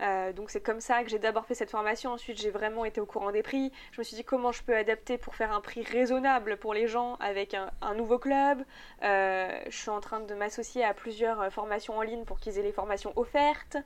Euh, 0.00 0.32
donc 0.32 0.50
c'est 0.50 0.62
comme 0.62 0.80
ça 0.80 1.04
que 1.04 1.10
j'ai 1.10 1.18
d'abord 1.18 1.44
fait 1.44 1.54
cette 1.54 1.70
formation, 1.70 2.12
ensuite 2.12 2.40
j'ai 2.40 2.48
vraiment 2.50 2.86
été 2.86 3.02
au 3.02 3.04
courant 3.06 3.32
des 3.32 3.42
prix. 3.42 3.70
Je 3.92 4.00
me 4.00 4.02
suis 4.04 4.16
dit 4.16 4.24
comment 4.24 4.50
je 4.50 4.62
peux 4.62 4.74
adapter 4.74 5.18
pour 5.18 5.34
faire 5.34 5.52
un 5.52 5.60
prix 5.60 5.82
raisonnable 5.82 6.56
pour 6.56 6.72
les 6.72 6.86
gens 6.88 7.16
avec 7.16 7.52
un, 7.52 7.70
un 7.82 7.92
nouveau 7.92 8.18
club. 8.18 8.64
Euh, 9.02 9.60
je 9.68 9.76
suis 9.76 9.90
en 9.90 10.00
train 10.00 10.20
de 10.20 10.34
m'associer 10.34 10.82
à 10.84 10.94
plusieurs 10.94 11.52
formations 11.52 11.98
en 11.98 12.00
ligne 12.00 12.24
pour 12.24 12.40
qu'ils 12.40 12.56
aient 12.58 12.62
les 12.62 12.72
formations 12.72 13.12
offertes. 13.16 13.76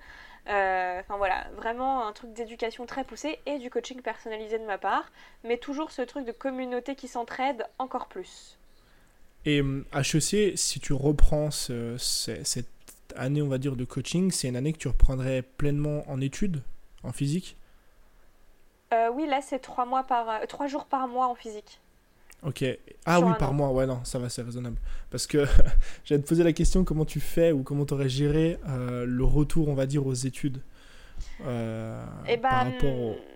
Euh, 0.49 1.01
Enfin 1.01 1.17
voilà, 1.19 1.49
vraiment 1.57 2.07
un 2.07 2.13
truc 2.13 2.33
d'éducation 2.33 2.87
très 2.87 3.05
poussé 3.05 3.41
et 3.47 3.59
du 3.59 3.71
coaching 3.71 4.01
personnalisé 4.03 4.59
de 4.59 4.65
ma 4.65 4.79
part, 4.79 5.11
mais 5.43 5.59
toujours 5.59 5.91
ce 5.91 6.03
truc 6.03 6.25
de 6.27 6.33
communauté 6.33 6.97
qui 6.97 7.09
s'entraide 7.09 7.67
encore 7.79 8.09
plus. 8.09 8.59
Et 9.45 9.61
hum, 9.61 9.85
HEC, 9.93 10.57
si 10.57 10.81
tu 10.81 10.93
reprends 10.93 11.51
ce- 11.51 11.97
ce- 11.99 12.43
cette 12.45 12.69
année, 13.17 13.43
on 13.43 13.49
va 13.49 13.59
dire, 13.59 13.77
de 13.77 13.85
coaching, 13.85 14.31
c'est 14.31 14.49
une 14.49 14.57
année 14.57 14.73
que 14.73 14.79
tu 14.79 14.89
reprendrais 14.89 15.43
pleinement 15.43 16.03
en 16.11 16.21
études, 16.21 16.63
en 17.03 17.13
physique? 17.13 17.57
Euh, 18.95 19.11
oui, 19.11 19.27
là 19.27 19.43
c'est 19.43 19.59
trois 19.59 19.85
mois 19.85 20.05
par, 20.05 20.29
euh, 20.31 20.47
trois 20.47 20.67
jours 20.69 20.87
par 20.87 21.07
mois 21.09 21.27
en 21.27 21.35
physique. 21.35 21.81
Ok. 22.45 22.65
Ah 23.07 23.21
oui, 23.21 23.31
un 23.31 23.35
par 23.35 23.53
mois, 23.55 23.71
ouais, 23.71 23.87
non, 23.87 24.05
ça 24.05 24.19
va, 24.19 24.29
c'est 24.29 24.43
raisonnable. 24.43 24.77
Parce 25.11 25.27
que 25.27 25.47
j'allais 26.05 26.23
te 26.23 26.29
poser 26.29 26.45
la 26.45 26.53
question 26.53 26.85
comment 26.85 27.05
tu 27.05 27.21
fais 27.21 27.53
ou 27.53 27.63
comment 27.63 27.87
tu 27.87 27.95
aurais 27.95 28.09
géré 28.09 28.59
euh, 28.69 29.05
le 29.07 29.25
retour, 29.25 29.69
on 29.69 29.75
va 29.75 29.87
dire, 29.87 30.07
aux 30.07 30.13
études 30.15 30.63
euh, 31.43 32.05
Et 32.27 32.37
par 32.37 32.65
ben, 32.65 32.65
rapport 32.65 32.99
au... 32.99 33.27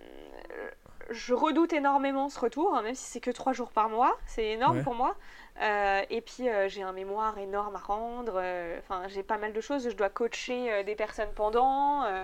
je 1.09 1.33
redoute 1.33 1.73
énormément 1.73 2.29
ce 2.29 2.39
retour, 2.39 2.75
hein, 2.75 2.83
même 2.83 2.93
si 2.95 3.03
c'est 3.03 3.19
que 3.19 3.31
trois 3.31 3.51
jours 3.53 3.71
par 3.71 3.89
mois, 3.89 4.15
c'est 4.27 4.45
énorme 4.51 4.77
Ouais. 4.77 4.83
pour 4.83 4.93
moi. 4.93 5.15
Euh, 5.61 6.01
et 6.09 6.21
puis 6.21 6.47
euh, 6.47 6.69
j'ai 6.69 6.83
un 6.83 6.93
mémoire 6.93 7.37
énorme 7.39 7.75
à 7.75 7.79
rendre. 7.79 8.33
euh, 8.37 8.77
Enfin, 8.79 9.07
j'ai 9.07 9.23
pas 9.23 9.37
mal 9.37 9.51
de 9.53 9.59
choses. 9.61 9.89
Je 9.89 9.95
dois 9.95 10.09
coacher 10.09 10.71
euh, 10.71 10.83
des 10.83 10.95
personnes 10.95 11.29
pendant. 11.35 12.03
euh, 12.05 12.23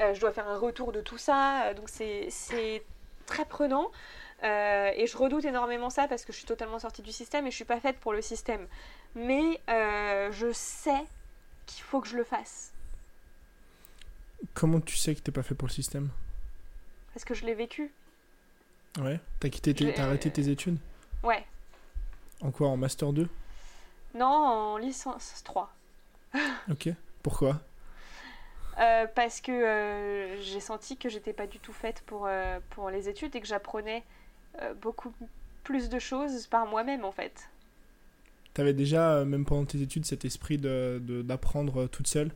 euh, 0.00 0.14
je 0.14 0.20
dois 0.20 0.32
faire 0.32 0.48
un 0.48 0.58
retour 0.58 0.92
de 0.92 1.00
tout 1.00 1.18
ça. 1.18 1.64
euh, 1.66 1.74
donc 1.74 1.88
c'est 1.88 2.28
c'est 2.30 2.82
très 3.26 3.44
prenant. 3.44 3.90
Euh, 4.42 4.90
et 4.96 5.06
je 5.06 5.16
redoute 5.18 5.44
énormément 5.44 5.90
ça 5.90 6.08
parce 6.08 6.24
que 6.24 6.32
je 6.32 6.38
suis 6.38 6.46
totalement 6.46 6.78
sortie 6.78 7.02
du 7.02 7.12
système 7.12 7.46
et 7.46 7.50
je 7.50 7.56
suis 7.56 7.64
pas 7.66 7.78
faite 7.80 7.98
pour 7.98 8.12
le 8.12 8.22
système. 8.22 8.66
Mais 9.14 9.60
euh, 9.68 10.30
je 10.32 10.50
sais 10.52 11.04
qu'il 11.66 11.82
faut 11.84 12.00
que 12.00 12.08
je 12.08 12.16
le 12.16 12.24
fasse 12.24 12.72
Comment 14.54 14.80
tu 14.80 14.96
sais 14.96 15.14
que 15.14 15.20
t'es 15.20 15.32
pas 15.32 15.42
fait 15.42 15.54
pour 15.54 15.68
le 15.68 15.72
système? 15.72 16.08
Parce 17.12 17.24
que 17.24 17.34
je 17.34 17.44
l'ai 17.44 17.54
vécu. 17.54 17.92
Ouais. 18.98 19.20
T'as 19.38 19.48
quitté, 19.50 19.74
tes- 19.74 19.92
t'as 19.92 20.04
arrêté 20.04 20.30
tes 20.30 20.48
études? 20.48 20.78
Ouais. 21.22 21.44
En 22.40 22.50
quoi 22.50 22.68
En 22.68 22.76
master 22.76 23.12
2 23.12 23.28
Non, 24.14 24.26
en 24.26 24.76
licence 24.78 25.42
3. 25.44 25.70
Ok. 26.70 26.88
Pourquoi? 27.22 27.60
Euh, 28.78 29.06
parce 29.14 29.40
que 29.42 29.52
euh, 29.52 30.40
j'ai 30.40 30.60
senti 30.60 30.96
que 30.96 31.08
j'étais 31.10 31.34
pas 31.34 31.46
du 31.46 31.58
tout 31.58 31.72
faite 31.74 32.02
pour, 32.06 32.26
euh, 32.26 32.58
pour 32.70 32.88
les 32.88 33.08
études 33.10 33.36
et 33.36 33.40
que 33.40 33.46
j'apprenais 33.46 33.98
euh, 33.98 34.02
beaucoup 34.82 35.12
plus 35.64 35.88
de 35.88 35.98
choses 35.98 36.46
par 36.46 36.66
moi-même 36.66 37.04
en 37.04 37.12
fait. 37.12 37.50
T'avais 38.54 38.72
déjà, 38.74 39.14
euh, 39.14 39.24
même 39.24 39.44
pendant 39.44 39.64
tes 39.64 39.80
études, 39.82 40.06
cet 40.06 40.24
esprit 40.24 40.58
de- 40.58 41.00
de- 41.02 41.22
d'apprendre 41.22 41.82
euh, 41.82 41.86
toute 41.88 42.06
seule? 42.06 42.30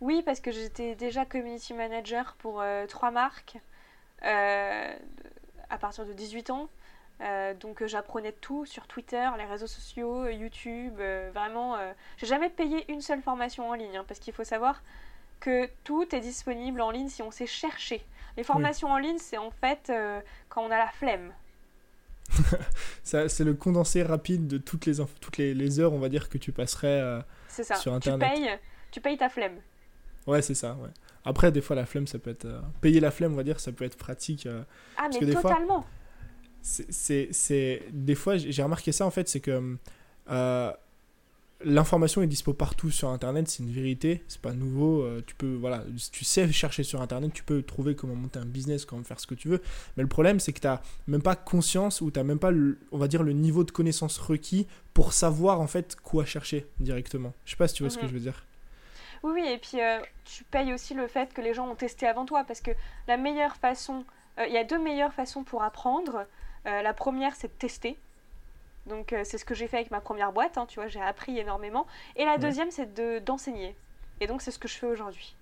Oui, 0.00 0.22
parce 0.24 0.40
que 0.40 0.50
j'étais 0.50 0.94
déjà 0.94 1.24
community 1.24 1.72
manager 1.74 2.34
pour 2.38 2.60
euh, 2.60 2.86
trois 2.86 3.10
marques 3.10 3.56
euh, 4.24 4.94
à 5.70 5.78
partir 5.78 6.06
de 6.06 6.12
18 6.12 6.50
ans. 6.50 6.68
Euh, 7.22 7.54
donc 7.54 7.82
euh, 7.82 7.86
j'apprenais 7.88 8.32
tout 8.32 8.66
sur 8.66 8.86
Twitter, 8.88 9.28
les 9.38 9.44
réseaux 9.44 9.68
sociaux, 9.68 10.24
euh, 10.24 10.32
YouTube, 10.32 10.94
euh, 11.00 11.30
vraiment. 11.34 11.76
euh, 11.76 11.92
J'ai 12.18 12.26
jamais 12.26 12.50
payé 12.50 12.90
une 12.92 13.00
seule 13.02 13.22
formation 13.22 13.68
en 13.70 13.74
ligne, 13.74 13.98
hein, 13.98 14.04
parce 14.08 14.20
qu'il 14.20 14.34
faut 14.34 14.44
savoir 14.44 14.82
que 15.40 15.68
tout 15.84 16.14
est 16.14 16.20
disponible 16.20 16.80
en 16.80 16.90
ligne 16.90 17.08
si 17.08 17.22
on 17.22 17.30
sait 17.30 17.46
chercher. 17.46 18.04
Les 18.36 18.44
formations 18.44 18.90
en 18.90 18.98
ligne, 18.98 19.18
c'est 19.18 19.38
en 19.38 19.50
fait 19.50 19.90
euh, 19.90 20.20
quand 20.54 20.62
on 20.62 20.70
a 20.70 20.78
la 20.78 20.88
flemme. 20.88 21.32
C'est 23.02 23.40
le 23.44 23.54
condensé 23.54 24.02
rapide 24.02 24.46
de 24.46 24.58
toutes 24.58 24.86
les, 24.86 24.94
toutes 25.20 25.36
les, 25.38 25.54
les 25.54 25.80
heures, 25.80 25.92
on 25.92 25.98
va 25.98 26.08
dire, 26.08 26.28
que 26.28 26.38
tu 26.38 26.52
passerais. 26.52 27.00
euh, 27.00 27.20
ça. 27.64 27.74
Sur 27.76 27.92
tu 27.92 27.96
Internet. 28.10 28.34
payes, 28.34 28.50
tu 28.90 29.00
payes 29.00 29.16
ta 29.18 29.28
flemme. 29.28 29.56
Ouais, 30.26 30.40
c'est 30.42 30.54
ça, 30.54 30.74
ouais. 30.80 30.88
Après, 31.24 31.52
des 31.52 31.60
fois, 31.60 31.76
la 31.76 31.86
flemme, 31.86 32.06
ça 32.06 32.18
peut 32.18 32.30
être. 32.30 32.44
euh, 32.46 32.60
Payer 32.80 33.00
la 33.00 33.10
flemme, 33.10 33.32
on 33.34 33.36
va 33.36 33.44
dire, 33.44 33.60
ça 33.60 33.72
peut 33.72 33.84
être 33.84 33.96
pratique. 33.98 34.46
euh, 34.46 34.62
Ah 34.96 35.08
mais 35.12 35.18
fois- 35.34 35.50
totalement. 35.52 35.84
c'est- 36.62 37.82
des 37.92 38.14
fois 38.14 38.36
j'ai 38.38 38.50
j'ai 38.50 38.62
remarqué 38.62 38.90
ça 38.90 39.04
en 39.04 39.10
fait 39.10 39.28
c'est 39.28 39.40
que 39.40 39.76
euh, 40.30 40.72
l'information 41.64 42.22
est 42.22 42.26
dispo 42.26 42.52
partout 42.52 42.90
sur 42.90 43.08
internet 43.08 43.48
c'est 43.48 43.62
une 43.62 43.70
vérité 43.72 44.22
c'est 44.28 44.40
pas 44.40 44.52
nouveau 44.52 45.02
euh, 45.02 45.22
tu 45.26 45.34
peux 45.34 45.54
voilà 45.54 45.84
si 45.96 46.10
tu 46.10 46.24
sais 46.24 46.50
chercher 46.52 46.82
sur 46.82 47.00
internet 47.02 47.32
tu 47.32 47.42
peux 47.42 47.62
trouver 47.62 47.94
comment 47.96 48.14
monter 48.14 48.38
un 48.38 48.44
business 48.44 48.84
comment 48.84 49.02
faire 49.04 49.18
ce 49.20 49.26
que 49.26 49.34
tu 49.34 49.48
veux 49.48 49.60
mais 49.96 50.02
le 50.02 50.08
problème 50.08 50.40
c'est 50.40 50.52
que 50.52 50.60
tu 50.60 50.68
même 51.06 51.22
pas 51.22 51.36
conscience 51.36 52.00
ou 52.00 52.10
tu 52.10 52.22
même 52.22 52.38
pas 52.38 52.50
le- 52.50 52.78
on 52.92 52.98
va 52.98 53.08
dire 53.08 53.22
le 53.22 53.32
niveau 53.32 53.64
de 53.64 53.70
connaissance 53.70 54.18
requis 54.18 54.66
pour 54.92 55.12
savoir 55.12 55.60
en 55.60 55.66
fait 55.66 55.96
quoi 56.02 56.24
chercher 56.24 56.66
directement 56.78 57.32
je 57.44 57.52
sais 57.52 57.56
pas 57.56 57.68
si 57.68 57.74
tu 57.74 57.82
vois 57.82 57.90
ce 57.90 57.98
que 57.98 58.02
Mhm. 58.04 58.08
je 58.10 58.14
veux 58.14 58.20
dire 58.20 58.44
Oui, 59.22 59.32
oui, 59.34 59.48
et 59.48 59.58
puis 59.58 59.80
euh, 59.80 60.00
tu 60.24 60.44
payes 60.44 60.72
aussi 60.74 60.92
le 60.94 61.06
fait 61.08 61.32
que 61.32 61.40
les 61.40 61.54
gens 61.54 61.66
ont 61.70 61.74
testé 61.74 62.06
avant 62.06 62.26
toi, 62.26 62.44
parce 62.44 62.60
que 62.60 62.72
la 63.08 63.16
meilleure 63.16 63.56
façon, 63.56 64.04
euh, 64.38 64.46
il 64.46 64.52
y 64.52 64.58
a 64.58 64.64
deux 64.64 64.78
meilleures 64.78 65.14
façons 65.14 65.44
pour 65.44 65.62
apprendre. 65.62 66.26
Euh, 66.66 66.82
la 66.82 66.92
première, 66.92 67.34
c'est 67.34 67.48
de 67.48 67.52
tester. 67.58 67.96
Donc 68.86 69.12
euh, 69.12 69.22
c'est 69.24 69.38
ce 69.38 69.44
que 69.44 69.54
j'ai 69.54 69.66
fait 69.68 69.78
avec 69.78 69.90
ma 69.90 70.00
première 70.00 70.32
boîte, 70.32 70.58
hein, 70.58 70.66
tu 70.66 70.76
vois, 70.80 70.88
j'ai 70.88 71.00
appris 71.00 71.38
énormément. 71.38 71.86
Et 72.16 72.24
la 72.24 72.38
Ouais. 72.38 72.38
deuxième, 72.38 72.70
c'est 72.70 72.92
de 72.94 73.18
d'enseigner. 73.18 73.76
Et 74.20 74.26
donc 74.26 74.42
c'est 74.42 74.50
ce 74.50 74.58
que 74.58 74.68
je 74.68 74.74
fais 74.74 74.86
aujourd'hui. 74.86 75.34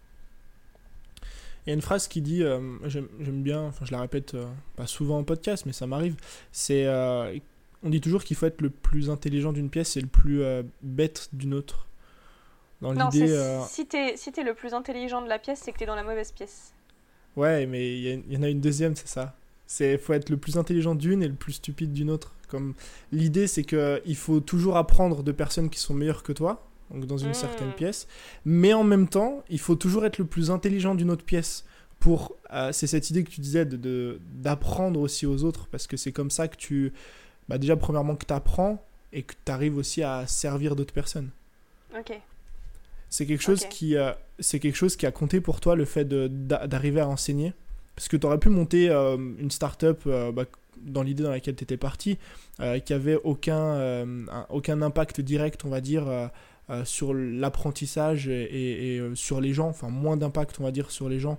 Il 1.67 1.71
y 1.71 1.73
a 1.73 1.75
une 1.75 1.83
phrase 1.83 2.09
qui 2.09 2.21
dit, 2.23 2.43
euh, 2.43 2.61
j'aime 2.89 3.43
bien, 3.43 3.63
enfin 3.63 3.85
je 3.85 3.93
la 3.93 4.01
répète 4.01 4.35
euh, 4.35 4.47
pas 4.77 4.87
souvent 4.87 5.19
en 5.19 5.25
podcast, 5.25 5.65
mais 5.65 5.73
ça 5.73 5.87
m'arrive. 5.87 6.17
C'est, 6.51 6.87
euh, 6.87 7.39
on 7.85 7.91
dit 7.91 8.01
toujours 8.01 8.25
qu'il 8.25 8.37
faut 8.37 8.47
être 8.47 8.61
le 8.61 8.71
plus 8.71 9.11
intelligent 9.11 9.53
d'une 9.53 9.71
pièce 9.71 9.97
et 9.97 10.01
le 10.01 10.09
plus 10.09 10.43
bête 10.83 11.29
d'une 11.33 11.55
autre. 11.55 11.87
Dans 12.81 12.93
Non, 12.95 13.11
l'idée, 13.11 13.29
c'est 13.29 13.61
si 13.61 13.87
t'es 13.87 14.17
si 14.17 14.33
le 14.43 14.55
plus 14.55 14.75
intelligent 14.75 15.23
de 15.23 15.29
la 15.29 15.39
pièce, 15.39 15.61
c'est 15.61 15.73
que 15.73 15.79
t'es 15.79 15.87
dans 15.87 15.95
la 15.95 16.03
mauvaise 16.03 16.33
pièce. 16.33 16.75
ouais, 17.37 17.67
mais 17.67 17.97
il 17.99 18.23
y, 18.31 18.35
y 18.35 18.37
en 18.37 18.43
a 18.43 18.49
une 18.49 18.61
deuxième, 18.61 18.95
c'est 18.97 19.09
ça. 19.09 19.35
C'est, 19.67 19.97
faut 19.99 20.13
être 20.13 20.29
le 20.31 20.37
plus 20.37 20.59
intelligent 20.59 20.95
d'une 20.95 21.23
et 21.23 21.29
le 21.29 21.35
plus 21.35 21.53
stupide 21.55 21.93
d'une 21.93 22.11
autre. 22.11 22.35
Comme 22.53 22.75
l'idée, 23.13 23.47
c'est 23.47 23.65
que 23.65 24.03
il 24.05 24.15
faut 24.15 24.41
toujours 24.41 24.77
apprendre 24.77 25.23
de 25.23 25.33
personnes 25.33 25.71
qui 25.71 25.79
sont 25.79 25.95
meilleures 25.95 26.23
que 26.23 26.35
toi, 26.35 26.69
donc 26.91 27.07
dans 27.07 27.17
une 27.17 27.31
Mm. 27.31 27.35
certaine 27.35 27.73
pièce, 27.73 28.07
mais 28.45 28.75
en 28.75 28.85
même 28.85 29.09
temps, 29.09 29.43
il 29.49 29.59
faut 29.59 29.75
toujours 29.75 30.05
être 30.05 30.19
le 30.19 30.27
plus 30.27 30.51
intelligent 30.51 30.95
d'une 30.95 31.11
autre 31.11 31.25
pièce. 31.25 31.65
Pour, 31.99 32.37
euh, 32.53 32.71
c'est 32.73 32.87
cette 32.87 33.09
idée 33.09 33.25
que 33.25 33.31
tu 33.31 33.41
disais 33.41 33.65
de, 33.65 34.21
d'apprendre 34.35 35.01
aussi 35.01 35.25
aux 35.25 35.45
autres, 35.45 35.67
parce 35.71 35.87
que 35.87 35.97
c'est 35.97 36.13
comme 36.13 36.31
ça 36.31 36.47
que 36.47 36.57
tu, 36.57 36.93
bah 37.49 37.57
déjà 37.57 37.75
premièrement 37.75 38.17
que 38.17 38.27
tu 38.27 38.35
apprends 38.35 38.85
et 39.15 39.23
que 39.23 39.35
tu 39.47 39.51
arrives 39.51 39.79
aussi 39.79 40.03
à 40.03 40.27
servir 40.27 40.77
d'autres 40.77 40.93
personnes. 40.93 41.31
Ok. 41.99 42.13
C'est 43.09 43.25
quelque 43.25 43.43
chose 43.43 43.65
qui, 43.71 43.97
euh, 43.97 44.13
c'est 44.41 44.59
quelque 44.59 44.77
chose 44.77 44.97
qui 44.97 45.07
a 45.07 45.11
compté 45.13 45.41
pour 45.41 45.61
toi 45.61 45.75
le 45.75 45.85
fait 45.87 46.07
d'arriver 46.07 47.01
à 47.01 47.09
enseigner, 47.09 47.55
parce 47.97 48.09
que 48.09 48.17
tu 48.17 48.27
aurais 48.27 48.39
pu 48.39 48.49
monter 48.49 48.91
euh, 48.91 49.17
une 49.17 49.51
start-up 49.51 50.03
euh, 50.07 50.33
bah, 50.33 50.45
dans 50.79 51.03
l'idée 51.03 51.23
dans 51.23 51.31
laquelle 51.31 51.55
tu 51.55 51.65
étais 51.65 51.77
parti, 51.77 52.19
euh, 52.61 52.79
qui 52.79 52.93
avait 52.93 53.17
aucun, 53.23 53.57
un- 53.57 54.47
aucun 54.49 54.83
impact 54.83 55.21
direct, 55.21 55.65
on 55.65 55.69
va 55.69 55.81
dire, 55.81 56.31
sur 56.85 57.13
l'apprentissage 57.13 58.29
et, 58.29 59.01
sur 59.15 59.41
les 59.41 59.53
gens, 59.53 59.69
enfin 59.69 59.91
moins 59.91 60.17
d'impact, 60.17 60.59
on 60.59 60.65
va 60.65 60.71
dire, 60.71 60.91
sur 60.91 61.09
les 61.09 61.21
gens 61.21 61.39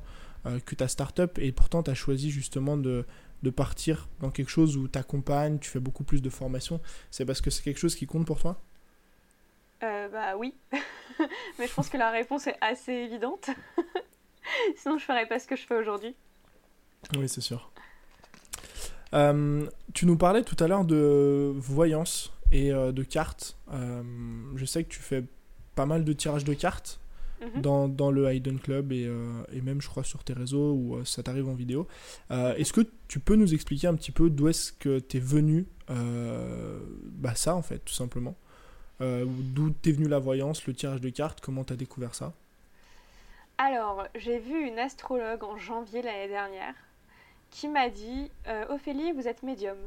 que 0.66 0.76
ta 0.76 0.88
start-up, 0.88 1.40
et 1.40 1.52
pourtant 1.52 1.82
tu 1.84 1.90
as 1.92 1.96
choisi 1.96 2.30
justement 2.30 2.78
de, 2.78 3.06
partir 3.56 4.08
dans 4.22 4.30
quelque 4.30 4.50
chose 4.50 4.78
où 4.78 4.88
tu 4.88 4.98
accompagnes, 4.98 5.60
tu 5.60 5.70
fais 5.70 5.80
beaucoup 5.80 6.04
plus 6.04 6.22
de 6.22 6.30
formation. 6.30 6.80
C'est 7.12 7.26
parce 7.26 7.42
que 7.42 7.50
c'est 7.50 7.64
quelque 7.64 7.80
chose 7.80 7.96
qui 7.96 8.06
compte 8.06 8.26
pour 8.26 8.40
toi? 8.40 8.62
Bah 9.82 10.38
oui. 10.38 10.54
Mais 11.60 11.68
je 11.68 11.74
pense 11.74 11.90
que 11.90 11.98
la 11.98 12.12
réponse 12.12 12.48
est 12.48 12.58
assez 12.62 12.94
évidente. 12.94 13.50
Sinon, 14.78 14.98
je 14.98 15.04
ferais 15.04 15.26
pas 15.26 15.40
ce 15.40 15.48
que 15.48 15.56
je 15.56 15.66
fais 15.66 15.76
aujourd'hui. 15.76 16.16
Oui, 17.18 17.30
c'est 17.30 17.42
sûr. 17.42 17.72
Euh, 19.14 19.68
tu 19.94 20.06
nous 20.06 20.18
parlais 20.18 20.44
tout 20.44 20.62
à 20.64 20.68
l'heure 20.68 20.86
de 20.86 21.54
voyance 21.56 22.34
et 22.52 22.72
euh, 22.72 22.92
de 22.92 23.04
cartes. 23.04 23.58
Euh, 23.72 24.02
je 24.56 24.66
sais 24.66 24.84
que 24.84 24.90
tu 24.90 25.00
fais 25.00 25.24
pas 25.76 25.86
mal 25.86 26.04
de 26.04 26.14
tirages 26.14 26.46
de 26.46 26.54
cartes. 26.54 27.00
Mhm. 27.42 27.62
dans, 27.62 27.88
dans 27.90 28.10
le 28.10 28.34
Hidden 28.34 28.58
Club 28.58 28.94
et, 28.94 29.06
euh, 29.06 29.44
et 29.52 29.60
même, 29.60 29.82
je 29.82 29.90
crois, 29.90 30.06
sur 30.06 30.24
tes 30.24 30.32
réseaux 30.32 30.72
où 30.72 31.04
ça 31.04 31.24
t'arrive 31.24 31.50
en 31.50 31.56
vidéo. 31.56 31.90
Est-ce 32.30 32.72
que 32.72 32.88
tu 33.10 33.20
peux 33.20 33.36
nous 33.36 33.54
expliquer 33.54 33.88
un 33.88 33.96
petit 33.96 34.12
peu 34.12 34.30
d'où 34.30 34.48
est-ce 34.48 34.72
que 34.72 35.00
t'es 35.00 35.20
venu 35.20 35.68
bah 35.90 37.36
ça, 37.36 37.54
en 37.54 37.62
fait, 37.62 37.80
tout 37.80 37.94
simplement? 37.94 38.38
D'où 39.02 39.72
t'es 39.72 39.92
venu 39.92 40.08
la 40.08 40.20
voyance, 40.20 40.66
le 40.68 40.74
tirage 40.74 41.02
de 41.02 41.10
cartes, 41.10 41.42
comment 41.42 41.66
t'as 41.66 41.76
découvert 41.76 42.16
ça? 42.16 42.32
Alors, 43.58 44.06
j'ai 44.16 44.40
vu 44.40 44.66
une 44.66 44.80
astrologue 44.80 45.44
en 45.44 45.58
janvier 45.58 46.02
l'année 46.02 46.30
dernière 46.30 46.76
qui 47.54 47.68
m'a 47.68 47.90
dit 47.90 48.32
euh, 48.48 48.66
Ophélie, 48.70 49.12
vous 49.12 49.28
êtes 49.28 49.44
médium. 49.44 49.78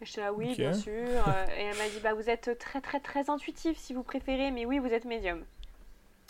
Et 0.00 0.06
j'étais 0.06 0.20
là, 0.20 0.32
oui, 0.32 0.54
bien 0.54 0.74
sûr. 0.74 0.92
Euh, 1.26 1.46
et 1.58 1.62
elle 1.62 1.76
m'a 1.76 1.88
dit 1.88 1.98
bah, 2.02 2.12
Vous 2.12 2.28
êtes 2.28 2.58
très, 2.58 2.80
très, 2.80 3.00
très 3.00 3.30
intuitif 3.30 3.78
si 3.78 3.94
vous 3.94 4.02
préférez, 4.02 4.50
mais 4.50 4.66
oui, 4.66 4.78
vous 4.78 4.92
êtes 4.92 5.06
médium. 5.06 5.42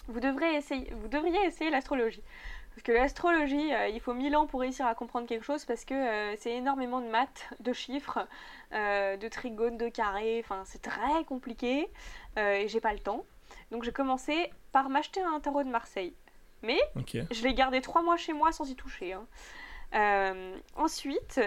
Vous, 0.06 0.20
devrez 0.20 0.54
essayer, 0.54 0.90
vous 0.92 1.08
devriez 1.08 1.44
essayer 1.44 1.70
l'astrologie. 1.70 2.22
Parce 2.70 2.82
que 2.82 2.92
l'astrologie, 2.92 3.72
euh, 3.74 3.88
il 3.88 4.00
faut 4.00 4.14
mille 4.14 4.36
ans 4.36 4.46
pour 4.46 4.60
réussir 4.60 4.86
à 4.86 4.94
comprendre 4.94 5.26
quelque 5.26 5.44
chose 5.44 5.64
parce 5.64 5.84
que 5.84 5.94
euh, 5.94 6.36
c'est 6.38 6.52
énormément 6.52 7.00
de 7.00 7.06
maths, 7.06 7.48
de 7.60 7.72
chiffres, 7.72 8.26
euh, 8.72 9.16
de 9.16 9.28
trigones, 9.28 9.76
de 9.76 9.88
carrés. 9.88 10.40
Enfin, 10.44 10.62
c'est 10.66 10.82
très 10.82 11.24
compliqué 11.24 11.88
et 12.36 12.66
j'ai 12.68 12.80
pas 12.80 12.92
le 12.92 12.98
temps. 12.98 13.24
Donc 13.70 13.84
j'ai 13.84 13.92
commencé 13.92 14.50
par 14.72 14.88
m'acheter 14.88 15.20
un 15.20 15.40
tarot 15.40 15.62
de 15.62 15.68
Marseille. 15.68 16.14
Mais 16.62 16.78
je 17.30 17.42
l'ai 17.42 17.54
gardé 17.54 17.80
trois 17.80 18.02
mois 18.02 18.16
chez 18.16 18.32
moi 18.32 18.50
sans 18.52 18.68
y 18.68 18.74
toucher. 18.74 19.12
hein. 19.12 19.26
Euh, 19.94 20.56
ensuite, 20.76 21.40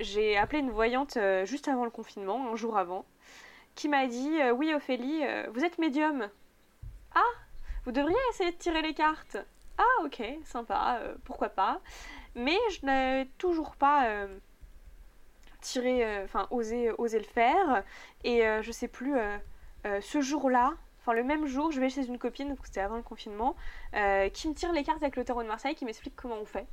j'ai 0.00 0.36
appelé 0.36 0.60
une 0.60 0.70
voyante 0.70 1.16
euh, 1.16 1.44
juste 1.44 1.68
avant 1.68 1.84
le 1.84 1.90
confinement, 1.90 2.50
un 2.50 2.56
jour 2.56 2.78
avant, 2.78 3.04
qui 3.74 3.88
m'a 3.88 4.06
dit 4.06 4.40
euh, 4.40 4.52
Oui, 4.52 4.72
Ophélie, 4.72 5.22
vous 5.52 5.64
êtes 5.64 5.78
médium. 5.78 6.28
Ah, 7.14 7.22
vous 7.84 7.92
devriez 7.92 8.16
essayer 8.30 8.52
de 8.52 8.56
tirer 8.56 8.82
les 8.82 8.94
cartes. 8.94 9.36
Ah, 9.78 10.04
ok, 10.04 10.22
sympa, 10.44 11.00
pourquoi 11.24 11.48
pas. 11.50 11.80
Mais 12.34 12.58
je 12.70 12.86
n'ai 12.86 13.28
toujours 13.38 13.76
pas 13.76 14.26
tiré, 15.60 16.22
enfin, 16.24 16.46
osé, 16.50 16.92
le 16.98 17.22
faire. 17.22 17.82
Et 18.24 18.42
je 18.62 18.72
sais 18.72 18.88
plus, 18.88 19.14
ce 19.84 20.20
jour-là, 20.20 20.74
enfin, 21.00 21.14
le 21.14 21.24
même 21.24 21.46
jour, 21.46 21.72
je 21.72 21.80
vais 21.80 21.88
chez 21.88 22.04
une 22.06 22.18
copine, 22.18 22.54
c'était 22.64 22.80
avant 22.80 22.96
le 22.96 23.02
confinement 23.02 23.56
qui 23.92 24.48
me 24.48 24.54
tire 24.54 24.72
les 24.72 24.84
cartes 24.84 25.02
avec 25.02 25.16
le 25.16 25.24
tarot 25.24 25.42
de 25.42 25.48
Marseille, 25.48 25.74
qui 25.74 25.86
m'explique 25.86 26.14
comment 26.14 26.36
on 26.36 26.44
fait. 26.46 26.66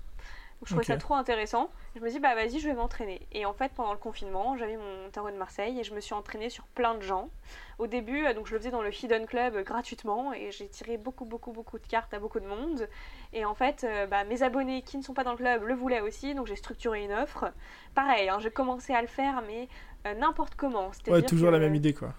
Je 0.64 0.72
trouvais 0.72 0.84
ça 0.86 0.98
trop 1.00 1.14
intéressant. 1.14 1.70
Je 1.96 2.02
me 2.02 2.10
dis, 2.10 2.20
bah 2.20 2.34
vas-y, 2.36 2.60
je 2.60 2.68
vais 2.68 2.74
m'entraîner. 2.74 3.22
Et 3.32 3.46
en 3.46 3.54
fait, 3.54 3.72
pendant 3.74 3.92
le 3.92 3.98
confinement, 4.00 4.58
j'avais 4.58 4.76
mon 4.76 5.10
tarot 5.12 5.30
de 5.30 5.36
Marseille 5.38 5.80
et 5.80 5.84
je 5.84 5.94
me 5.94 6.00
suis 6.02 6.14
entraînée 6.16 6.50
sur 6.50 6.64
plein 6.66 6.96
de 6.96 7.02
gens. 7.02 7.30
Au 7.78 7.86
début, 7.88 8.26
euh, 8.26 8.34
donc 8.34 8.48
je 8.48 8.54
le 8.54 8.58
faisais 8.60 8.72
dans 8.72 8.82
le 8.82 8.92
Hidden 8.92 9.28
Club 9.28 9.56
euh, 9.56 9.64
gratuitement 9.64 10.34
et 10.34 10.52
j'ai 10.52 10.68
tiré 10.68 10.98
beaucoup, 10.98 11.26
beaucoup, 11.26 11.52
beaucoup 11.52 11.78
de 11.78 11.86
cartes 11.86 12.14
à 12.14 12.20
beaucoup 12.20 12.40
de 12.40 12.48
monde. 12.48 12.90
Et 13.34 13.46
en 13.46 13.54
fait, 13.54 13.84
euh, 13.84 14.08
bah, 14.08 14.24
mes 14.24 14.42
abonnés 14.42 14.82
qui 14.82 14.98
ne 14.98 15.04
sont 15.04 15.14
pas 15.14 15.24
dans 15.24 15.32
le 15.32 15.38
club 15.38 15.64
le 15.64 15.76
voulaient 15.76 16.02
aussi, 16.02 16.34
donc 16.34 16.48
j'ai 16.48 16.56
structuré 16.56 17.04
une 17.04 17.14
offre. 17.14 17.52
Pareil, 17.94 18.28
hein, 18.28 18.40
j'ai 18.40 18.52
commencé 18.52 18.94
à 18.94 19.02
le 19.02 19.08
faire, 19.08 19.44
mais 19.46 19.68
euh, 20.08 20.16
n'importe 20.16 20.56
comment. 20.56 20.92
Ouais, 21.08 21.22
toujours 21.22 21.50
que- 21.50 21.54
la 21.54 21.60
même 21.60 21.76
idée, 21.76 21.94
quoi. 21.94 22.10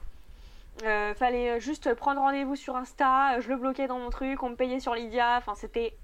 euh, 0.84 1.12
fallait 1.14 1.58
juste 1.58 1.92
prendre 1.94 2.20
rendez-vous 2.20 2.54
sur 2.54 2.76
Insta, 2.76 3.40
je 3.40 3.48
le 3.48 3.56
bloquais 3.56 3.88
dans 3.88 3.98
mon 3.98 4.10
truc, 4.10 4.42
on 4.44 4.50
me 4.50 4.54
payait 4.56 4.78
sur 4.78 4.94
Lydia, 4.94 5.34
enfin 5.38 5.54
c'était 5.56 5.96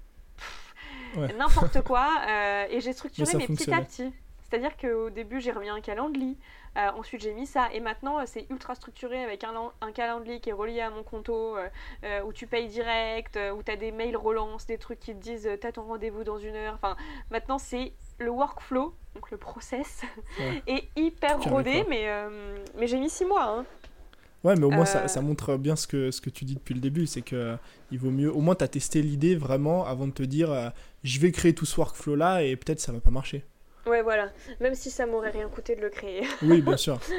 Ouais. 1.17 1.33
n'importe 1.33 1.81
quoi. 1.81 2.07
euh, 2.27 2.65
et 2.69 2.81
j'ai 2.81 2.93
structuré 2.93 3.37
mes 3.37 3.47
petit 3.47 3.71
à 3.73 3.81
petit. 3.81 4.13
C'est-à-dire 4.49 4.77
qu'au 4.77 5.09
début 5.09 5.41
j'ai 5.41 5.51
remis 5.51 5.69
un 5.69 5.81
calendrier, 5.81 6.37
euh, 6.77 6.89
ensuite 6.95 7.21
j'ai 7.21 7.33
mis 7.33 7.47
ça, 7.47 7.67
et 7.73 7.79
maintenant 7.79 8.19
euh, 8.19 8.23
c'est 8.25 8.45
ultra 8.51 8.75
structuré 8.75 9.23
avec 9.23 9.43
un, 9.43 9.91
calendrier 9.91 10.39
qui 10.39 10.49
est 10.51 10.53
relié 10.53 10.81
à 10.81 10.91
mon 10.91 11.01
compto, 11.03 11.57
euh, 11.57 11.67
euh, 12.03 12.21
où 12.23 12.31
tu 12.31 12.45
payes 12.45 12.67
direct, 12.67 13.39
où 13.55 13.63
tu 13.63 13.71
as 13.71 13.75
des 13.75 13.91
mails 13.91 14.15
relance, 14.15 14.67
des 14.67 14.77
trucs 14.77 14.99
qui 14.99 15.13
te 15.15 15.19
disent 15.19 15.49
t'as 15.59 15.71
ton 15.71 15.81
rendez-vous 15.83 16.23
dans 16.23 16.37
une 16.37 16.55
heure. 16.55 16.75
Enfin, 16.75 16.95
maintenant 17.31 17.57
c'est 17.57 17.93
le 18.19 18.29
workflow, 18.29 18.93
donc 19.15 19.31
le 19.31 19.37
process, 19.37 20.03
Ouais. 20.39 20.63
est 20.67 20.89
hyper 20.95 21.41
rodé, 21.41 21.83
mais, 21.89 22.07
mais 22.77 22.85
j'ai 22.87 22.99
mis 22.99 23.09
six 23.09 23.25
mois. 23.25 23.45
Hein. 23.45 23.65
Ouais, 24.45 24.55
mais 24.55 24.63
au 24.65 24.69
moins, 24.69 24.83
Euh, 24.83 24.85
ça, 24.85 25.07
ça 25.07 25.21
montre 25.21 25.57
bien 25.57 25.75
ce 25.75 25.87
que, 25.87 26.11
ce 26.11 26.21
que 26.21 26.29
tu 26.29 26.45
dis 26.45 26.55
depuis 26.55 26.73
le 26.75 26.79
début. 26.79 27.07
C'est 27.07 27.21
que 27.21 27.35
euh, 27.35 27.55
il 27.91 27.99
vaut 27.99 28.11
mieux. 28.11 28.31
Au 28.31 28.39
moins, 28.39 28.55
tu 28.55 28.63
as 28.63 28.67
testé 28.67 29.01
l'idée 29.01 29.35
vraiment 29.35 29.85
avant 29.85 30.07
de 30.07 30.13
te 30.13 30.23
dire 30.23 30.51
euh, 30.51 30.69
je 31.03 31.19
vais 31.19 31.31
créer 31.31 31.53
tout 31.53 31.65
ce 31.65 31.79
workflow-là 31.79 32.43
et 32.43 32.55
peut-être 32.55 32.79
ça 32.79 32.91
va 32.91 32.99
pas 32.99 33.09
marcher. 33.11 33.43
Ouais, 33.85 34.01
voilà. 34.01 34.29
Même 34.61 34.75
si 34.75 34.89
ça 34.89 35.05
m'aurait 35.05 35.31
rien 35.31 35.49
coûté 35.49 35.75
de 35.75 35.81
le 35.81 35.89
créer. 35.89 36.23
Oui, 36.41 36.61
bien 36.61 36.77
sûr. 36.77 36.99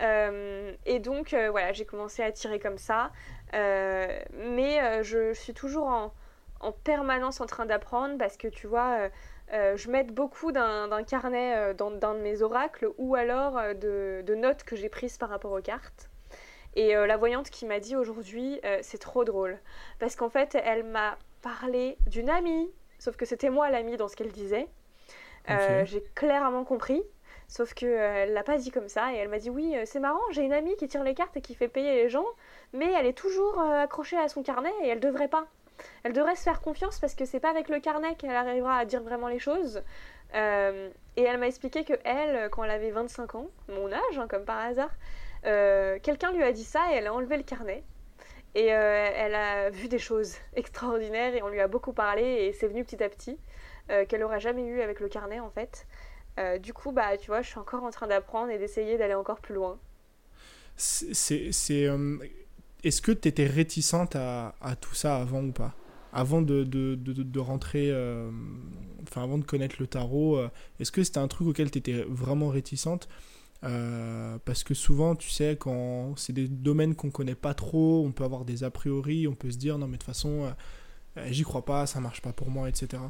Euh, 0.00 0.72
et 0.86 1.00
donc, 1.00 1.34
voilà, 1.50 1.72
j'ai 1.72 1.84
commencé 1.84 2.22
à 2.22 2.30
tirer 2.30 2.58
comme 2.60 2.78
ça. 2.78 3.10
Mais 3.52 5.02
je 5.02 5.34
suis 5.34 5.52
toujours 5.52 5.88
en, 5.88 6.14
en 6.60 6.72
permanence 6.72 7.40
en 7.40 7.46
train 7.46 7.66
d'apprendre 7.66 8.16
parce 8.16 8.36
que 8.36 8.48
tu 8.48 8.66
vois, 8.66 9.10
euh, 9.52 9.76
je 9.76 9.90
m'aide 9.90 10.12
beaucoup 10.12 10.52
d'un 10.52 10.88
d'un 10.88 11.02
carnet 11.02 11.56
euh, 11.56 11.74
dans 11.74 11.90
d'un 11.90 12.14
de 12.14 12.20
mes 12.20 12.42
oracles 12.42 12.88
ou 12.98 13.16
alors 13.16 13.58
euh, 13.58 13.74
de, 13.74 14.22
de 14.24 14.34
notes 14.34 14.62
que 14.62 14.76
j'ai 14.76 14.88
prises 14.88 15.18
par 15.18 15.28
rapport 15.28 15.52
aux 15.52 15.60
cartes. 15.62 16.09
Et 16.76 16.96
euh, 16.96 17.06
la 17.06 17.16
voyante 17.16 17.50
qui 17.50 17.66
m'a 17.66 17.80
dit 17.80 17.96
aujourd'hui, 17.96 18.60
euh, 18.64 18.78
c'est 18.82 18.98
trop 18.98 19.24
drôle. 19.24 19.58
Parce 19.98 20.16
qu'en 20.16 20.28
fait, 20.30 20.56
elle 20.62 20.84
m'a 20.84 21.18
parlé 21.42 21.96
d'une 22.06 22.30
amie, 22.30 22.70
sauf 22.98 23.16
que 23.16 23.24
c'était 23.24 23.50
moi 23.50 23.70
l'amie 23.70 23.96
dans 23.96 24.08
ce 24.08 24.16
qu'elle 24.16 24.32
disait. 24.32 24.68
Euh. 25.48 25.84
J'ai 25.84 26.02
clairement 26.14 26.64
compris. 26.64 27.02
Sauf 27.48 27.74
que 27.74 27.86
elle 27.86 28.32
l'a 28.32 28.44
pas 28.44 28.58
dit 28.58 28.70
comme 28.70 28.88
ça 28.88 29.12
et 29.12 29.16
elle 29.16 29.28
m'a 29.28 29.40
dit 29.40 29.50
oui 29.50 29.74
c'est 29.84 29.98
marrant 29.98 30.20
j'ai 30.30 30.42
une 30.42 30.52
amie 30.52 30.76
qui 30.76 30.86
tire 30.86 31.02
les 31.02 31.14
cartes 31.14 31.36
et 31.36 31.40
qui 31.40 31.56
fait 31.56 31.66
payer 31.66 31.96
les 31.96 32.08
gens 32.08 32.26
mais 32.72 32.92
elle 32.92 33.06
est 33.06 33.18
toujours 33.18 33.60
accrochée 33.60 34.16
à 34.16 34.28
son 34.28 34.44
carnet 34.44 34.70
et 34.84 34.88
elle 34.88 35.00
devrait 35.00 35.26
pas. 35.26 35.48
Elle 36.04 36.12
devrait 36.12 36.36
se 36.36 36.42
faire 36.42 36.60
confiance 36.60 36.98
parce 37.00 37.14
que 37.14 37.24
c'est 37.24 37.40
pas 37.40 37.50
avec 37.50 37.68
le 37.68 37.80
carnet 37.80 38.14
qu'elle 38.14 38.30
arrivera 38.30 38.76
à 38.76 38.84
dire 38.84 39.02
vraiment 39.02 39.28
les 39.28 39.38
choses. 39.38 39.82
Euh, 40.34 40.90
et 41.16 41.22
elle 41.22 41.38
m'a 41.38 41.48
expliqué 41.48 41.84
que 41.84 41.94
elle 42.04 42.48
quand 42.50 42.62
elle 42.64 42.70
avait 42.70 42.90
25 42.90 43.34
ans, 43.34 43.46
mon 43.68 43.92
âge 43.92 44.18
hein, 44.18 44.26
comme 44.28 44.44
par 44.44 44.58
hasard, 44.58 44.90
quelqu'un 45.42 46.32
lui 46.32 46.42
a 46.42 46.52
dit 46.52 46.64
ça 46.64 46.92
et 46.92 46.96
elle 46.96 47.06
a 47.06 47.14
enlevé 47.14 47.36
le 47.36 47.42
carnet. 47.42 47.84
Et 48.54 48.72
euh, 48.74 49.10
elle 49.14 49.34
a 49.34 49.70
vu 49.70 49.88
des 49.88 49.98
choses 49.98 50.36
extraordinaires 50.54 51.34
et 51.34 51.42
on 51.42 51.48
lui 51.48 51.60
a 51.60 51.68
beaucoup 51.68 51.92
parlé 51.92 52.22
et 52.22 52.52
c'est 52.52 52.68
venu 52.68 52.84
petit 52.84 53.02
à 53.02 53.08
petit 53.08 53.38
euh, 53.90 54.04
qu'elle 54.06 54.22
aurait 54.22 54.40
jamais 54.40 54.64
eu 54.66 54.80
avec 54.82 55.00
le 55.00 55.08
carnet 55.08 55.40
en 55.40 55.50
fait. 55.50 55.86
Euh, 56.38 56.58
du 56.58 56.72
coup, 56.74 56.92
bah, 56.92 57.16
tu 57.18 57.28
vois, 57.28 57.42
je 57.42 57.48
suis 57.48 57.58
encore 57.58 57.84
en 57.84 57.90
train 57.90 58.06
d'apprendre 58.08 58.50
et 58.50 58.58
d'essayer 58.58 58.98
d'aller 58.98 59.14
encore 59.14 59.40
plus 59.40 59.54
loin. 59.54 59.78
C'est. 60.76 61.50
euh, 61.86 62.18
Est-ce 62.84 63.02
que 63.02 63.12
tu 63.12 63.28
étais 63.28 63.46
réticente 63.46 64.16
à, 64.16 64.54
tout 64.80 64.94
ça 64.94 65.16
avant 65.16 65.42
ou 65.44 65.52
pas? 65.52 65.74
Avant 66.12 66.42
de, 66.42 66.64
de, 66.64 66.94
de, 66.94 67.12
de- 67.22 67.38
rentrer. 67.40 67.90
euh, 67.90 68.30
Enfin, 69.02 69.22
avant 69.22 69.38
de 69.38 69.44
connaître 69.44 69.76
le 69.80 69.86
tarot, 69.86 70.36
euh, 70.36 70.50
est-ce 70.78 70.92
que 70.92 71.02
c'était 71.02 71.18
un 71.18 71.28
truc 71.28 71.48
auquel 71.48 71.70
tu 71.70 71.78
étais 71.78 72.04
vraiment 72.06 72.48
réticente? 72.48 73.08
Euh, 73.64 74.38
parce 74.44 74.64
que 74.64 74.74
souvent, 74.74 75.14
tu 75.16 75.28
sais, 75.30 75.56
quand 75.58 76.14
c'est 76.16 76.32
des 76.32 76.48
domaines 76.48 76.94
qu'on 76.94 77.10
connaît 77.10 77.34
pas 77.34 77.54
trop, 77.54 78.04
on 78.06 78.12
peut 78.12 78.24
avoir 78.24 78.44
des 78.44 78.64
a 78.64 78.70
priori, 78.70 79.28
on 79.28 79.34
peut 79.34 79.50
se 79.50 79.58
dire 79.58 79.78
non, 79.78 79.86
mais 79.86 79.94
de 79.94 79.98
toute 79.98 80.06
façon, 80.06 80.44
euh, 80.44 80.50
euh, 81.18 81.26
j'y 81.30 81.42
crois 81.44 81.64
pas, 81.64 81.86
ça 81.86 82.00
marche 82.00 82.22
pas 82.22 82.32
pour 82.32 82.50
moi, 82.50 82.68
etc. 82.68 83.02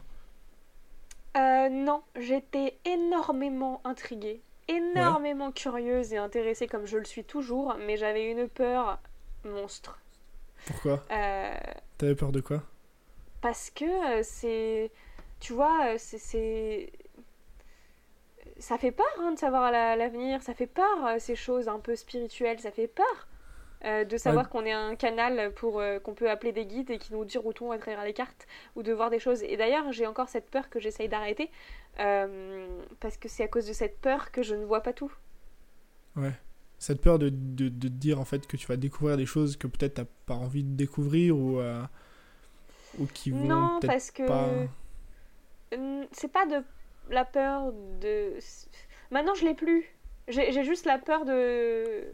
Euh, 1.36 1.68
non, 1.68 2.02
j'étais 2.16 2.78
énormément 2.84 3.80
intriguée, 3.84 4.42
énormément 4.68 5.52
curieuse 5.52 6.12
et 6.12 6.16
intéressée 6.18 6.66
comme 6.68 6.86
je 6.86 6.98
le 6.98 7.04
suis 7.04 7.24
toujours, 7.24 7.74
mais 7.78 7.96
j'avais 7.96 8.30
une 8.30 8.48
peur 8.48 9.00
monstre. 9.44 10.00
Pourquoi? 10.64 11.06
Euh, 11.10 11.54
T'avais 11.98 12.14
peur 12.16 12.32
de 12.32 12.40
quoi? 12.40 12.64
parce 13.40 13.70
que 13.70 14.22
c'est. 14.22 14.90
Tu 15.40 15.52
vois, 15.54 15.96
c'est. 15.98 16.92
Ça 18.60 18.78
fait 18.78 18.92
peur 18.92 19.06
hein, 19.20 19.32
de 19.32 19.38
savoir 19.38 19.72
la- 19.72 19.96
l'avenir, 19.96 20.42
ça 20.42 20.54
fait 20.54 20.66
peur 20.68 21.06
euh, 21.06 21.16
ces 21.18 21.34
choses 21.34 21.66
un 21.68 21.80
peu 21.80 21.96
spirituelles, 21.96 22.60
ça 22.60 22.70
fait 22.70 22.86
peur 22.88 23.26
euh, 23.84 24.04
de 24.04 24.16
savoir 24.18 24.50
qu'on 24.50 24.64
est 24.66 24.72
un 24.72 24.94
canal 24.94 25.52
pour 25.54 25.80
euh, 25.80 25.98
qu'on 25.98 26.12
peut 26.14 26.30
appeler 26.30 26.52
des 26.52 26.66
guides 26.66 26.90
et 26.90 26.98
qui 26.98 27.12
nous 27.14 27.24
diront 27.24 27.48
où 27.48 27.52
tout 27.54 27.72
à 27.72 27.78
travers 27.78 28.04
les 28.04 28.12
cartes 28.12 28.46
ou 28.76 28.82
de 28.82 28.92
voir 28.92 29.08
des 29.10 29.18
choses. 29.18 29.42
Et 29.42 29.56
d'ailleurs, 29.56 29.90
j'ai 29.92 30.06
encore 30.06 30.28
cette 30.28 30.50
peur 30.50 30.68
que 30.68 30.78
j'essaye 30.78 31.08
d'arrêter 31.08 31.50
parce 31.96 33.16
que 33.18 33.28
c'est 33.28 33.42
à 33.42 33.48
cause 33.48 33.66
de 33.66 33.72
cette 33.72 33.98
peur 34.00 34.30
que 34.30 34.42
je 34.42 34.54
ne 34.54 34.64
vois 34.64 34.80
pas 34.82 34.92
tout. 34.92 35.12
Ouais. 36.16 36.32
Cette 36.78 37.00
peur 37.00 37.18
de, 37.18 37.28
de, 37.30 37.68
de 37.68 37.88
te 37.88 37.92
dire 37.92 38.20
en 38.20 38.24
fait 38.24 38.46
que 38.46 38.56
tu 38.56 38.66
vas 38.66 38.76
découvrir 38.76 39.16
des 39.16 39.26
choses 39.26 39.56
que 39.56 39.66
peut-être 39.66 39.94
t'as 39.94 40.04
pas 40.26 40.34
envie 40.34 40.64
de 40.64 40.74
découvrir 40.76 41.36
ou, 41.36 41.60
ou 42.98 43.06
qui 43.14 43.30
vont 43.30 43.44
Non, 43.44 43.80
parce 43.80 44.10
que 44.10 44.26
pas. 44.26 44.48
C'est 46.12 46.32
pas 46.32 46.46
de 46.46 46.62
la 47.10 47.24
peur 47.24 47.72
de. 48.00 48.38
Maintenant, 49.10 49.34
je 49.34 49.44
l'ai 49.44 49.54
plus. 49.54 49.84
J'ai 50.28 50.64
juste 50.64 50.86
la 50.86 50.98
peur 50.98 51.24
de 51.24 52.04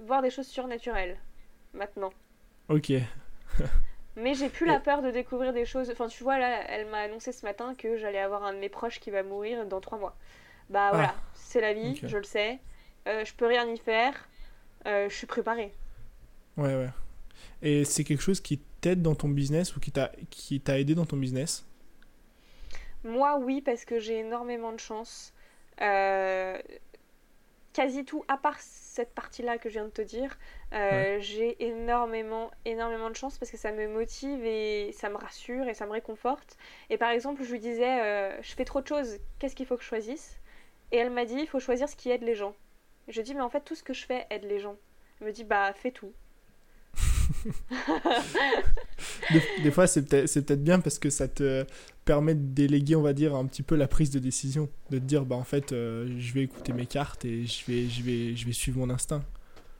voir 0.00 0.22
des 0.22 0.30
choses 0.30 0.46
surnaturelles. 0.46 1.18
Maintenant. 1.74 2.12
Ok. 2.68 2.92
Mais 4.16 4.34
j'ai 4.34 4.48
plus 4.48 4.64
la 4.64 4.80
peur 4.80 5.02
de 5.02 5.10
découvrir 5.10 5.52
des 5.52 5.66
choses. 5.66 5.90
Enfin, 5.90 6.08
tu 6.08 6.24
vois, 6.24 6.38
là, 6.38 6.64
elle 6.70 6.86
m'a 6.86 7.00
annoncé 7.00 7.32
ce 7.32 7.44
matin 7.44 7.74
que 7.74 7.98
j'allais 7.98 8.18
avoir 8.18 8.44
un 8.44 8.54
de 8.54 8.58
mes 8.58 8.70
proches 8.70 8.98
qui 8.98 9.10
va 9.10 9.22
mourir 9.22 9.66
dans 9.66 9.80
trois 9.80 9.98
mois. 9.98 10.16
Bah 10.70 10.88
voilà, 10.92 11.14
Ah, 11.16 11.22
c'est 11.34 11.60
la 11.60 11.74
vie, 11.74 12.00
je 12.02 12.16
le 12.16 12.24
sais. 12.24 12.58
Euh, 13.06 13.24
je 13.24 13.34
peux 13.34 13.46
rien 13.46 13.68
y 13.68 13.76
faire. 13.76 14.14
Euh, 14.86 15.08
je 15.10 15.14
suis 15.14 15.26
préparée. 15.26 15.72
Ouais, 16.56 16.74
ouais. 16.74 16.88
Et 17.60 17.84
c'est 17.84 18.04
quelque 18.04 18.22
chose 18.22 18.40
qui 18.40 18.58
t'aide 18.80 19.02
dans 19.02 19.14
ton 19.14 19.28
business 19.28 19.76
ou 19.76 19.80
qui 19.80 19.92
t'a 19.92 20.78
aidé 20.78 20.94
dans 20.94 21.06
ton 21.06 21.18
business? 21.18 21.66
Moi, 23.06 23.38
oui, 23.38 23.62
parce 23.62 23.84
que 23.84 23.98
j'ai 23.98 24.18
énormément 24.18 24.72
de 24.72 24.80
chance. 24.80 25.32
Euh, 25.80 26.58
quasi 27.72 28.04
tout, 28.04 28.24
à 28.26 28.36
part 28.36 28.58
cette 28.58 29.14
partie-là 29.14 29.58
que 29.58 29.68
je 29.68 29.74
viens 29.74 29.84
de 29.84 29.90
te 29.90 30.02
dire, 30.02 30.38
euh, 30.72 31.18
j'ai 31.20 31.62
énormément, 31.64 32.50
énormément 32.64 33.10
de 33.10 33.16
chance 33.16 33.38
parce 33.38 33.50
que 33.50 33.58
ça 33.58 33.70
me 33.70 33.86
motive 33.86 34.44
et 34.44 34.92
ça 34.92 35.10
me 35.10 35.16
rassure 35.16 35.68
et 35.68 35.74
ça 35.74 35.86
me 35.86 35.92
réconforte. 35.92 36.56
Et 36.90 36.96
par 36.98 37.10
exemple, 37.10 37.44
je 37.44 37.52
lui 37.52 37.60
disais, 37.60 38.00
euh, 38.00 38.42
je 38.42 38.54
fais 38.54 38.64
trop 38.64 38.80
de 38.80 38.86
choses, 38.86 39.18
qu'est-ce 39.38 39.54
qu'il 39.54 39.66
faut 39.66 39.76
que 39.76 39.82
je 39.82 39.88
choisisse? 39.88 40.40
Et 40.90 40.96
elle 40.96 41.10
m'a 41.10 41.26
dit, 41.26 41.36
il 41.38 41.46
faut 41.46 41.60
choisir 41.60 41.88
ce 41.88 41.96
qui 41.96 42.10
aide 42.10 42.22
les 42.22 42.34
gens. 42.34 42.54
je 43.08 43.20
dis, 43.20 43.34
mais 43.34 43.42
en 43.42 43.50
fait, 43.50 43.60
tout 43.60 43.74
ce 43.74 43.82
que 43.82 43.92
je 43.92 44.06
fais 44.06 44.26
aide 44.30 44.44
les 44.44 44.58
gens. 44.58 44.76
Elle 45.20 45.26
me 45.28 45.32
dit, 45.32 45.44
bah, 45.44 45.72
fais 45.74 45.90
tout. 45.90 46.12
des, 49.62 49.70
fois, 49.70 49.86
c'est 49.86 50.02
peut-être 50.02 50.62
bien 50.62 50.80
parce 50.80 50.98
que 50.98 51.10
ça 51.10 51.28
te 51.28 51.64
permet 52.04 52.34
de 52.34 52.54
déléguer, 52.54 52.96
on 52.96 53.02
va 53.02 53.12
dire, 53.12 53.34
un 53.34 53.46
petit 53.46 53.62
peu 53.62 53.76
la 53.76 53.88
prise 53.88 54.10
de 54.10 54.18
décision. 54.18 54.68
De 54.90 54.98
te 54.98 55.04
dire, 55.04 55.24
bah 55.24 55.36
en 55.36 55.44
fait, 55.44 55.72
euh, 55.72 56.14
je 56.18 56.32
vais 56.32 56.42
écouter 56.42 56.72
mes 56.72 56.86
cartes 56.86 57.24
et 57.24 57.44
je 57.44 57.64
vais, 57.66 57.88
je, 57.88 58.02
vais, 58.02 58.36
je 58.36 58.46
vais 58.46 58.52
suivre 58.52 58.78
mon 58.78 58.90
instinct. 58.90 59.22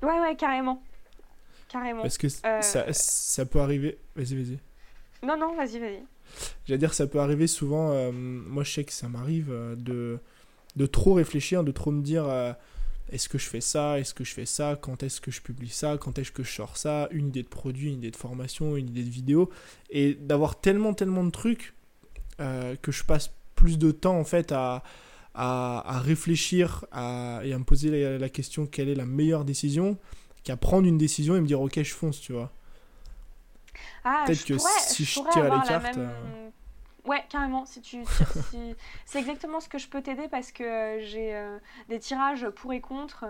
Ouais, 0.03 0.19
ouais, 0.21 0.37
carrément. 0.37 0.83
Carrément. 1.69 2.03
Parce 2.03 2.19
que 2.19 2.29
ça, 2.29 2.61
euh, 2.61 2.93
ça 2.93 3.47
peut 3.47 3.61
arriver. 3.61 3.99
Vas-y, 4.15 4.35
vas-y. 4.35 4.59
Non, 5.27 5.37
non, 5.39 5.57
vas-y, 5.57 5.79
vas-y. 5.79 6.03
J'allais 6.67 6.79
dire, 6.79 6.95
ça 6.95 7.07
peut 7.07 7.21
arriver 7.21 7.47
souvent. 7.47 7.93
Euh, 7.93 8.13
moi, 8.13 8.65
je 8.65 8.73
sais 8.73 8.85
que 8.85 8.93
ça 8.93 9.09
m'arrive 9.09 9.51
de, 9.77 10.19
de 10.77 10.87
trop 10.87 11.15
réfléchir, 11.15 11.65
de 11.65 11.73
trop 11.73 11.91
me 11.91 12.03
dire 12.03 12.27
est-ce 13.13 13.29
que 13.29 13.39
je 13.39 13.49
fais 13.49 13.61
ça 13.61 13.99
Est-ce 14.01 14.15
que 14.15 14.25
je 14.25 14.33
fais 14.33 14.47
ça 14.47 14.77
Quand 14.81 15.03
est-ce 15.03 15.21
que 15.21 15.31
je 15.31 15.41
publie 15.41 15.69
ça 15.69 15.97
Quand 15.99 16.19
est-ce 16.19 16.33
que 16.33 16.43
je 16.43 16.51
sors 16.51 16.77
ça 16.77 17.09
Une 17.13 17.29
idée 17.29 17.43
de 17.43 17.49
produit, 17.49 17.91
une 17.91 17.99
idée 17.99 18.11
de 18.11 18.17
formation, 18.17 18.77
une 18.77 18.89
idée 18.89 19.05
de 19.05 19.11
vidéo. 19.11 19.51
Et 19.91 20.15
d'avoir 20.15 20.61
tellement, 20.61 20.93
tellement 20.93 21.25
de 21.25 21.31
trucs 21.31 21.75
euh, 22.41 22.75
que 22.83 22.91
je 22.91 23.05
passe 23.05 23.31
plus 23.55 23.79
de 23.79 23.91
temps 23.91 24.19
en 24.19 24.25
fait 24.25 24.53
à, 24.53 24.83
à, 25.35 26.01
réfléchir 26.01 26.85
à, 26.93 27.41
et 27.45 27.53
à 27.53 27.59
me 27.59 27.65
poser 27.65 28.19
la, 28.19 28.29
question 28.29 28.67
quelle 28.67 28.89
est 28.89 28.95
la 28.95 29.07
meilleure 29.07 29.45
décision 29.45 29.97
qu'à 30.45 30.57
prendre 30.57 30.87
une 30.87 30.99
décision 30.99 31.37
et 31.37 31.41
me 31.41 31.47
dire 31.47 31.61
ok 31.61 31.83
je 31.83 31.95
fonce 31.95 32.21
tu 32.21 32.33
vois. 32.33 32.53
Ah, 34.05 34.25
Peut-être 34.27 34.45
que 34.45 34.55
si 34.59 35.05
je, 35.05 35.21
tire 35.33 35.45
les 35.45 35.69
cartes... 35.69 35.97
Euh, 35.97 36.51
Ouais, 37.07 37.25
carrément. 37.29 37.65
Si 37.67 37.81
tu 37.81 38.05
c'est 39.07 39.19
exactement 39.19 39.61
ce 39.61 39.69
que 39.69 39.79
je 39.79 39.89
peux 39.89 40.03
t'aider 40.03 40.29
parce 40.29 40.53
que 40.53 40.65
euh, 40.65 41.01
j'ai 41.05 41.35
euh, 41.35 41.59
des 41.89 41.99
tirages 41.99 42.49
pour 42.51 42.73
et 42.73 42.81
contre 42.81 43.27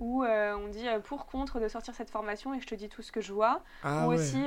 où 0.00 0.24
euh, 0.24 0.54
on 0.56 0.68
dit 0.68 0.86
pour 1.04 1.26
contre 1.26 1.60
de 1.60 1.68
sortir 1.68 1.94
cette 1.94 2.08
formation 2.08 2.54
et 2.54 2.60
je 2.60 2.66
te 2.66 2.74
dis 2.74 2.88
tout 2.88 3.02
ce 3.02 3.12
que 3.12 3.20
je 3.20 3.32
vois. 3.32 3.62
Ah 3.82 4.06
Ou 4.06 4.12
aussi 4.12 4.42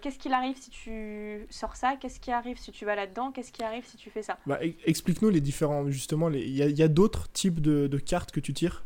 qu'est-ce 0.00 0.18
qu'il 0.18 0.32
arrive 0.32 0.56
si 0.56 0.70
tu 0.70 1.46
sors 1.50 1.74
ça, 1.74 1.96
qu'est-ce 1.96 2.20
qui 2.20 2.30
arrive 2.30 2.56
si 2.56 2.70
tu 2.70 2.84
vas 2.84 2.94
là-dedans, 2.94 3.32
qu'est-ce 3.32 3.52
qui 3.52 3.64
arrive 3.64 3.84
si 3.84 3.96
tu 3.96 4.10
fais 4.10 4.22
ça? 4.22 4.38
Bah, 4.46 4.60
explique-nous 4.84 5.30
les 5.30 5.40
différents 5.40 5.90
justement. 5.90 6.30
Il 6.30 6.50
y 6.50 6.82
a, 6.82 6.84
a 6.84 6.88
d'autres 6.88 7.28
types 7.32 7.60
de, 7.60 7.88
de, 7.88 7.98
cartes 7.98 8.30
que 8.30 8.38
tu 8.38 8.54
tires? 8.54 8.84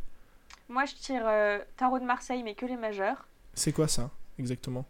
Moi, 0.70 0.86
je 0.86 0.94
tire 0.94 1.30
tarot 1.76 1.98
de 1.98 2.04
Marseille 2.04 2.42
mais 2.42 2.54
que 2.54 2.64
les 2.64 2.76
majeurs. 2.76 3.26
C'est 3.52 3.72
quoi 3.72 3.86
ça 3.86 4.10
exactement? 4.38 4.86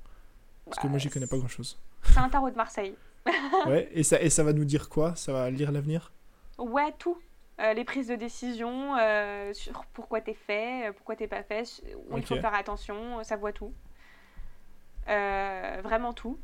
Parce 0.64 0.78
que 0.78 0.86
moi, 0.86 0.98
j'y 0.98 1.10
connais 1.10 1.26
pas 1.26 1.38
grand-chose. 1.38 1.78
C'est 2.04 2.18
un 2.18 2.28
tarot 2.28 2.50
de 2.50 2.56
Marseille. 2.56 2.94
ouais, 3.66 3.88
et 3.92 4.02
ça, 4.02 4.20
et 4.20 4.30
ça 4.30 4.42
va 4.44 4.52
nous 4.52 4.64
dire 4.64 4.88
quoi? 4.88 5.14
Ça 5.16 5.32
va 5.32 5.50
lire 5.50 5.72
l'avenir? 5.72 6.12
Ouais, 6.58 6.92
tout. 6.98 7.18
Euh, 7.58 7.72
les 7.72 7.84
prises 7.84 8.08
de 8.08 8.16
décision, 8.16 8.96
euh, 8.96 9.52
sur 9.54 9.86
pourquoi 9.94 10.20
t'es 10.20 10.34
fait, 10.34 10.88
euh, 10.88 10.92
pourquoi 10.92 11.16
t'es 11.16 11.26
pas 11.26 11.42
fait, 11.42 11.64
où 12.10 12.18
il 12.18 12.26
faut 12.26 12.36
faire 12.36 12.54
attention, 12.54 13.22
ça 13.24 13.36
voit 13.36 13.52
tout. 13.52 13.72
vraiment 15.06 16.12
tout. 16.12 16.38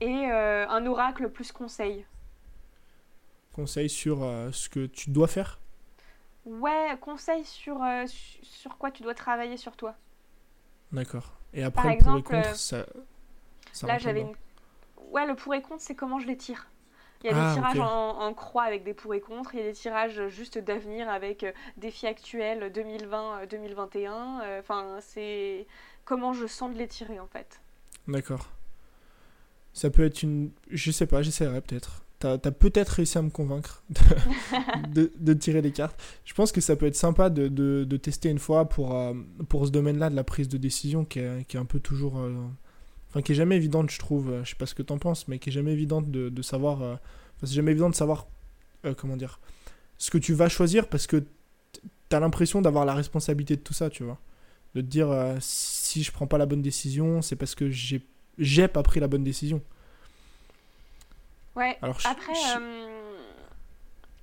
Et 0.00 0.26
un 0.26 0.86
oracle 0.86 1.30
plus 1.30 1.52
conseil. 1.52 2.04
Conseil 3.54 3.88
sur 3.88 4.18
ce 4.52 4.68
que 4.68 4.84
tu 4.84 5.10
dois 5.10 5.28
faire? 5.28 5.58
Ouais, 6.44 6.96
conseil 7.00 7.44
sur, 7.44 7.80
sur 8.06 8.76
quoi 8.76 8.90
tu 8.90 9.02
dois 9.02 9.14
travailler 9.14 9.56
sur 9.56 9.76
toi. 9.76 9.94
D'accord. 10.92 11.32
Et 11.54 11.62
après, 11.62 11.82
Par 11.82 11.90
exemple, 11.92 12.22
pour 12.22 12.34
et 12.34 12.42
contre, 12.42 12.56
ça, 12.56 12.86
là, 13.82 13.98
j'avais 13.98 14.20
une 14.20 14.36
ouais, 15.10 15.26
le 15.26 15.34
pour 15.34 15.54
et 15.54 15.62
contre, 15.62 15.82
c'est 15.82 15.94
comment 15.94 16.18
je 16.18 16.26
les 16.26 16.36
tire. 16.36 16.68
Il 17.22 17.30
y 17.30 17.30
a 17.30 17.34
des 17.34 17.40
ah, 17.40 17.52
tirages 17.54 17.80
en, 17.80 18.34
croix 18.34 18.64
avec 18.64 18.84
des 18.84 18.94
pour 18.94 19.14
et 19.14 19.20
contre, 19.20 19.54
il 19.54 19.60
y 19.60 19.62
a 19.62 19.66
des 19.66 19.72
tirages 19.72 20.28
juste 20.28 20.58
d'avenir 20.58 21.08
avec 21.08 21.44
euh, 21.44 21.52
défis 21.76 22.06
actuels 22.06 22.70
2020-2021. 22.72 24.42
Euh, 24.42 24.60
enfin, 24.60 24.98
c'est 25.00 25.66
comment 26.04 26.32
je 26.32 26.46
sens 26.46 26.72
de 26.72 26.78
les 26.78 26.86
tirer 26.86 27.18
en 27.18 27.26
fait. 27.26 27.60
D'accord. 28.06 28.48
Ça 29.72 29.90
peut 29.90 30.04
être 30.04 30.22
une. 30.22 30.50
Je 30.70 30.90
sais 30.90 31.06
pas, 31.06 31.22
j'essaierai 31.22 31.60
peut-être. 31.60 32.02
T'as 32.18 32.34
as, 32.34 32.50
peut-être 32.50 32.90
réussi 32.90 33.18
à 33.18 33.22
me 33.22 33.28
convaincre 33.28 33.82
de, 34.88 35.12
de, 35.18 35.34
tirer 35.34 35.60
les 35.60 35.70
cartes. 35.70 36.00
Je 36.24 36.32
pense 36.32 36.50
que 36.50 36.62
ça 36.62 36.74
peut 36.74 36.86
être 36.86 36.96
sympa 36.96 37.28
de, 37.28 37.48
de 37.48 37.96
tester 37.98 38.30
une 38.30 38.38
fois 38.38 38.70
pour, 38.70 38.96
euh, 38.96 39.12
pour 39.50 39.66
ce 39.66 39.70
domaine-là 39.70 40.08
de 40.08 40.16
la 40.16 40.24
prise 40.24 40.48
de 40.48 40.56
décision 40.56 41.04
qui 41.04 41.18
est, 41.18 41.46
qui 41.46 41.58
est 41.58 41.60
un 41.60 41.66
peu 41.66 41.78
toujours 41.78 42.18
qui 43.22 43.32
est 43.32 43.36
jamais 43.36 43.56
évidente, 43.56 43.90
je 43.90 43.98
trouve. 43.98 44.30
Euh, 44.30 44.44
je 44.44 44.50
sais 44.50 44.56
pas 44.56 44.66
ce 44.66 44.74
que 44.74 44.82
t'en 44.82 44.98
penses, 44.98 45.28
mais 45.28 45.38
qui 45.38 45.50
est 45.50 45.52
jamais 45.52 45.72
évidente 45.72 46.10
de, 46.10 46.28
de 46.28 46.42
savoir. 46.42 46.82
Euh, 46.82 46.96
c'est 47.42 47.54
jamais 47.54 47.72
évident 47.72 47.90
de 47.90 47.94
savoir, 47.94 48.26
euh, 48.84 48.94
comment 48.94 49.16
dire, 49.16 49.40
ce 49.98 50.10
que 50.10 50.18
tu 50.18 50.32
vas 50.34 50.48
choisir 50.48 50.88
parce 50.88 51.06
que 51.06 51.24
t'as 52.08 52.20
l'impression 52.20 52.62
d'avoir 52.62 52.84
la 52.84 52.94
responsabilité 52.94 53.56
de 53.56 53.60
tout 53.60 53.74
ça, 53.74 53.90
tu 53.90 54.04
vois. 54.04 54.18
De 54.74 54.80
te 54.80 54.86
dire, 54.86 55.08
si 55.40 56.02
je 56.02 56.12
prends 56.12 56.26
pas 56.26 56.38
la 56.38 56.46
bonne 56.46 56.60
décision, 56.60 57.22
c'est 57.22 57.36
parce 57.36 57.54
que 57.54 57.70
j'ai, 57.70 58.02
j'ai 58.38 58.68
pas 58.68 58.82
pris 58.82 59.00
la 59.00 59.08
bonne 59.08 59.24
décision. 59.24 59.62
Ouais, 61.54 61.78
Alors, 61.80 61.98
après, 62.04 62.34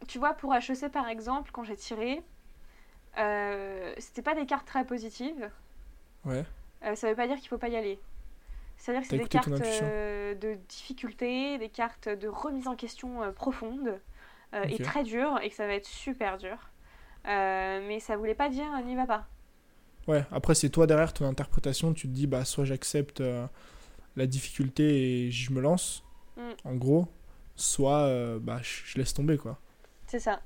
tu 0.07 0.19
vois, 0.19 0.33
pour 0.33 0.53
HEC 0.53 0.91
par 0.91 1.07
exemple, 1.07 1.49
quand 1.51 1.63
j'ai 1.63 1.75
tiré, 1.75 2.21
c'était 3.97 4.21
pas 4.21 4.35
des 4.35 4.45
cartes 4.45 4.67
très 4.67 4.85
positives. 4.85 5.49
Ouais. 6.25 6.45
ça 6.95 7.09
veut 7.09 7.15
pas 7.15 7.27
dire 7.27 7.37
qu'il 7.37 7.47
faut 7.49 7.57
pas 7.57 7.69
y 7.69 7.75
aller. 7.75 7.99
C'est-à-dire 8.83 9.03
que 9.03 9.07
c'est 9.07 9.17
des 9.17 9.29
cartes 9.29 9.47
euh, 9.47 10.35
de 10.35 10.57
difficulté, 10.67 11.57
des 11.57 11.69
cartes 11.69 12.09
de 12.09 12.27
remise 12.27 12.67
en 12.67 12.75
question 12.75 13.23
euh, 13.23 13.31
profonde 13.31 13.97
euh, 14.53 14.63
et 14.63 14.77
très 14.77 15.05
dures, 15.05 15.39
et 15.41 15.49
que 15.49 15.55
ça 15.55 15.65
va 15.67 15.73
être 15.75 15.87
super 15.87 16.37
dur. 16.37 16.57
mais 17.23 18.01
ça 18.01 18.17
voulait 18.17 18.35
pas 18.35 18.49
dire 18.49 18.65
n'y 18.85 18.97
va 18.97 19.05
pas. 19.05 19.25
Ouais, 20.09 20.25
après 20.33 20.53
c'est 20.53 20.67
toi 20.67 20.85
derrière 20.85 21.13
ton 21.13 21.25
interprétation, 21.25 21.93
tu 21.93 22.09
te 22.09 22.13
dis 22.13 22.27
bah 22.27 22.43
soit 22.43 22.65
j'accepte 22.65 23.23
la 24.17 24.27
difficulté 24.27 25.27
et 25.27 25.31
je 25.31 25.53
me 25.53 25.61
lance, 25.61 26.03
mm. 26.35 26.41
en 26.65 26.75
gros, 26.75 27.07
soit 27.55 28.37
bah 28.39 28.59
je 28.61 28.97
laisse 28.97 29.13
tomber 29.13 29.37
quoi. 29.37 29.59
C'est 30.07 30.19
ça. 30.19 30.41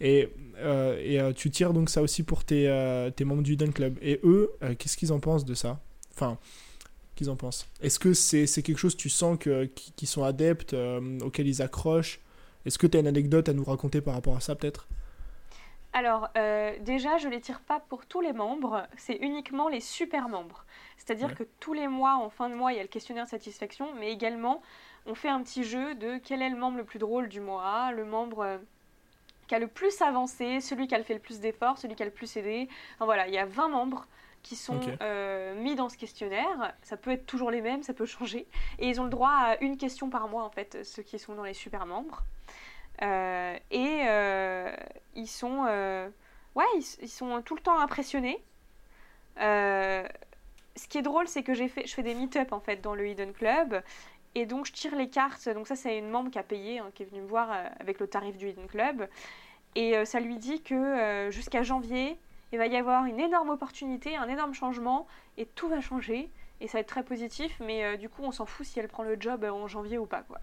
Et, 0.00 0.32
et 1.00 1.20
tu 1.34 1.50
tires 1.50 1.72
donc 1.72 1.90
ça 1.90 2.00
aussi 2.00 2.22
pour 2.22 2.44
tes, 2.44 3.10
tes 3.16 3.24
membres 3.24 3.42
du 3.42 3.54
Hidden 3.54 3.72
Club. 3.72 3.98
Et 4.02 4.20
eux, 4.22 4.52
qu'est-ce 4.78 4.96
qu'ils 4.96 5.12
en 5.12 5.18
pensent 5.18 5.44
de 5.44 5.54
ça? 5.54 5.80
Enfin, 6.14 6.38
qu'ils 7.14 7.30
en 7.30 7.36
pensent. 7.36 7.68
Est-ce 7.80 7.98
que 7.98 8.12
c'est 8.14 8.62
quelque 8.62 8.78
chose, 8.78 8.96
tu 8.96 9.08
sens 9.08 9.38
qu'ils 9.38 10.08
sont 10.08 10.24
adeptes, 10.24 10.74
euh, 10.74 11.18
auxquels 11.20 11.48
ils 11.48 11.62
accrochent? 11.62 12.20
Est-ce 12.64 12.78
que 12.78 12.86
tu 12.86 12.96
as 12.96 13.00
une 13.00 13.06
anecdote 13.06 13.48
à 13.48 13.52
nous 13.52 13.64
raconter 13.64 14.00
par 14.00 14.14
rapport 14.14 14.36
à 14.36 14.40
ça 14.40 14.54
peut-être? 14.54 14.86
Alors, 15.94 16.28
euh, 16.38 16.74
déjà, 16.80 17.18
je 17.18 17.26
ne 17.26 17.32
les 17.32 17.40
tire 17.40 17.60
pas 17.60 17.80
pour 17.80 18.06
tous 18.06 18.22
les 18.22 18.32
membres, 18.32 18.86
c'est 18.96 19.16
uniquement 19.16 19.68
les 19.68 19.80
super 19.80 20.28
membres. 20.30 20.64
C'est-à-dire 20.96 21.34
que 21.34 21.44
tous 21.60 21.74
les 21.74 21.86
mois, 21.86 22.14
en 22.14 22.30
fin 22.30 22.48
de 22.48 22.54
mois, 22.54 22.72
il 22.72 22.76
y 22.76 22.78
a 22.78 22.82
le 22.82 22.88
questionnaire 22.88 23.24
de 23.24 23.30
satisfaction, 23.30 23.88
mais 23.98 24.10
également, 24.10 24.62
on 25.04 25.14
fait 25.14 25.28
un 25.28 25.42
petit 25.42 25.64
jeu 25.64 25.94
de 25.94 26.18
quel 26.24 26.40
est 26.40 26.48
le 26.48 26.56
membre 26.56 26.78
le 26.78 26.84
plus 26.84 26.98
drôle 26.98 27.28
du 27.28 27.40
mois, 27.40 27.92
le 27.92 28.06
membre 28.06 28.40
euh, 28.40 28.58
qui 29.48 29.54
a 29.54 29.58
le 29.58 29.66
plus 29.66 30.00
avancé, 30.00 30.60
celui 30.62 30.86
qui 30.86 30.94
a 30.94 31.02
fait 31.02 31.14
le 31.14 31.20
plus 31.20 31.40
d'efforts, 31.40 31.76
celui 31.76 31.94
qui 31.94 32.02
a 32.02 32.06
le 32.06 32.12
plus 32.12 32.36
aidé. 32.38 32.68
Enfin, 32.94 33.04
voilà, 33.04 33.28
il 33.28 33.34
y 33.34 33.38
a 33.38 33.44
20 33.44 33.68
membres 33.68 34.06
qui 34.42 34.56
sont 34.56 34.80
euh, 35.00 35.54
mis 35.54 35.74
dans 35.76 35.88
ce 35.88 35.96
questionnaire. 35.96 36.74
Ça 36.82 36.96
peut 36.96 37.10
être 37.10 37.26
toujours 37.26 37.50
les 37.50 37.60
mêmes, 37.60 37.82
ça 37.82 37.94
peut 37.94 38.06
changer. 38.06 38.46
Et 38.78 38.88
ils 38.88 39.00
ont 39.00 39.04
le 39.04 39.10
droit 39.10 39.30
à 39.30 39.56
une 39.60 39.76
question 39.76 40.10
par 40.10 40.28
mois, 40.28 40.44
en 40.44 40.50
fait, 40.50 40.84
ceux 40.84 41.02
qui 41.02 41.18
sont 41.18 41.34
dans 41.34 41.44
les 41.44 41.54
super 41.54 41.86
membres. 41.86 42.22
Euh, 43.02 43.56
et 43.70 44.02
euh, 44.06 44.74
ils 45.14 45.28
sont, 45.28 45.64
ouais, 46.54 46.64
ils, 47.00 47.08
sont 47.08 47.42
tout 47.42 47.54
le 47.54 47.62
temps 47.62 47.78
impressionnés. 47.78 48.42
ce 49.36 50.08
qui 50.88 50.98
est 50.98 51.02
drôle, 51.02 51.28
c'est 51.28 51.42
que 51.42 51.54
j'ai 51.54 51.68
fait, 51.68 51.86
je 51.86 51.94
fais 51.94 52.02
des 52.02 52.14
meet-up 52.14 52.52
en 52.52 52.60
fait 52.60 52.80
dans 52.80 52.94
le 52.94 53.08
Hidden 53.08 53.32
Club. 53.32 53.82
Et 54.34 54.46
donc 54.46 54.64
je 54.66 54.72
tire 54.72 54.96
les 54.96 55.08
cartes. 55.08 55.48
Donc 55.50 55.68
ça, 55.68 55.76
c'est 55.76 55.98
une 55.98 56.08
membre 56.08 56.30
qui 56.30 56.38
a 56.38 56.42
payé, 56.42 56.78
hein, 56.78 56.90
qui 56.94 57.02
est 57.02 57.06
venue 57.06 57.20
me 57.20 57.26
voir 57.26 57.50
avec 57.78 58.00
le 58.00 58.06
tarif 58.08 58.36
du 58.36 58.48
Hidden 58.48 58.66
Club. 58.66 59.08
Et 59.74 60.04
ça 60.04 60.20
lui 60.20 60.36
dit 60.36 60.62
que 60.62 61.28
jusqu'à 61.30 61.62
janvier, 61.62 62.18
il 62.52 62.58
va 62.58 62.66
y 62.66 62.76
avoir 62.76 63.06
une 63.06 63.18
énorme 63.18 63.48
opportunité, 63.48 64.16
un 64.16 64.28
énorme 64.28 64.54
changement, 64.54 65.06
et 65.38 65.46
tout 65.46 65.68
va 65.68 65.80
changer, 65.80 66.30
et 66.60 66.68
ça 66.68 66.78
va 66.78 66.80
être 66.80 66.88
très 66.88 67.02
positif, 67.02 67.58
mais 67.60 67.84
euh, 67.84 67.96
du 67.96 68.08
coup 68.08 68.22
on 68.22 68.30
s'en 68.30 68.46
fout 68.46 68.66
si 68.66 68.78
elle 68.78 68.88
prend 68.88 69.02
le 69.02 69.16
job 69.18 69.44
en 69.44 69.66
janvier 69.66 69.98
ou 69.98 70.06
pas. 70.06 70.22
quoi. 70.22 70.38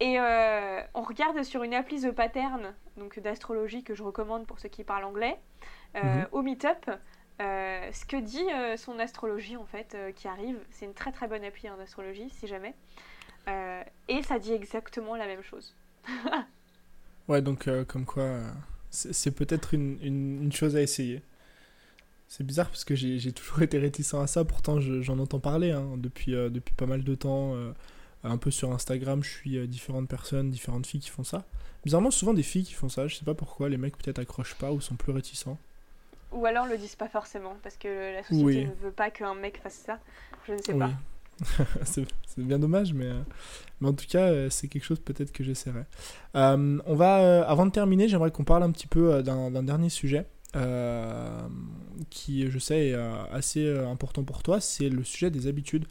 Et 0.00 0.20
euh, 0.20 0.82
on 0.94 1.02
regarde 1.02 1.42
sur 1.42 1.62
une 1.62 1.72
appli 1.72 2.02
The 2.02 2.10
Pattern, 2.10 2.74
donc 2.98 3.18
d'astrologie 3.20 3.82
que 3.82 3.94
je 3.94 4.02
recommande 4.02 4.46
pour 4.46 4.58
ceux 4.58 4.68
qui 4.68 4.84
parlent 4.84 5.04
anglais, 5.04 5.38
euh, 5.94 6.02
mhm. 6.02 6.28
au 6.32 6.42
Meetup, 6.42 6.90
ce 7.38 8.04
que 8.04 8.16
dit 8.16 8.46
son 8.76 8.98
astrologie 8.98 9.56
en 9.56 9.64
fait 9.64 9.96
qui 10.16 10.28
arrive, 10.28 10.58
c'est 10.70 10.84
une 10.84 10.94
très 10.94 11.12
très 11.12 11.28
bonne 11.28 11.44
appli 11.44 11.70
en 11.70 11.78
astrologie 11.78 12.28
si 12.30 12.46
jamais. 12.46 12.74
et 14.08 14.22
ça 14.22 14.38
dit 14.38 14.52
exactement 14.52 15.16
la 15.16 15.26
même 15.26 15.42
chose. 15.42 15.74
ouais, 17.28 17.40
donc 17.40 17.68
comme 17.86 18.04
quoi, 18.04 18.40
c'est 18.96 19.30
peut-être 19.30 19.74
une, 19.74 19.98
une, 20.02 20.52
chose 20.52 20.76
à 20.76 20.82
essayer. 20.82 21.22
C'est 22.28 22.44
bizarre 22.44 22.68
parce 22.68 22.84
que 22.84 22.94
j'ai 22.94 23.32
toujours 23.32 23.62
été 23.62 23.78
réticent 23.78 24.14
à 24.14 24.26
ça, 24.26 24.44
pourtant 24.44 24.80
j'en 24.80 25.18
entends 25.18 25.40
parler 25.40 25.70
hein, 25.70 25.94
depuis, 25.98 26.32
depuis 26.32 26.74
pas 26.74 26.86
mal 26.86 27.04
de 27.04 27.14
temps 27.14 27.54
un 28.30 28.38
peu 28.38 28.50
sur 28.50 28.72
Instagram, 28.72 29.22
je 29.22 29.30
suis 29.30 29.58
euh, 29.58 29.66
différentes 29.66 30.08
personnes, 30.08 30.50
différentes 30.50 30.86
filles 30.86 31.00
qui 31.00 31.10
font 31.10 31.24
ça. 31.24 31.44
Bizarrement, 31.84 32.10
souvent 32.10 32.34
des 32.34 32.42
filles 32.42 32.64
qui 32.64 32.74
font 32.74 32.88
ça, 32.88 33.06
je 33.06 33.16
sais 33.16 33.24
pas 33.24 33.34
pourquoi, 33.34 33.68
les 33.68 33.76
mecs 33.76 33.96
peut-être 33.96 34.18
accrochent 34.18 34.56
pas 34.56 34.72
ou 34.72 34.80
sont 34.80 34.96
plus 34.96 35.12
réticents. 35.12 35.58
Ou 36.32 36.44
alors 36.46 36.66
le 36.66 36.76
disent 36.76 36.96
pas 36.96 37.08
forcément, 37.08 37.56
parce 37.62 37.76
que 37.76 38.14
la 38.14 38.22
société 38.24 38.66
ne 38.66 38.84
veut 38.84 38.90
pas 38.90 39.10
qu'un 39.10 39.34
mec 39.34 39.60
fasse 39.62 39.82
ça. 39.86 40.00
Je 40.46 40.52
ne 40.52 40.58
sais 40.58 40.74
pas. 40.74 40.90
c'est 41.84 42.06
bien 42.38 42.58
dommage, 42.58 42.92
mais, 42.92 43.06
euh, 43.06 43.20
mais 43.80 43.88
en 43.88 43.92
tout 43.92 44.06
cas, 44.08 44.28
euh, 44.30 44.50
c'est 44.50 44.68
quelque 44.68 44.84
chose 44.84 45.00
peut-être 45.00 45.32
que 45.32 45.44
j'essaierai. 45.44 45.84
on 46.34 46.94
va, 46.94 47.46
avant 47.48 47.66
de 47.66 47.70
terminer, 47.70 48.08
j'aimerais 48.08 48.30
qu'on 48.30 48.44
parle 48.44 48.62
un 48.62 48.70
petit 48.70 48.86
peu 48.86 49.22
d'un 49.22 49.62
dernier 49.62 49.88
sujet. 49.88 50.26
qui, 52.10 52.50
je 52.50 52.58
sais, 52.58 52.88
est 52.88 52.94
assez 53.32 53.68
important 53.78 54.24
pour 54.24 54.42
toi, 54.42 54.60
c'est 54.60 54.88
le 54.88 55.04
sujet 55.04 55.30
des 55.30 55.46
habitudes 55.46 55.86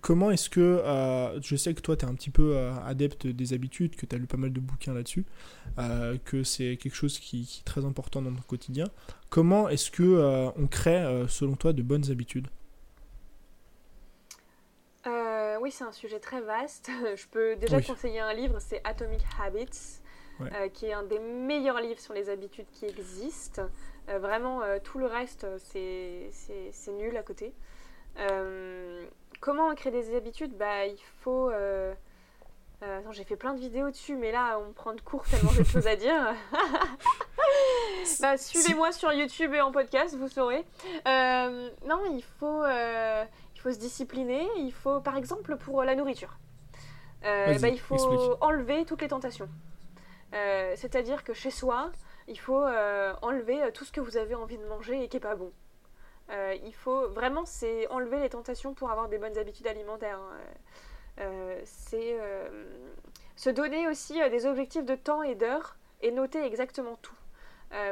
comment 0.00 0.30
est-ce 0.30 0.48
que, 0.48 0.60
euh, 0.60 1.40
je 1.40 1.56
sais 1.56 1.74
que 1.74 1.80
toi 1.80 1.96
tu 1.96 2.06
es 2.06 2.08
un 2.08 2.14
petit 2.14 2.30
peu 2.30 2.56
euh, 2.56 2.72
adepte 2.86 3.26
des 3.26 3.52
habitudes, 3.52 3.96
que 3.96 4.06
tu 4.06 4.14
as 4.14 4.18
lu 4.18 4.26
pas 4.26 4.36
mal 4.36 4.52
de 4.52 4.60
bouquins 4.60 4.94
là-dessus, 4.94 5.24
euh, 5.78 6.16
que 6.24 6.42
c'est 6.42 6.76
quelque 6.76 6.94
chose 6.94 7.18
qui, 7.18 7.60
est 7.60 7.64
très 7.64 7.84
important 7.84 8.22
dans 8.22 8.32
ton 8.32 8.42
quotidien. 8.42 8.86
Comment 9.28 9.68
est-ce 9.68 9.90
que 9.90 10.52
on 10.56 10.66
crée, 10.66 11.24
selon 11.28 11.56
toi, 11.56 11.72
de 11.72 11.82
bonnes 11.82 12.10
habitudes? 12.10 12.48
Oui, 15.62 15.70
c'est 15.70 15.84
un 15.84 15.92
sujet 15.92 16.20
très 16.20 16.40
vaste. 16.40 16.90
je 17.16 17.26
peux 17.28 17.56
déjà 17.56 17.80
conseiller 17.80 18.20
un 18.20 18.34
livre, 18.34 18.58
c'est 18.58 18.80
Atomic 18.84 19.22
Habits. 19.40 20.00
qui 20.74 20.86
est 20.86 20.92
un 20.92 21.04
des 21.04 21.20
meilleurs 21.20 21.80
livres 21.80 22.00
sur 22.00 22.12
les 22.12 22.28
habitudes 22.28 22.66
qui 22.72 22.84
existent. 22.84 23.62
vraiment, 24.08 24.60
tout 24.82 24.98
le 24.98 25.06
reste, 25.06 25.46
c'est 25.58 26.92
nul 26.92 27.16
à 27.16 27.22
côté. 27.22 27.54
Comment 29.42 29.74
créer 29.74 29.90
des 29.90 30.14
habitudes? 30.14 30.56
Bah, 30.56 30.86
il 30.86 31.00
faut. 31.20 31.50
Euh, 31.50 31.92
euh, 32.84 32.98
attends, 33.00 33.10
j'ai 33.10 33.24
fait 33.24 33.34
plein 33.34 33.54
de 33.54 33.58
vidéos 33.58 33.90
dessus, 33.90 34.14
mais 34.14 34.30
là, 34.30 34.56
on 34.60 34.72
prend 34.72 34.94
de 34.94 35.00
court 35.00 35.24
tellement 35.24 35.50
j'ai 35.50 35.64
de 35.64 35.68
choses 35.68 35.88
à 35.88 35.96
dire. 35.96 36.32
bah, 38.20 38.38
suivez-moi 38.38 38.92
sur 38.92 39.12
YouTube 39.12 39.52
et 39.52 39.60
en 39.60 39.72
podcast, 39.72 40.14
vous 40.16 40.28
saurez. 40.28 40.64
Euh, 41.08 41.70
non, 41.88 42.02
il 42.12 42.22
faut, 42.38 42.62
faut 43.62 43.72
se 43.72 43.78
discipliner. 43.78 44.46
Il 44.58 44.72
faut, 44.72 45.00
par 45.00 45.16
exemple, 45.16 45.56
pour 45.56 45.82
la 45.84 45.94
nourriture, 45.94 46.38
bah, 47.22 47.68
il 47.68 47.80
faut 47.80 48.36
enlever 48.40 48.84
toutes 48.84 49.02
les 49.02 49.08
tentations. 49.08 49.48
C'est-à-dire 50.32 51.24
que 51.24 51.32
chez 51.32 51.50
soi, 51.50 51.92
il 52.28 52.38
faut 52.38 52.64
enlever 53.22 53.70
tout 53.72 53.84
ce 53.84 53.92
que 53.92 54.00
vous 54.00 54.16
avez 54.16 54.34
envie 54.34 54.58
de 54.58 54.66
manger 54.66 55.02
et 55.04 55.08
qui 55.08 55.16
n'est 55.16 55.20
pas 55.20 55.36
bon. 55.36 55.52
Euh, 56.30 56.56
il 56.64 56.74
faut 56.74 57.08
vraiment 57.08 57.44
c'est 57.44 57.86
enlever 57.88 58.20
les 58.20 58.30
tentations 58.30 58.74
pour 58.74 58.90
avoir 58.90 59.08
des 59.08 59.18
bonnes 59.18 59.36
habitudes 59.36 59.66
alimentaires. 59.66 60.18
Hein. 60.18 60.38
Euh, 61.20 61.60
c'est 61.64 62.16
euh, 62.18 62.64
se 63.36 63.50
donner 63.50 63.86
aussi 63.88 64.14
des 64.30 64.46
objectifs 64.46 64.84
de 64.84 64.94
temps 64.94 65.22
et 65.22 65.34
d'heures 65.34 65.76
et 66.00 66.10
noter 66.10 66.42
exactement 66.44 66.96
tout. 67.02 67.14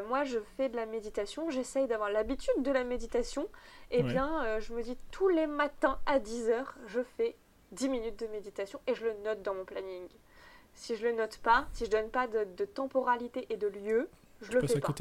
Moi, 0.08 0.24
je 0.24 0.38
fais 0.56 0.68
de 0.68 0.76
la 0.76 0.86
méditation, 0.86 1.48
j'essaye 1.50 1.86
d'avoir 1.86 2.10
l'habitude 2.10 2.62
de 2.62 2.70
la 2.70 2.84
méditation. 2.84 3.48
Et 3.90 4.00
eh 4.00 4.02
bien, 4.02 4.60
je 4.60 4.74
me 4.74 4.82
dis 4.82 4.98
tous 5.10 5.28
les 5.28 5.46
matins 5.46 5.98
à 6.06 6.18
10h, 6.18 6.64
je 6.86 7.00
fais 7.16 7.36
10 7.72 7.88
minutes 7.88 8.18
de 8.20 8.26
méditation 8.26 8.80
et 8.86 8.94
je 8.94 9.04
le 9.04 9.14
note 9.24 9.42
dans 9.42 9.54
mon 9.54 9.64
planning. 9.64 10.08
Si 10.74 10.96
je 10.96 11.06
le 11.06 11.12
note 11.12 11.38
pas, 11.38 11.66
si 11.72 11.84
je 11.84 11.90
donne 11.90 12.10
pas 12.10 12.26
de, 12.26 12.64
temporalité 12.64 13.46
et 13.50 13.56
de 13.56 13.68
lieu, 13.68 14.08
je 14.40 14.52
le 14.52 14.66
fais 14.66 14.80
pas. 14.80 14.94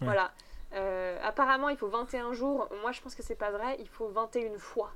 Voilà. 0.00 0.32
Euh, 0.74 1.18
apparemment, 1.22 1.68
il 1.68 1.76
faut 1.76 1.88
21 1.88 2.32
jours. 2.32 2.68
Moi, 2.82 2.92
je 2.92 3.00
pense 3.00 3.14
que 3.14 3.22
c'est 3.22 3.36
pas 3.36 3.50
vrai. 3.50 3.76
Il 3.80 3.88
faut 3.88 4.08
21 4.08 4.58
fois. 4.58 4.92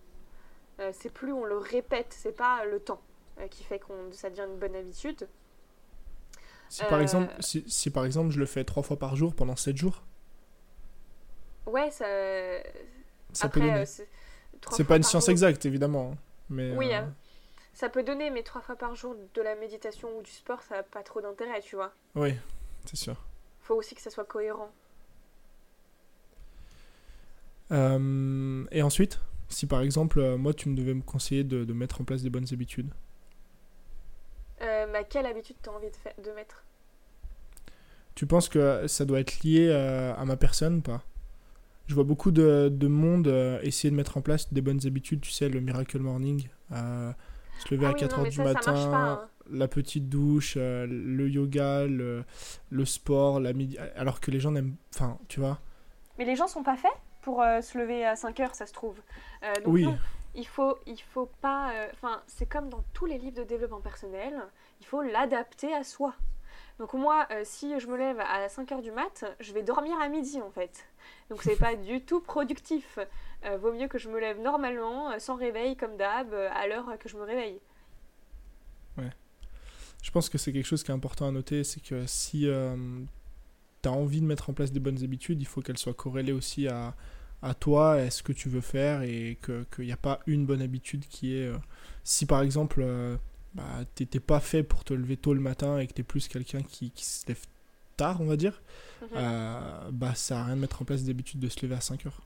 Euh, 0.80 0.90
c'est 0.92 1.10
plus 1.10 1.32
on 1.32 1.44
le 1.44 1.56
répète, 1.56 2.06
c'est 2.10 2.36
pas 2.36 2.64
le 2.64 2.78
temps 2.78 3.00
euh, 3.40 3.48
qui 3.48 3.64
fait 3.64 3.80
qu'on 3.80 4.12
ça 4.12 4.30
devient 4.30 4.46
une 4.48 4.58
bonne 4.58 4.76
habitude. 4.76 5.28
Si 6.68 6.84
par, 6.84 7.00
exemple, 7.00 7.32
si, 7.40 7.90
par 7.90 8.04
exemple 8.04 8.30
je 8.30 8.38
le 8.38 8.46
fais 8.46 8.64
trois 8.64 8.82
fois 8.82 8.98
par 8.98 9.16
jour 9.16 9.34
pendant 9.34 9.56
7 9.56 9.76
jours 9.76 10.02
Ouais, 11.66 11.90
ça. 11.90 12.06
ça 13.32 13.48
peut 13.48 13.60
donner. 13.60 13.84
C'est 14.70 14.84
pas 14.84 14.96
une 14.96 15.02
science 15.02 15.28
exacte, 15.28 15.66
évidemment. 15.66 16.12
Hein, 16.12 16.18
mais, 16.50 16.76
oui, 16.76 16.90
ça 17.78 17.88
peut 17.88 18.02
donner, 18.02 18.30
mais 18.30 18.42
trois 18.42 18.60
fois 18.60 18.74
par 18.74 18.96
jour 18.96 19.14
de 19.34 19.40
la 19.40 19.54
méditation 19.54 20.08
ou 20.18 20.22
du 20.22 20.30
sport, 20.30 20.62
ça 20.62 20.78
n'a 20.78 20.82
pas 20.82 21.02
trop 21.02 21.20
d'intérêt, 21.20 21.60
tu 21.60 21.76
vois. 21.76 21.92
Oui, 22.16 22.34
c'est 22.86 22.96
sûr. 22.96 23.24
Faut 23.60 23.76
aussi 23.76 23.94
que 23.94 24.00
ça 24.00 24.10
soit 24.10 24.24
cohérent. 24.24 24.72
Euh, 27.70 28.64
et 28.72 28.82
ensuite, 28.82 29.20
si 29.48 29.66
par 29.66 29.82
exemple, 29.82 30.18
euh, 30.18 30.36
moi, 30.36 30.54
tu 30.54 30.68
me 30.68 30.74
devais 30.74 30.94
me 30.94 31.02
conseiller 31.02 31.44
de, 31.44 31.64
de 31.64 31.72
mettre 31.72 32.00
en 32.00 32.04
place 32.04 32.22
des 32.22 32.30
bonnes 32.30 32.46
habitudes. 32.52 32.90
Euh, 34.62 34.86
bah, 34.92 35.04
quelle 35.04 35.26
habitude 35.26 35.56
tu 35.62 35.68
as 35.68 35.72
envie 35.72 35.86
de, 35.86 36.22
de, 36.22 36.30
mettre? 36.32 36.64
Tu 38.14 38.26
penses 38.26 38.48
que 38.48 38.86
ça 38.86 39.04
doit 39.04 39.20
être 39.20 39.42
lié 39.42 39.72
à 39.72 40.24
ma 40.24 40.36
personne 40.36 40.78
ou 40.78 40.80
pas? 40.80 41.02
Je 41.86 41.94
vois 41.94 42.04
beaucoup 42.04 42.30
de, 42.30 42.68
de 42.70 42.86
monde 42.88 43.28
essayer 43.62 43.90
de 43.90 43.96
mettre 43.96 44.16
en 44.16 44.20
place 44.20 44.52
des 44.52 44.60
bonnes 44.60 44.80
habitudes, 44.86 45.20
tu 45.20 45.30
sais, 45.30 45.48
le 45.48 45.60
Miracle 45.60 46.00
Morning, 46.00 46.48
se 46.70 47.74
lever 47.74 47.86
ah 47.86 47.90
à 47.90 47.92
4h 47.92 48.28
du 48.28 48.42
matin, 48.42 48.74
hein. 48.74 49.28
la 49.50 49.68
petite 49.68 50.08
douche, 50.08 50.56
le 50.56 51.28
yoga, 51.28 51.86
le, 51.86 52.24
le 52.70 52.84
sport, 52.84 53.40
la 53.40 53.52
midi... 53.52 53.78
alors 53.96 54.20
que 54.20 54.30
les 54.30 54.40
gens 54.40 54.50
n'aiment... 54.50 54.74
Enfin, 54.94 55.18
tu 55.28 55.40
vois 55.40 55.60
Mais 56.18 56.24
les 56.24 56.34
gens 56.34 56.48
sont 56.48 56.64
pas 56.64 56.76
faits 56.76 56.92
pour 57.28 57.42
euh, 57.42 57.60
se 57.60 57.76
lever 57.76 58.06
à 58.06 58.16
5 58.16 58.40
heures, 58.40 58.54
ça 58.54 58.64
se 58.64 58.72
trouve. 58.72 58.96
Euh, 59.42 59.52
donc 59.62 59.74
oui. 59.74 59.86
Il 60.34 60.46
faut, 60.46 60.78
il 60.86 61.00
faut 61.00 61.30
pas. 61.40 61.72
Euh, 61.72 61.88
enfin, 61.94 62.22
c'est 62.26 62.46
comme 62.46 62.68
dans 62.68 62.84
tous 62.92 63.06
les 63.06 63.18
livres 63.18 63.36
de 63.36 63.44
développement 63.44 63.80
personnel, 63.80 64.34
il 64.80 64.86
faut 64.86 65.02
l'adapter 65.02 65.72
à 65.74 65.84
soi. 65.84 66.14
Donc 66.78 66.92
moi, 66.92 67.26
si 67.42 67.78
je 67.80 67.88
me 67.88 67.96
lève 67.96 68.20
à 68.20 68.48
5 68.48 68.70
heures 68.70 68.82
du 68.82 68.92
mat, 68.92 69.24
je 69.40 69.52
vais 69.52 69.64
dormir 69.64 70.00
à 70.00 70.08
midi 70.08 70.40
en 70.40 70.50
fait. 70.50 70.86
Donc 71.28 71.42
c'est 71.42 71.56
pas 71.56 71.74
du 71.74 72.02
tout 72.02 72.20
productif. 72.20 73.00
vaut 73.58 73.72
mieux 73.72 73.88
que 73.88 73.98
je 73.98 74.08
me 74.08 74.20
lève 74.20 74.40
normalement, 74.40 75.18
sans 75.18 75.34
réveil 75.34 75.76
comme 75.76 75.96
d'hab, 75.96 76.32
à 76.32 76.68
l'heure 76.68 76.96
que 77.00 77.08
je 77.08 77.16
me 77.16 77.22
réveille. 77.22 77.58
Ouais. 78.96 79.10
Je 80.04 80.10
pense 80.12 80.28
que 80.28 80.38
c'est 80.38 80.52
quelque 80.52 80.66
chose 80.66 80.84
qui 80.84 80.92
est 80.92 80.94
important 80.94 81.26
à 81.26 81.32
noter, 81.32 81.64
c'est 81.64 81.82
que 81.82 82.06
si 82.06 82.48
tu 83.82 83.88
as 83.88 83.92
envie 83.92 84.20
de 84.20 84.26
mettre 84.26 84.48
en 84.48 84.52
place 84.52 84.70
des 84.70 84.80
bonnes 84.80 85.02
habitudes, 85.02 85.42
il 85.42 85.46
faut 85.46 85.60
qu'elles 85.60 85.78
soient 85.78 85.94
corrélées 85.94 86.32
aussi 86.32 86.68
à, 86.68 86.94
à 87.42 87.54
toi 87.54 88.02
et 88.02 88.10
ce 88.10 88.22
que 88.22 88.32
tu 88.32 88.48
veux 88.48 88.60
faire 88.60 89.02
et 89.02 89.38
qu'il 89.42 89.84
n'y 89.84 89.92
a 89.92 89.96
pas 89.96 90.20
une 90.26 90.46
bonne 90.46 90.62
habitude 90.62 91.06
qui 91.08 91.38
est... 91.38 91.46
Euh, 91.46 91.56
si 92.04 92.26
par 92.26 92.42
exemple, 92.42 92.80
euh, 92.82 93.16
bah, 93.54 93.64
tu 93.94 94.02
n'étais 94.02 94.20
pas 94.20 94.40
fait 94.40 94.62
pour 94.62 94.84
te 94.84 94.94
lever 94.94 95.16
tôt 95.16 95.34
le 95.34 95.40
matin 95.40 95.78
et 95.78 95.86
que 95.86 95.92
tu 95.92 96.00
es 96.00 96.04
plus 96.04 96.28
quelqu'un 96.28 96.62
qui, 96.62 96.90
qui, 96.90 97.04
se 97.04 97.26
lève 97.26 97.40
tard, 97.96 98.20
on 98.20 98.26
va 98.26 98.36
dire, 98.36 98.62
mhm. 99.02 99.08
euh, 99.16 99.90
bah, 99.92 100.14
ça 100.14 100.36
n'a 100.36 100.44
rien 100.44 100.56
de 100.56 100.60
mettre 100.60 100.82
en 100.82 100.84
place 100.84 101.02
des 101.02 101.10
habitudes 101.10 101.40
de 101.40 101.48
se 101.48 101.64
lever 101.64 101.74
à 101.74 101.80
5 101.80 102.06
heures. 102.06 102.22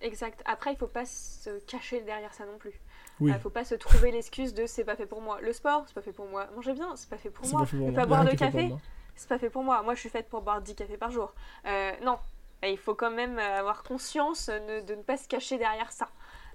Exact. 0.00 0.42
Après, 0.44 0.72
il 0.72 0.76
faut 0.76 0.86
pas 0.86 1.06
se 1.06 1.58
cacher 1.66 2.02
derrière 2.02 2.34
ça 2.34 2.44
non 2.44 2.58
plus. 2.58 2.78
Il 3.20 3.28
ne 3.28 3.38
faut 3.38 3.50
pas 3.50 3.64
se 3.64 3.74
trouver 3.74 4.10
l'excuse 4.10 4.52
de 4.54 4.66
c'est 4.66 4.84
pas 4.84 4.96
fait 4.96 5.06
pour 5.06 5.20
moi. 5.20 5.40
Le 5.40 5.52
sport, 5.52 5.84
c'est 5.86 5.94
pas 5.94 6.02
fait 6.02 6.12
pour 6.12 6.26
moi. 6.26 6.48
Manger 6.54 6.72
bien, 6.72 6.94
c'est 6.96 7.08
pas 7.08 7.16
fait 7.16 7.30
pour 7.30 7.46
moi. 7.46 7.60
Pas 7.60 7.66
fait 7.66 7.76
pour 7.76 7.90
ne 7.90 7.94
pas 7.94 8.06
boire 8.06 8.24
de 8.24 8.32
café, 8.32 8.70
c'est 9.14 9.28
pas 9.28 9.38
fait 9.38 9.50
pour 9.50 9.62
moi. 9.62 9.82
Moi, 9.82 9.94
je 9.94 10.00
suis 10.00 10.08
faite 10.08 10.28
pour 10.28 10.42
boire 10.42 10.60
10 10.60 10.74
cafés 10.74 10.96
par 10.96 11.10
jour. 11.10 11.32
Euh, 11.66 11.92
non, 12.04 12.18
il 12.62 12.78
faut 12.78 12.94
quand 12.94 13.10
même 13.10 13.38
avoir 13.38 13.82
conscience 13.82 14.48
de 14.48 14.94
ne 14.94 15.02
pas 15.02 15.16
se 15.16 15.28
cacher 15.28 15.58
derrière 15.58 15.92
ça. 15.92 16.08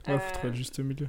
Il 0.07 0.17
faut 0.19 0.33
trouver 0.33 0.49
le 0.49 0.55
juste 0.55 0.79
milieu. 0.79 1.07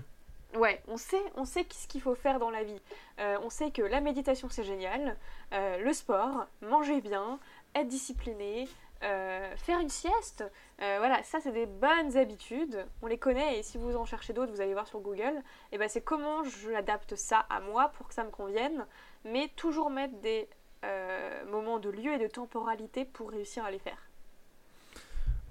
Ouais, 0.56 0.82
on 0.88 0.96
sait, 0.96 1.22
on 1.36 1.44
sait 1.44 1.64
ce 1.70 1.86
qu'il 1.86 2.00
faut 2.00 2.16
faire 2.16 2.40
dans 2.40 2.50
la 2.50 2.64
vie. 2.64 2.80
Euh, 3.20 3.38
on 3.44 3.50
sait 3.50 3.70
que 3.70 3.82
la 3.82 4.00
méditation 4.00 4.48
c'est 4.50 4.64
génial, 4.64 5.16
euh, 5.52 5.78
le 5.78 5.92
sport, 5.92 6.46
manger 6.60 7.00
bien, 7.00 7.38
être 7.76 7.86
discipliné, 7.86 8.68
faire 9.00 9.80
une 9.80 9.88
sieste. 9.88 10.44
voilà, 10.78 11.22
ça 11.22 11.40
c'est 11.40 11.52
des 11.52 11.66
bonnes 11.66 12.16
habitudes. 12.18 12.84
On 13.00 13.06
les 13.06 13.16
connaît 13.16 13.58
et 13.58 13.62
si 13.62 13.78
vous 13.78 13.96
en 13.96 14.04
cherchez 14.04 14.32
d'autres, 14.32 14.52
vous 14.52 14.60
allez 14.60 14.74
voir 14.74 14.88
sur 14.88 15.00
Google. 15.00 15.40
Et 15.72 15.78
ben 15.78 15.88
c'est 15.88 16.02
comment 16.02 16.44
je 16.44 16.72
adapte 16.72 17.14
ça 17.14 17.46
à 17.48 17.60
moi 17.60 17.88
pour 17.96 18.08
que 18.08 18.14
ça 18.14 18.24
me 18.24 18.30
convienne, 18.30 18.86
mais 19.24 19.48
toujours 19.56 19.88
mettre 19.88 20.18
des 20.20 20.48
euh, 20.82 21.44
moment 21.44 21.78
de 21.78 21.90
lieu 21.90 22.14
et 22.14 22.18
de 22.18 22.26
temporalité 22.26 23.04
pour 23.04 23.30
réussir 23.30 23.64
à 23.64 23.70
les 23.70 23.78
faire. 23.78 23.98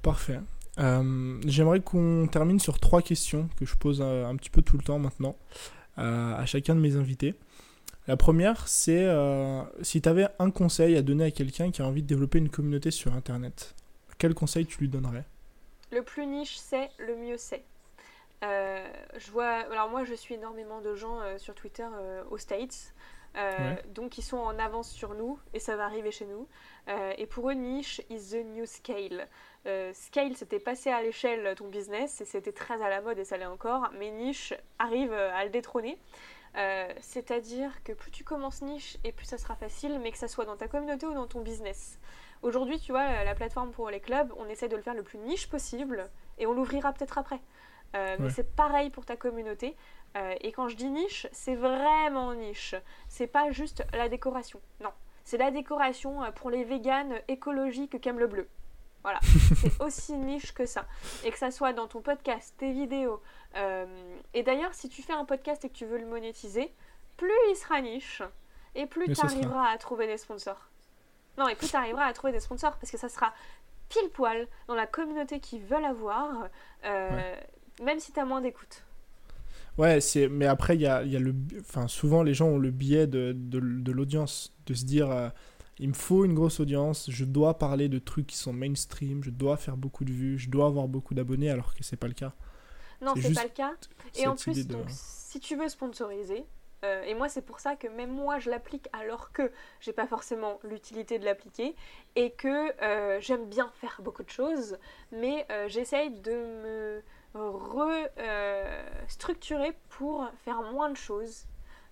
Parfait. 0.01 0.39
Euh, 0.77 1.39
j'aimerais 1.45 1.81
qu'on 1.81 2.27
termine 2.31 2.59
sur 2.59 2.79
trois 2.79 3.01
questions 3.01 3.49
que 3.57 3.65
je 3.65 3.75
pose 3.75 4.01
euh, 4.01 4.25
un, 4.25 4.35
petit 4.35 4.49
peu 4.49 4.61
tout 4.61 4.77
le 4.77 4.83
temps 4.83 4.99
maintenant 4.99 5.35
à 5.97 6.45
chacun 6.45 6.75
de 6.75 6.79
mes 6.79 6.95
invités. 6.95 7.35
La 8.07 8.15
première, 8.15 8.69
c'est 8.69 9.05
si 9.81 10.01
tu 10.01 10.07
avais 10.07 10.29
un 10.39 10.49
conseil 10.49 10.95
à 10.95 11.01
donner 11.01 11.25
à 11.25 11.31
quelqu'un 11.31 11.71
qui 11.71 11.81
a 11.81 11.85
envie 11.85 12.01
de 12.01 12.07
développer 12.07 12.37
une 12.37 12.47
communauté 12.47 12.89
sur 12.89 13.13
Internet, 13.13 13.75
quel 14.17 14.33
conseil 14.33 14.65
tu 14.65 14.79
lui 14.79 14.87
donnerais? 14.87 15.25
Le 15.91 16.01
plus 16.01 16.25
niche 16.25 16.55
c'est, 16.57 16.89
le 16.99 17.17
mieux 17.17 17.37
c'est. 17.37 17.65
Euh, 18.43 18.87
je 19.17 19.31
vois, 19.31 19.49
alors 19.71 19.89
moi 19.89 20.05
je 20.05 20.13
suis 20.13 20.35
énormément 20.35 20.81
de 20.81 20.95
gens 20.95 21.19
euh, 21.19 21.37
sur 21.37 21.55
Twitter 21.55 21.87
euh, 21.91 22.23
aux 22.29 22.37
States, 22.37 22.93
donc 23.93 24.17
ils 24.17 24.23
sont 24.23 24.37
en 24.37 24.57
avance 24.57 24.89
sur 24.89 25.13
nous 25.13 25.39
et 25.53 25.59
ça 25.59 25.75
va 25.75 25.85
arriver 25.85 26.11
chez 26.11 26.25
nous. 26.25 26.47
et 27.17 27.25
pour 27.27 27.49
eux, 27.49 27.53
niche 27.53 28.01
is 28.09 28.31
the 28.31 28.43
new 28.43 28.65
scale. 28.65 29.27
Scale, 29.93 30.35
c'était 30.35 30.59
passer 30.59 30.89
à 30.89 31.01
l'échelle 31.01 31.53
ton 31.55 31.67
business 31.67 32.21
et 32.21 32.25
c'était 32.25 32.51
très 32.51 32.81
à 32.81 32.89
la 32.89 33.01
mode 33.01 33.19
et 33.19 33.25
ça 33.25 33.37
l'est 33.37 33.45
encore, 33.45 33.89
mais 33.97 34.09
niche 34.09 34.53
arrive 34.79 35.13
à 35.13 35.43
le 35.43 35.49
détrôner. 35.49 35.97
C'est-à-dire 37.01 37.83
que 37.83 37.93
plus 37.93 38.11
tu 38.11 38.23
commences 38.23 38.61
niche 38.61 38.97
et 39.03 39.11
plus 39.11 39.25
ça 39.25 39.37
sera 39.37 39.55
facile, 39.55 39.99
mais 39.99 40.11
que 40.11 40.17
ça 40.17 40.27
soit 40.27 40.45
dans 40.45 40.57
ta 40.57 40.67
communauté 40.67 41.05
ou 41.05 41.13
dans 41.13 41.27
ton 41.27 41.41
business. 41.41 41.99
Aujourd'hui, 42.41 42.79
tu 42.79 42.91
vois, 42.91 43.23
la 43.23 43.35
plateforme 43.35 43.71
pour 43.71 43.89
les 43.89 43.99
clubs, 43.99 44.33
on 44.37 44.47
essaie 44.47 44.69
de 44.69 44.75
le 44.75 44.81
faire 44.81 44.95
le 44.95 45.03
plus 45.03 45.19
niche 45.19 45.49
possible 45.49 46.09
et 46.37 46.47
on 46.47 46.53
l'ouvrira 46.53 46.93
peut-être 46.93 47.17
après. 47.17 47.41
Euh, 47.95 48.17
mais 48.19 48.29
c'est 48.29 48.55
pareil 48.55 48.89
pour 48.89 49.05
ta 49.05 49.15
communauté. 49.15 49.75
Euh, 50.17 50.35
et 50.41 50.51
quand 50.51 50.67
je 50.67 50.75
dis 50.75 50.89
niche, 50.89 51.27
c'est 51.31 51.55
vraiment 51.55 52.33
niche. 52.33 52.75
C'est 53.07 53.27
pas 53.27 53.51
juste 53.51 53.83
la 53.93 54.09
décoration. 54.09 54.61
Non. 54.81 54.91
C'est 55.23 55.37
la 55.37 55.51
décoration 55.51 56.23
euh, 56.23 56.31
pour 56.31 56.49
les 56.49 56.63
véganes 56.63 57.19
écologiques 57.27 57.99
qui 57.99 58.09
aiment 58.09 58.19
le 58.19 58.27
bleu. 58.27 58.47
Voilà. 59.03 59.19
c'est 59.55 59.81
aussi 59.81 60.13
niche 60.13 60.53
que 60.53 60.65
ça. 60.65 60.85
Et 61.23 61.31
que 61.31 61.37
ça 61.37 61.51
soit 61.51 61.73
dans 61.73 61.87
ton 61.87 62.01
podcast, 62.01 62.53
tes 62.57 62.71
vidéos. 62.71 63.21
et 64.33 64.43
d'ailleurs, 64.43 64.73
si 64.73 64.89
tu 64.89 65.01
fais 65.01 65.13
un 65.13 65.25
podcast 65.25 65.63
et 65.65 65.69
que 65.69 65.75
tu 65.75 65.85
veux 65.85 65.97
le 65.97 66.05
monétiser, 66.05 66.73
plus 67.17 67.31
il 67.51 67.55
sera 67.55 67.81
niche 67.81 68.21
et 68.75 68.85
plus 68.85 69.13
tu 69.13 69.21
arriveras 69.21 69.69
à 69.69 69.77
trouver 69.77 70.07
des 70.07 70.17
sponsors. 70.17 70.69
Non, 71.37 71.47
et 71.47 71.55
plus 71.55 71.69
tu 71.69 71.75
arriveras 71.75 72.05
à 72.05 72.13
trouver 72.13 72.33
des 72.33 72.39
sponsors 72.39 72.75
parce 72.77 72.91
que 72.91 72.97
ça 72.97 73.09
sera 73.09 73.33
pile 73.87 74.09
poil 74.09 74.47
dans 74.67 74.75
la 74.75 74.85
communauté 74.85 75.39
qui 75.39 75.59
veulent 75.59 75.85
avoir 75.85 76.49
même 77.83 77.99
si 77.99 78.11
tu 78.11 78.19
as 78.19 78.25
moins 78.25 78.41
d'écoute. 78.41 78.83
Ouais, 79.77 80.01
c'est 80.01 80.27
mais 80.27 80.45
après 80.45 80.75
il 80.75 80.81
y 80.81 80.87
a, 80.87 81.03
y 81.03 81.15
a, 81.15 81.19
le 81.19 81.33
enfin 81.59 81.87
souvent 81.87 82.23
les 82.23 82.33
gens 82.33 82.47
ont 82.47 82.57
le 82.57 82.71
biais 82.71 83.07
de, 83.07 83.33
de, 83.33 83.91
l'audience 83.91 84.53
de 84.65 84.73
se 84.73 84.83
dire 84.83 85.09
euh, 85.09 85.29
il 85.79 85.89
me 85.89 85.93
faut 85.93 86.25
une 86.25 86.33
grosse 86.33 86.59
audience, 86.59 87.09
je 87.09 87.25
dois 87.25 87.57
parler 87.57 87.89
de 87.89 87.99
trucs 87.99 88.27
qui 88.27 88.37
sont 88.37 88.53
mainstream, 88.53 89.23
je 89.23 89.29
dois 89.29 89.57
faire 89.57 89.77
beaucoup 89.77 90.03
de 90.03 90.11
vues, 90.11 90.37
je 90.37 90.49
dois 90.49 90.67
avoir 90.67 90.87
beaucoup 90.87 91.13
d'abonnés 91.13 91.49
alors 91.49 91.73
que 91.73 91.83
c'est 91.83 91.97
pas 91.97 92.07
le 92.07 92.13
cas. 92.13 92.33
Non, 93.01 93.13
c'est 93.15 93.33
pas 93.33 93.43
le 93.43 93.49
cas. 93.49 93.73
Et 94.15 94.27
en 94.27 94.35
plus 94.35 94.67
si 94.87 95.39
tu 95.39 95.55
veux 95.55 95.69
sponsoriser 95.69 96.45
euh, 96.85 97.03
et 97.03 97.13
moi, 97.13 97.27
c'est 97.27 97.41
pour 97.41 97.59
ça 97.59 97.75
que 97.75 97.87
même 97.87 98.11
moi, 98.11 98.39
je 98.39 98.49
l'applique 98.49 98.87
alors 98.93 99.33
que 99.33 99.51
j'ai 99.81 99.91
pas 99.91 100.07
forcément 100.07 100.59
l'utilité 100.63 101.19
de 101.19 101.25
l'appliquer 101.25 101.75
et 102.15 102.31
que 102.31 102.81
euh, 102.81 103.19
j'aime 103.19 103.49
bien 103.49 103.69
faire 103.81 103.99
beaucoup 104.01 104.23
de 104.23 104.29
choses, 104.29 104.77
mais 105.11 105.45
j'essaye 105.67 106.11
de 106.11 106.31
me 106.31 107.03
restructurer 109.03 109.73
pour 109.89 110.25
faire 110.45 110.61
moins 110.61 110.89
de 110.89 110.95
choses 110.95 111.45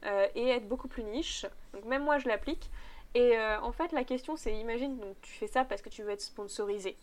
euh, 0.05 0.27
et 0.35 0.49
être 0.49 0.67
beaucoup 0.67 0.87
plus 0.87 1.03
niche. 1.03 1.45
Donc 1.73 1.85
même 1.85 2.03
moi 2.03 2.19
je 2.19 2.27
l'applique. 2.27 2.69
Et 3.13 3.37
euh, 3.37 3.59
en 3.61 3.71
fait 3.71 3.91
la 3.93 4.03
question 4.03 4.35
c'est 4.35 4.53
imagine 4.55 4.97
donc 4.99 5.15
tu 5.21 5.31
fais 5.31 5.47
ça 5.47 5.65
parce 5.65 5.81
que 5.81 5.89
tu 5.89 6.03
veux 6.03 6.11
être 6.11 6.21
sponsorisé. 6.21 6.97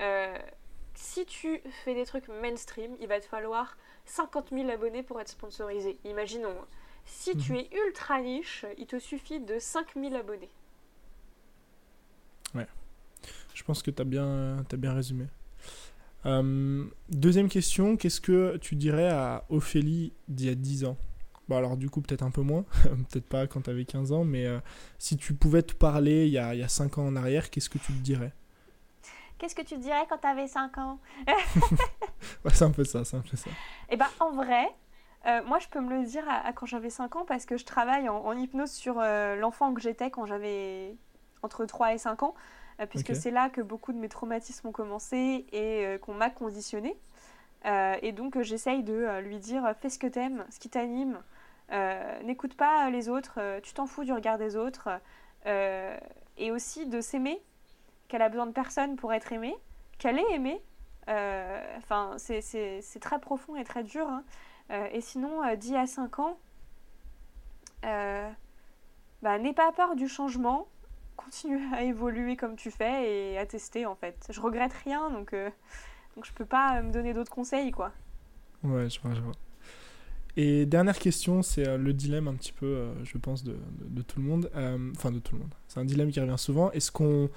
Euh, 0.00 0.36
si 0.94 1.26
tu 1.26 1.60
fais 1.84 1.94
des 1.94 2.04
trucs 2.04 2.28
mainstream, 2.28 2.96
il 3.00 3.06
va 3.06 3.20
te 3.20 3.26
falloir 3.26 3.76
50 4.06 4.50
000 4.50 4.68
abonnés 4.70 5.02
pour 5.02 5.20
être 5.20 5.28
sponsorisé. 5.28 5.98
Imaginons. 6.04 6.56
Si 7.04 7.36
tu 7.36 7.52
mhm. 7.52 7.58
es 7.58 7.70
ultra 7.86 8.20
niche, 8.20 8.64
il 8.78 8.86
te 8.86 8.98
suffit 8.98 9.40
de 9.40 9.58
5 9.58 9.94
000 9.94 10.14
abonnés. 10.14 10.50
Ouais. 12.54 12.66
Je 13.54 13.62
pense 13.62 13.82
que 13.82 13.90
tu 13.90 14.02
as 14.02 14.04
bien, 14.04 14.58
as 14.58 14.76
bien 14.76 14.92
résumé. 14.92 15.26
Euh, 16.24 16.84
deuxième 17.08 17.48
question, 17.48 17.96
qu'est-ce 17.96 18.20
que 18.20 18.56
tu 18.56 18.74
dirais 18.74 19.08
à 19.08 19.44
Ophélie 19.48 20.12
d'il 20.28 20.48
y 20.48 20.50
a 20.50 20.54
10 20.54 20.84
ans? 20.86 20.96
Bon 21.48 21.56
alors 21.56 21.76
du 21.76 21.90
coup 21.90 22.00
peut-être 22.00 22.22
un 22.22 22.30
peu 22.30 22.42
moins, 22.42 22.64
peut-être 22.82 23.28
pas 23.28 23.46
quand 23.46 23.62
tu 23.62 23.70
avais 23.70 23.84
15 23.84 24.12
ans, 24.12 24.24
mais 24.24 24.46
euh, 24.46 24.58
si 24.98 25.16
tu 25.16 25.34
pouvais 25.34 25.62
te 25.62 25.74
parler 25.74 26.26
il 26.26 26.32
y, 26.32 26.38
a, 26.38 26.54
il 26.54 26.60
y 26.60 26.62
a 26.62 26.68
5 26.68 26.98
ans 26.98 27.06
en 27.06 27.16
arrière, 27.16 27.50
qu'est-ce 27.50 27.70
que 27.70 27.78
tu 27.78 27.92
te 27.92 27.98
dirais? 27.98 28.32
Qu'est-ce 29.38 29.54
que 29.54 29.62
tu 29.62 29.76
te 29.76 29.80
dirais 29.80 30.06
quand 30.08 30.18
tu 30.18 30.26
avais 30.26 30.48
5 30.48 30.78
ans? 30.78 30.98
Ouais, 32.44 32.50
C'est 32.52 32.64
un 32.64 32.70
peu 32.70 32.84
ça, 32.84 33.04
c'est 33.04 33.16
un 33.16 33.20
peu 33.20 33.36
ça. 33.36 33.50
Eh 33.90 33.96
ben 33.96 34.06
en 34.18 34.32
vrai, 34.32 34.66
euh, 35.26 35.42
moi 35.44 35.58
je 35.58 35.68
peux 35.68 35.80
me 35.80 35.96
le 35.96 36.04
dire 36.04 36.24
à, 36.28 36.52
quand 36.52 36.66
j'avais 36.66 36.90
5 36.90 37.16
ans 37.16 37.24
parce 37.26 37.46
que 37.46 37.56
je 37.56 37.64
travaille 37.64 38.08
en, 38.08 38.32
hypnose 38.32 38.70
sur 38.70 38.94
l'enfant 38.94 39.74
que 39.74 39.80
j'étais 39.80 40.10
quand 40.10 40.26
j'avais 40.26 40.96
entre 41.42 41.64
3 41.64 41.94
et 41.94 41.98
5 41.98 42.22
ans. 42.22 42.34
Euh, 42.80 42.86
puisque 42.86 43.16
c'est 43.16 43.30
là 43.30 43.48
que 43.48 43.60
beaucoup 43.60 43.92
de 43.92 43.98
mes 43.98 44.08
traumatismes 44.08 44.68
ont 44.68 44.72
commencé 44.72 45.46
et 45.52 45.86
euh, 45.86 45.98
qu'on 45.98 46.14
m'a 46.14 46.30
conditionné. 46.30 46.96
Euh, 47.64 47.96
et 48.02 48.12
donc 48.12 48.40
j'essaye 48.42 48.82
de 48.82 49.20
lui 49.20 49.38
dire 49.38 49.74
fais 49.80 49.88
ce 49.88 49.98
que 49.98 50.06
t'aimes, 50.06 50.44
ce 50.50 50.58
qui 50.58 50.68
t'anime, 50.68 51.18
n'écoute 51.70 52.56
pas 52.56 52.90
les 52.90 53.08
autres, 53.08 53.60
tu 53.62 53.74
t'en 53.74 53.86
fous 53.86 54.04
du 54.04 54.12
regard 54.12 54.38
des 54.38 54.56
autres, 54.56 54.88
et 55.44 56.50
aussi 56.50 56.86
de 56.86 57.00
s'aimer, 57.00 57.42
qu'elle 58.08 58.22
a 58.22 58.28
besoin 58.28 58.46
de 58.46 58.52
personne 58.52 58.96
pour 58.96 59.12
être 59.12 59.32
aimée, 59.32 59.56
qu'elle 59.98 60.18
est 60.18 60.32
aimée. 60.32 60.62
Enfin, 61.78 62.14
c'est 62.18 63.00
très 63.00 63.18
profond 63.18 63.56
et 63.56 63.64
très 63.64 63.82
dur. 63.82 64.08
Hein. 64.08 64.24
et 64.92 65.00
sinon, 65.00 65.42
10 65.54 65.74
à 65.74 65.86
5 65.86 66.18
ans, 66.20 66.38
bah, 69.22 69.38
n'aie 69.38 69.54
pas 69.54 69.72
peur 69.72 69.96
du 69.96 70.08
changement, 70.08 70.68
continue 71.16 71.60
à 71.74 71.82
évoluer 71.82 72.36
comme 72.36 72.56
tu 72.56 72.70
fais 72.70 73.32
et 73.32 73.38
à 73.38 73.46
tester 73.46 73.86
en 73.86 73.96
fait. 73.96 74.26
Je 74.30 74.40
regrette 74.40 74.72
rien 74.84 75.10
donc, 75.10 75.32
euh, 75.32 75.50
donc 76.14 76.24
je 76.26 76.32
peux 76.32 76.44
pas 76.44 76.82
me 76.82 76.92
donner 76.92 77.12
d'autres 77.12 77.32
conseils 77.32 77.70
quoi. 77.70 77.92
Ouais, 78.62 78.88
je 78.88 79.00
vois, 79.00 79.14
je 79.14 79.20
vois. 79.20 79.32
Et 80.36 80.66
dernière 80.66 80.98
question, 80.98 81.42
c'est 81.42 81.66
euh, 81.66 81.78
le 81.78 81.94
dilemme 81.94 82.28
un 82.28 82.34
petit 82.34 82.52
peu, 82.52 82.66
euh, 82.66 83.04
je 83.04 83.16
pense, 83.16 83.42
de, 83.42 83.56
de, 83.80 84.02
tout 84.02 84.20
le 84.20 84.26
monde. 84.26 84.50
Enfin, 84.94 85.10
de 85.10 85.18
tout 85.18 85.34
le 85.34 85.40
monde. 85.40 85.54
C'est 85.66 85.80
un 85.80 85.84
dilemme 85.84 86.10
qui 86.10 86.20
revient 86.20 86.38
souvent. 86.38 86.70
Est-ce 86.72 86.92
qu'on 86.92 87.30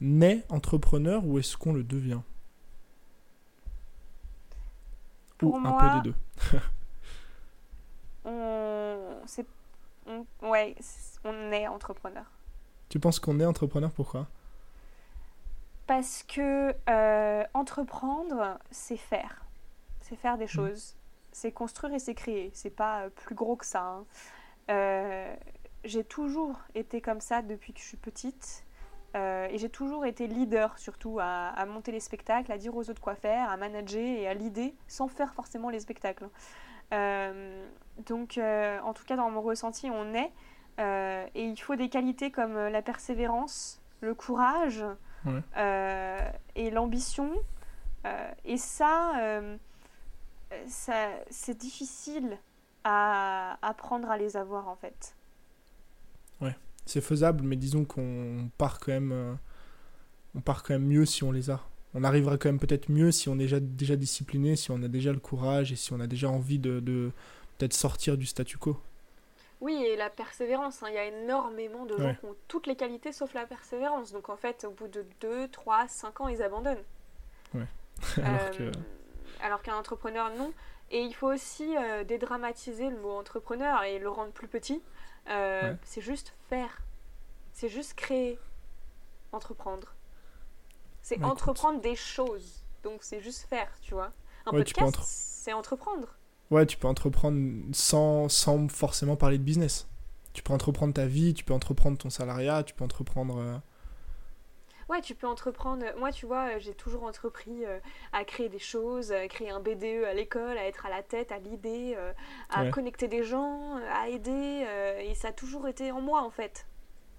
naît 0.00 0.44
entrepreneur 0.48 1.24
ou 1.26 1.38
est-ce 1.38 1.56
qu'on 1.56 1.74
le 1.74 1.82
devient? 1.82 2.20
Pour 5.38 5.54
ou 5.54 5.58
moi, 5.58 5.82
un 5.82 6.00
peu 6.00 6.10
des 6.10 6.10
deux. 6.10 6.60
on... 8.24 8.96
Ouais, 10.42 10.74
on 11.24 11.52
est 11.52 11.66
entrepreneur. 11.66 12.24
Tu 12.88 13.00
penses 13.00 13.18
qu'on 13.18 13.40
est 13.40 13.44
entrepreneur 13.44 13.90
Pourquoi? 13.90 14.28
Parce 15.86 16.24
que 16.24 16.74
euh, 16.88 17.44
entreprendre, 17.54 18.58
c'est 18.70 18.96
faire. 18.96 19.44
C'est 20.00 20.16
faire 20.16 20.38
des 20.38 20.44
mm. 20.44 20.48
choses. 20.48 20.96
C'est 21.36 21.52
construire 21.52 21.92
et 21.92 21.98
c'est 21.98 22.14
créer. 22.14 22.50
C'est 22.54 22.70
pas 22.70 23.02
euh, 23.02 23.10
plus 23.10 23.34
gros 23.34 23.56
que 23.56 23.66
ça. 23.66 23.82
Hein. 23.82 24.04
Euh, 24.70 25.34
j'ai 25.84 26.02
toujours 26.04 26.58
été 26.74 27.00
comme 27.00 27.20
ça 27.20 27.42
depuis 27.42 27.72
que 27.72 27.80
je 27.80 27.84
suis 27.84 27.96
petite. 27.96 28.64
et 29.14 29.56
j'ai 29.56 29.70
toujours 29.70 30.04
été 30.04 30.26
leader, 30.26 30.78
surtout 30.78 31.18
à, 31.20 31.64
monter 31.66 31.90
les 31.90 32.00
spectacles, 32.00 32.52
à 32.52 32.58
dire 32.58 32.76
aux 32.76 32.90
autres 32.90 33.00
quoi 33.00 33.14
faire, 33.14 33.48
à 33.48 33.56
manager 33.56 34.02
et 34.02 34.28
à 34.28 34.34
l'idée 34.34 34.74
sans 34.88 35.08
faire 35.08 35.32
forcément 35.32 35.70
les 35.70 35.80
spectacles. 35.80 36.28
donc, 36.90 38.38
en 38.38 38.92
tout 38.92 39.04
cas, 39.06 39.16
dans 39.16 39.30
mon 39.30 39.40
ressenti, 39.40 39.88
on 39.90 40.12
est. 40.12 40.32
Euh, 40.78 41.26
et 41.34 41.44
il 41.44 41.56
faut 41.56 41.76
des 41.76 41.88
qualités 41.88 42.30
comme 42.30 42.56
euh, 42.56 42.70
la 42.70 42.82
persévérance, 42.82 43.80
le 44.00 44.14
courage 44.14 44.84
euh, 45.56 46.30
et 46.54 46.70
l'ambition. 46.70 47.30
et 48.44 48.56
ça 48.56 49.12
c'est 50.66 51.58
difficile 51.58 52.38
à 52.84 53.58
apprendre 53.62 54.10
à 54.10 54.16
les 54.16 54.36
avoir 54.36 54.68
en 54.68 54.76
fait. 54.76 55.16
Ouais, 56.40 56.54
c'est 56.84 57.00
faisable, 57.00 57.42
mais 57.42 57.56
disons 57.56 57.84
qu'on 57.84 58.50
part 58.58 58.78
quand 58.78 58.92
même, 58.92 59.38
on 60.34 60.40
part 60.40 60.62
quand 60.62 60.74
même 60.74 60.86
mieux 60.86 61.06
si 61.06 61.24
on 61.24 61.32
les 61.32 61.50
a. 61.50 61.60
On 61.94 62.04
arrivera 62.04 62.36
quand 62.36 62.48
même 62.48 62.60
peut-être 62.60 62.90
mieux 62.90 63.10
si 63.10 63.28
on 63.28 63.34
est 63.34 63.38
déjà, 63.38 63.60
déjà 63.60 63.96
discipliné, 63.96 64.54
si 64.54 64.70
on 64.70 64.82
a 64.82 64.88
déjà 64.88 65.12
le 65.12 65.18
courage 65.18 65.72
et 65.72 65.76
si 65.76 65.92
on 65.92 66.00
a 66.00 66.06
déjà 66.06 66.28
envie 66.28 66.58
de, 66.58 66.80
de 66.80 67.10
peut-être 67.56 67.72
sortir 67.72 68.18
du 68.18 68.26
statu 68.26 68.58
quo. 68.58 68.78
Oui, 69.60 69.82
et 69.86 69.96
la 69.96 70.10
persévérance. 70.10 70.82
Hein. 70.82 70.88
Il 70.90 70.94
y 70.94 70.98
a 70.98 71.06
énormément 71.06 71.86
de 71.86 71.96
gens 71.96 72.14
qui 72.14 72.26
ont 72.26 72.36
toutes 72.48 72.66
les 72.66 72.76
qualités 72.76 73.12
sauf 73.12 73.32
la 73.34 73.46
persévérance. 73.46 74.12
Donc 74.12 74.28
en 74.28 74.36
fait, 74.36 74.66
au 74.68 74.72
bout 74.72 74.88
de 74.88 75.06
2, 75.20 75.48
3, 75.48 75.88
5 75.88 76.20
ans, 76.20 76.28
ils 76.28 76.42
abandonnent. 76.42 76.84
Ouais. 77.54 77.66
Euh, 78.18 78.70
alors 79.42 79.62
qu'un 79.62 79.76
entrepreneur, 79.76 80.30
non. 80.36 80.52
Et 80.90 81.00
il 81.00 81.14
faut 81.14 81.32
aussi 81.32 81.76
euh, 81.76 82.04
dédramatiser 82.04 82.90
le 82.90 83.00
mot 83.00 83.12
entrepreneur 83.12 83.82
et 83.82 83.98
le 83.98 84.08
rendre 84.08 84.32
plus 84.32 84.48
petit. 84.48 84.82
Euh, 85.28 85.74
c'est 85.82 86.00
juste 86.00 86.34
faire. 86.48 86.82
C'est 87.52 87.68
juste 87.68 87.94
créer. 87.94 88.38
Entreprendre. 89.32 89.94
C'est 91.02 91.22
entreprendre 91.22 91.80
des 91.80 91.96
choses. 91.96 92.64
Donc 92.82 93.02
c'est 93.02 93.20
juste 93.20 93.46
faire, 93.48 93.68
tu 93.80 93.94
vois. 93.94 94.12
Un 94.46 94.52
podcast, 94.52 94.98
c'est 95.02 95.52
entreprendre. 95.52 96.16
Ouais, 96.50 96.66
tu 96.66 96.76
peux 96.76 96.86
entreprendre 96.86 97.40
sans, 97.72 98.28
sans 98.28 98.68
forcément 98.68 99.16
parler 99.16 99.38
de 99.38 99.42
business. 99.42 99.88
Tu 100.32 100.42
peux 100.42 100.52
entreprendre 100.52 100.94
ta 100.94 101.06
vie, 101.06 101.34
tu 101.34 101.44
peux 101.44 101.54
entreprendre 101.54 101.98
ton 101.98 102.10
salariat, 102.10 102.62
tu 102.62 102.74
peux 102.74 102.84
entreprendre. 102.84 103.60
Euh, 104.88 104.92
Ouais, 104.92 105.00
tu 105.00 105.14
peux 105.14 105.26
entreprendre. 105.26 105.84
Moi, 105.98 106.12
tu 106.12 106.26
vois, 106.26 106.58
j'ai 106.58 106.74
toujours 106.74 107.04
entrepris 107.04 107.64
euh, 107.64 107.78
à 108.12 108.24
créer 108.24 108.48
des 108.48 108.58
choses, 108.58 109.12
à 109.12 109.26
créer 109.28 109.50
un 109.50 109.60
BDE 109.60 110.04
à 110.04 110.14
l'école, 110.14 110.56
à 110.56 110.66
être 110.66 110.86
à 110.86 110.90
la 110.90 111.02
tête, 111.02 111.32
à 111.32 111.38
l'idée, 111.38 111.94
euh, 111.96 112.12
à 112.50 112.66
connecter 112.70 113.08
des 113.08 113.24
gens, 113.24 113.76
à 113.92 114.08
aider. 114.08 114.64
et 115.02 115.14
ça 115.14 115.28
a 115.28 115.32
toujours 115.32 115.66
été 115.68 115.90
en 115.90 116.00
moi, 116.00 116.22
en 116.22 116.30
fait. 116.30 116.66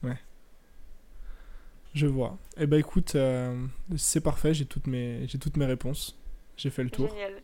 Ouais. 0.03 0.17
Je 1.93 2.07
vois. 2.07 2.37
Eh 2.57 2.67
ben 2.67 2.79
écoute, 2.79 3.17
c'est 3.97 4.21
parfait, 4.21 4.53
j'ai 4.53 4.65
toutes 4.65 4.87
mes, 4.87 5.27
j'ai 5.27 5.39
toutes 5.39 5.57
mes 5.57 5.65
réponses. 5.65 6.17
J'ai 6.55 6.69
fait 6.69 6.83
le 6.83 6.89
tour. 6.89 7.09
Génial. 7.09 7.41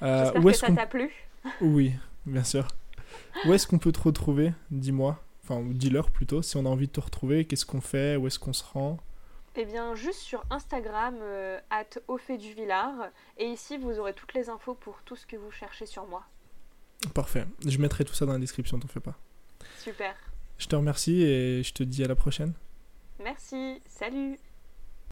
J'espère 0.00 0.42
que 0.42 0.52
ça 0.52 0.72
t'a 0.72 0.86
plu. 0.86 1.10
Oui, 1.60 1.92
bien 2.24 2.44
sûr. 2.44 2.68
Où 3.46 3.52
est-ce 3.52 3.66
qu'on 3.66 3.78
peut 3.78 3.92
te 3.92 4.00
retrouver 4.00 4.52
Dis-moi. 4.70 5.22
Enfin, 5.42 5.62
dis-leur 5.64 6.10
plutôt, 6.10 6.42
si 6.42 6.56
on 6.56 6.66
a 6.66 6.68
envie 6.68 6.88
de 6.88 6.92
te 6.92 7.00
retrouver, 7.00 7.46
qu'est-ce 7.46 7.64
qu'on 7.64 7.80
fait 7.80 8.16
Où 8.16 8.26
est-ce 8.26 8.38
qu'on 8.38 8.52
se 8.52 8.64
rend? 8.64 8.98
Eh 9.60 9.64
bien, 9.64 9.96
juste 9.96 10.20
sur 10.20 10.44
Instagram, 10.50 11.16
euh, 11.20 11.58
at 11.70 11.84
du 12.38 12.54
Villard. 12.54 13.08
Et 13.36 13.46
ici, 13.46 13.76
vous 13.76 13.98
aurez 13.98 14.14
toutes 14.14 14.32
les 14.34 14.48
infos 14.48 14.74
pour 14.74 15.02
tout 15.04 15.16
ce 15.16 15.26
que 15.26 15.36
vous 15.36 15.50
cherchez 15.50 15.84
sur 15.84 16.06
moi. 16.06 16.24
Parfait. 17.12 17.44
Je 17.66 17.78
mettrai 17.78 18.04
tout 18.04 18.14
ça 18.14 18.24
dans 18.24 18.34
la 18.34 18.38
description, 18.38 18.78
t'en 18.78 18.88
fais 18.88 19.00
pas. 19.00 19.18
Super. 19.78 20.14
Je 20.58 20.66
te 20.66 20.76
remercie 20.76 21.22
et 21.22 21.62
je 21.64 21.72
te 21.72 21.82
dis 21.82 22.04
à 22.04 22.08
la 22.08 22.14
prochaine. 22.14 22.52
Merci. 23.18 23.82
Salut. 23.86 24.38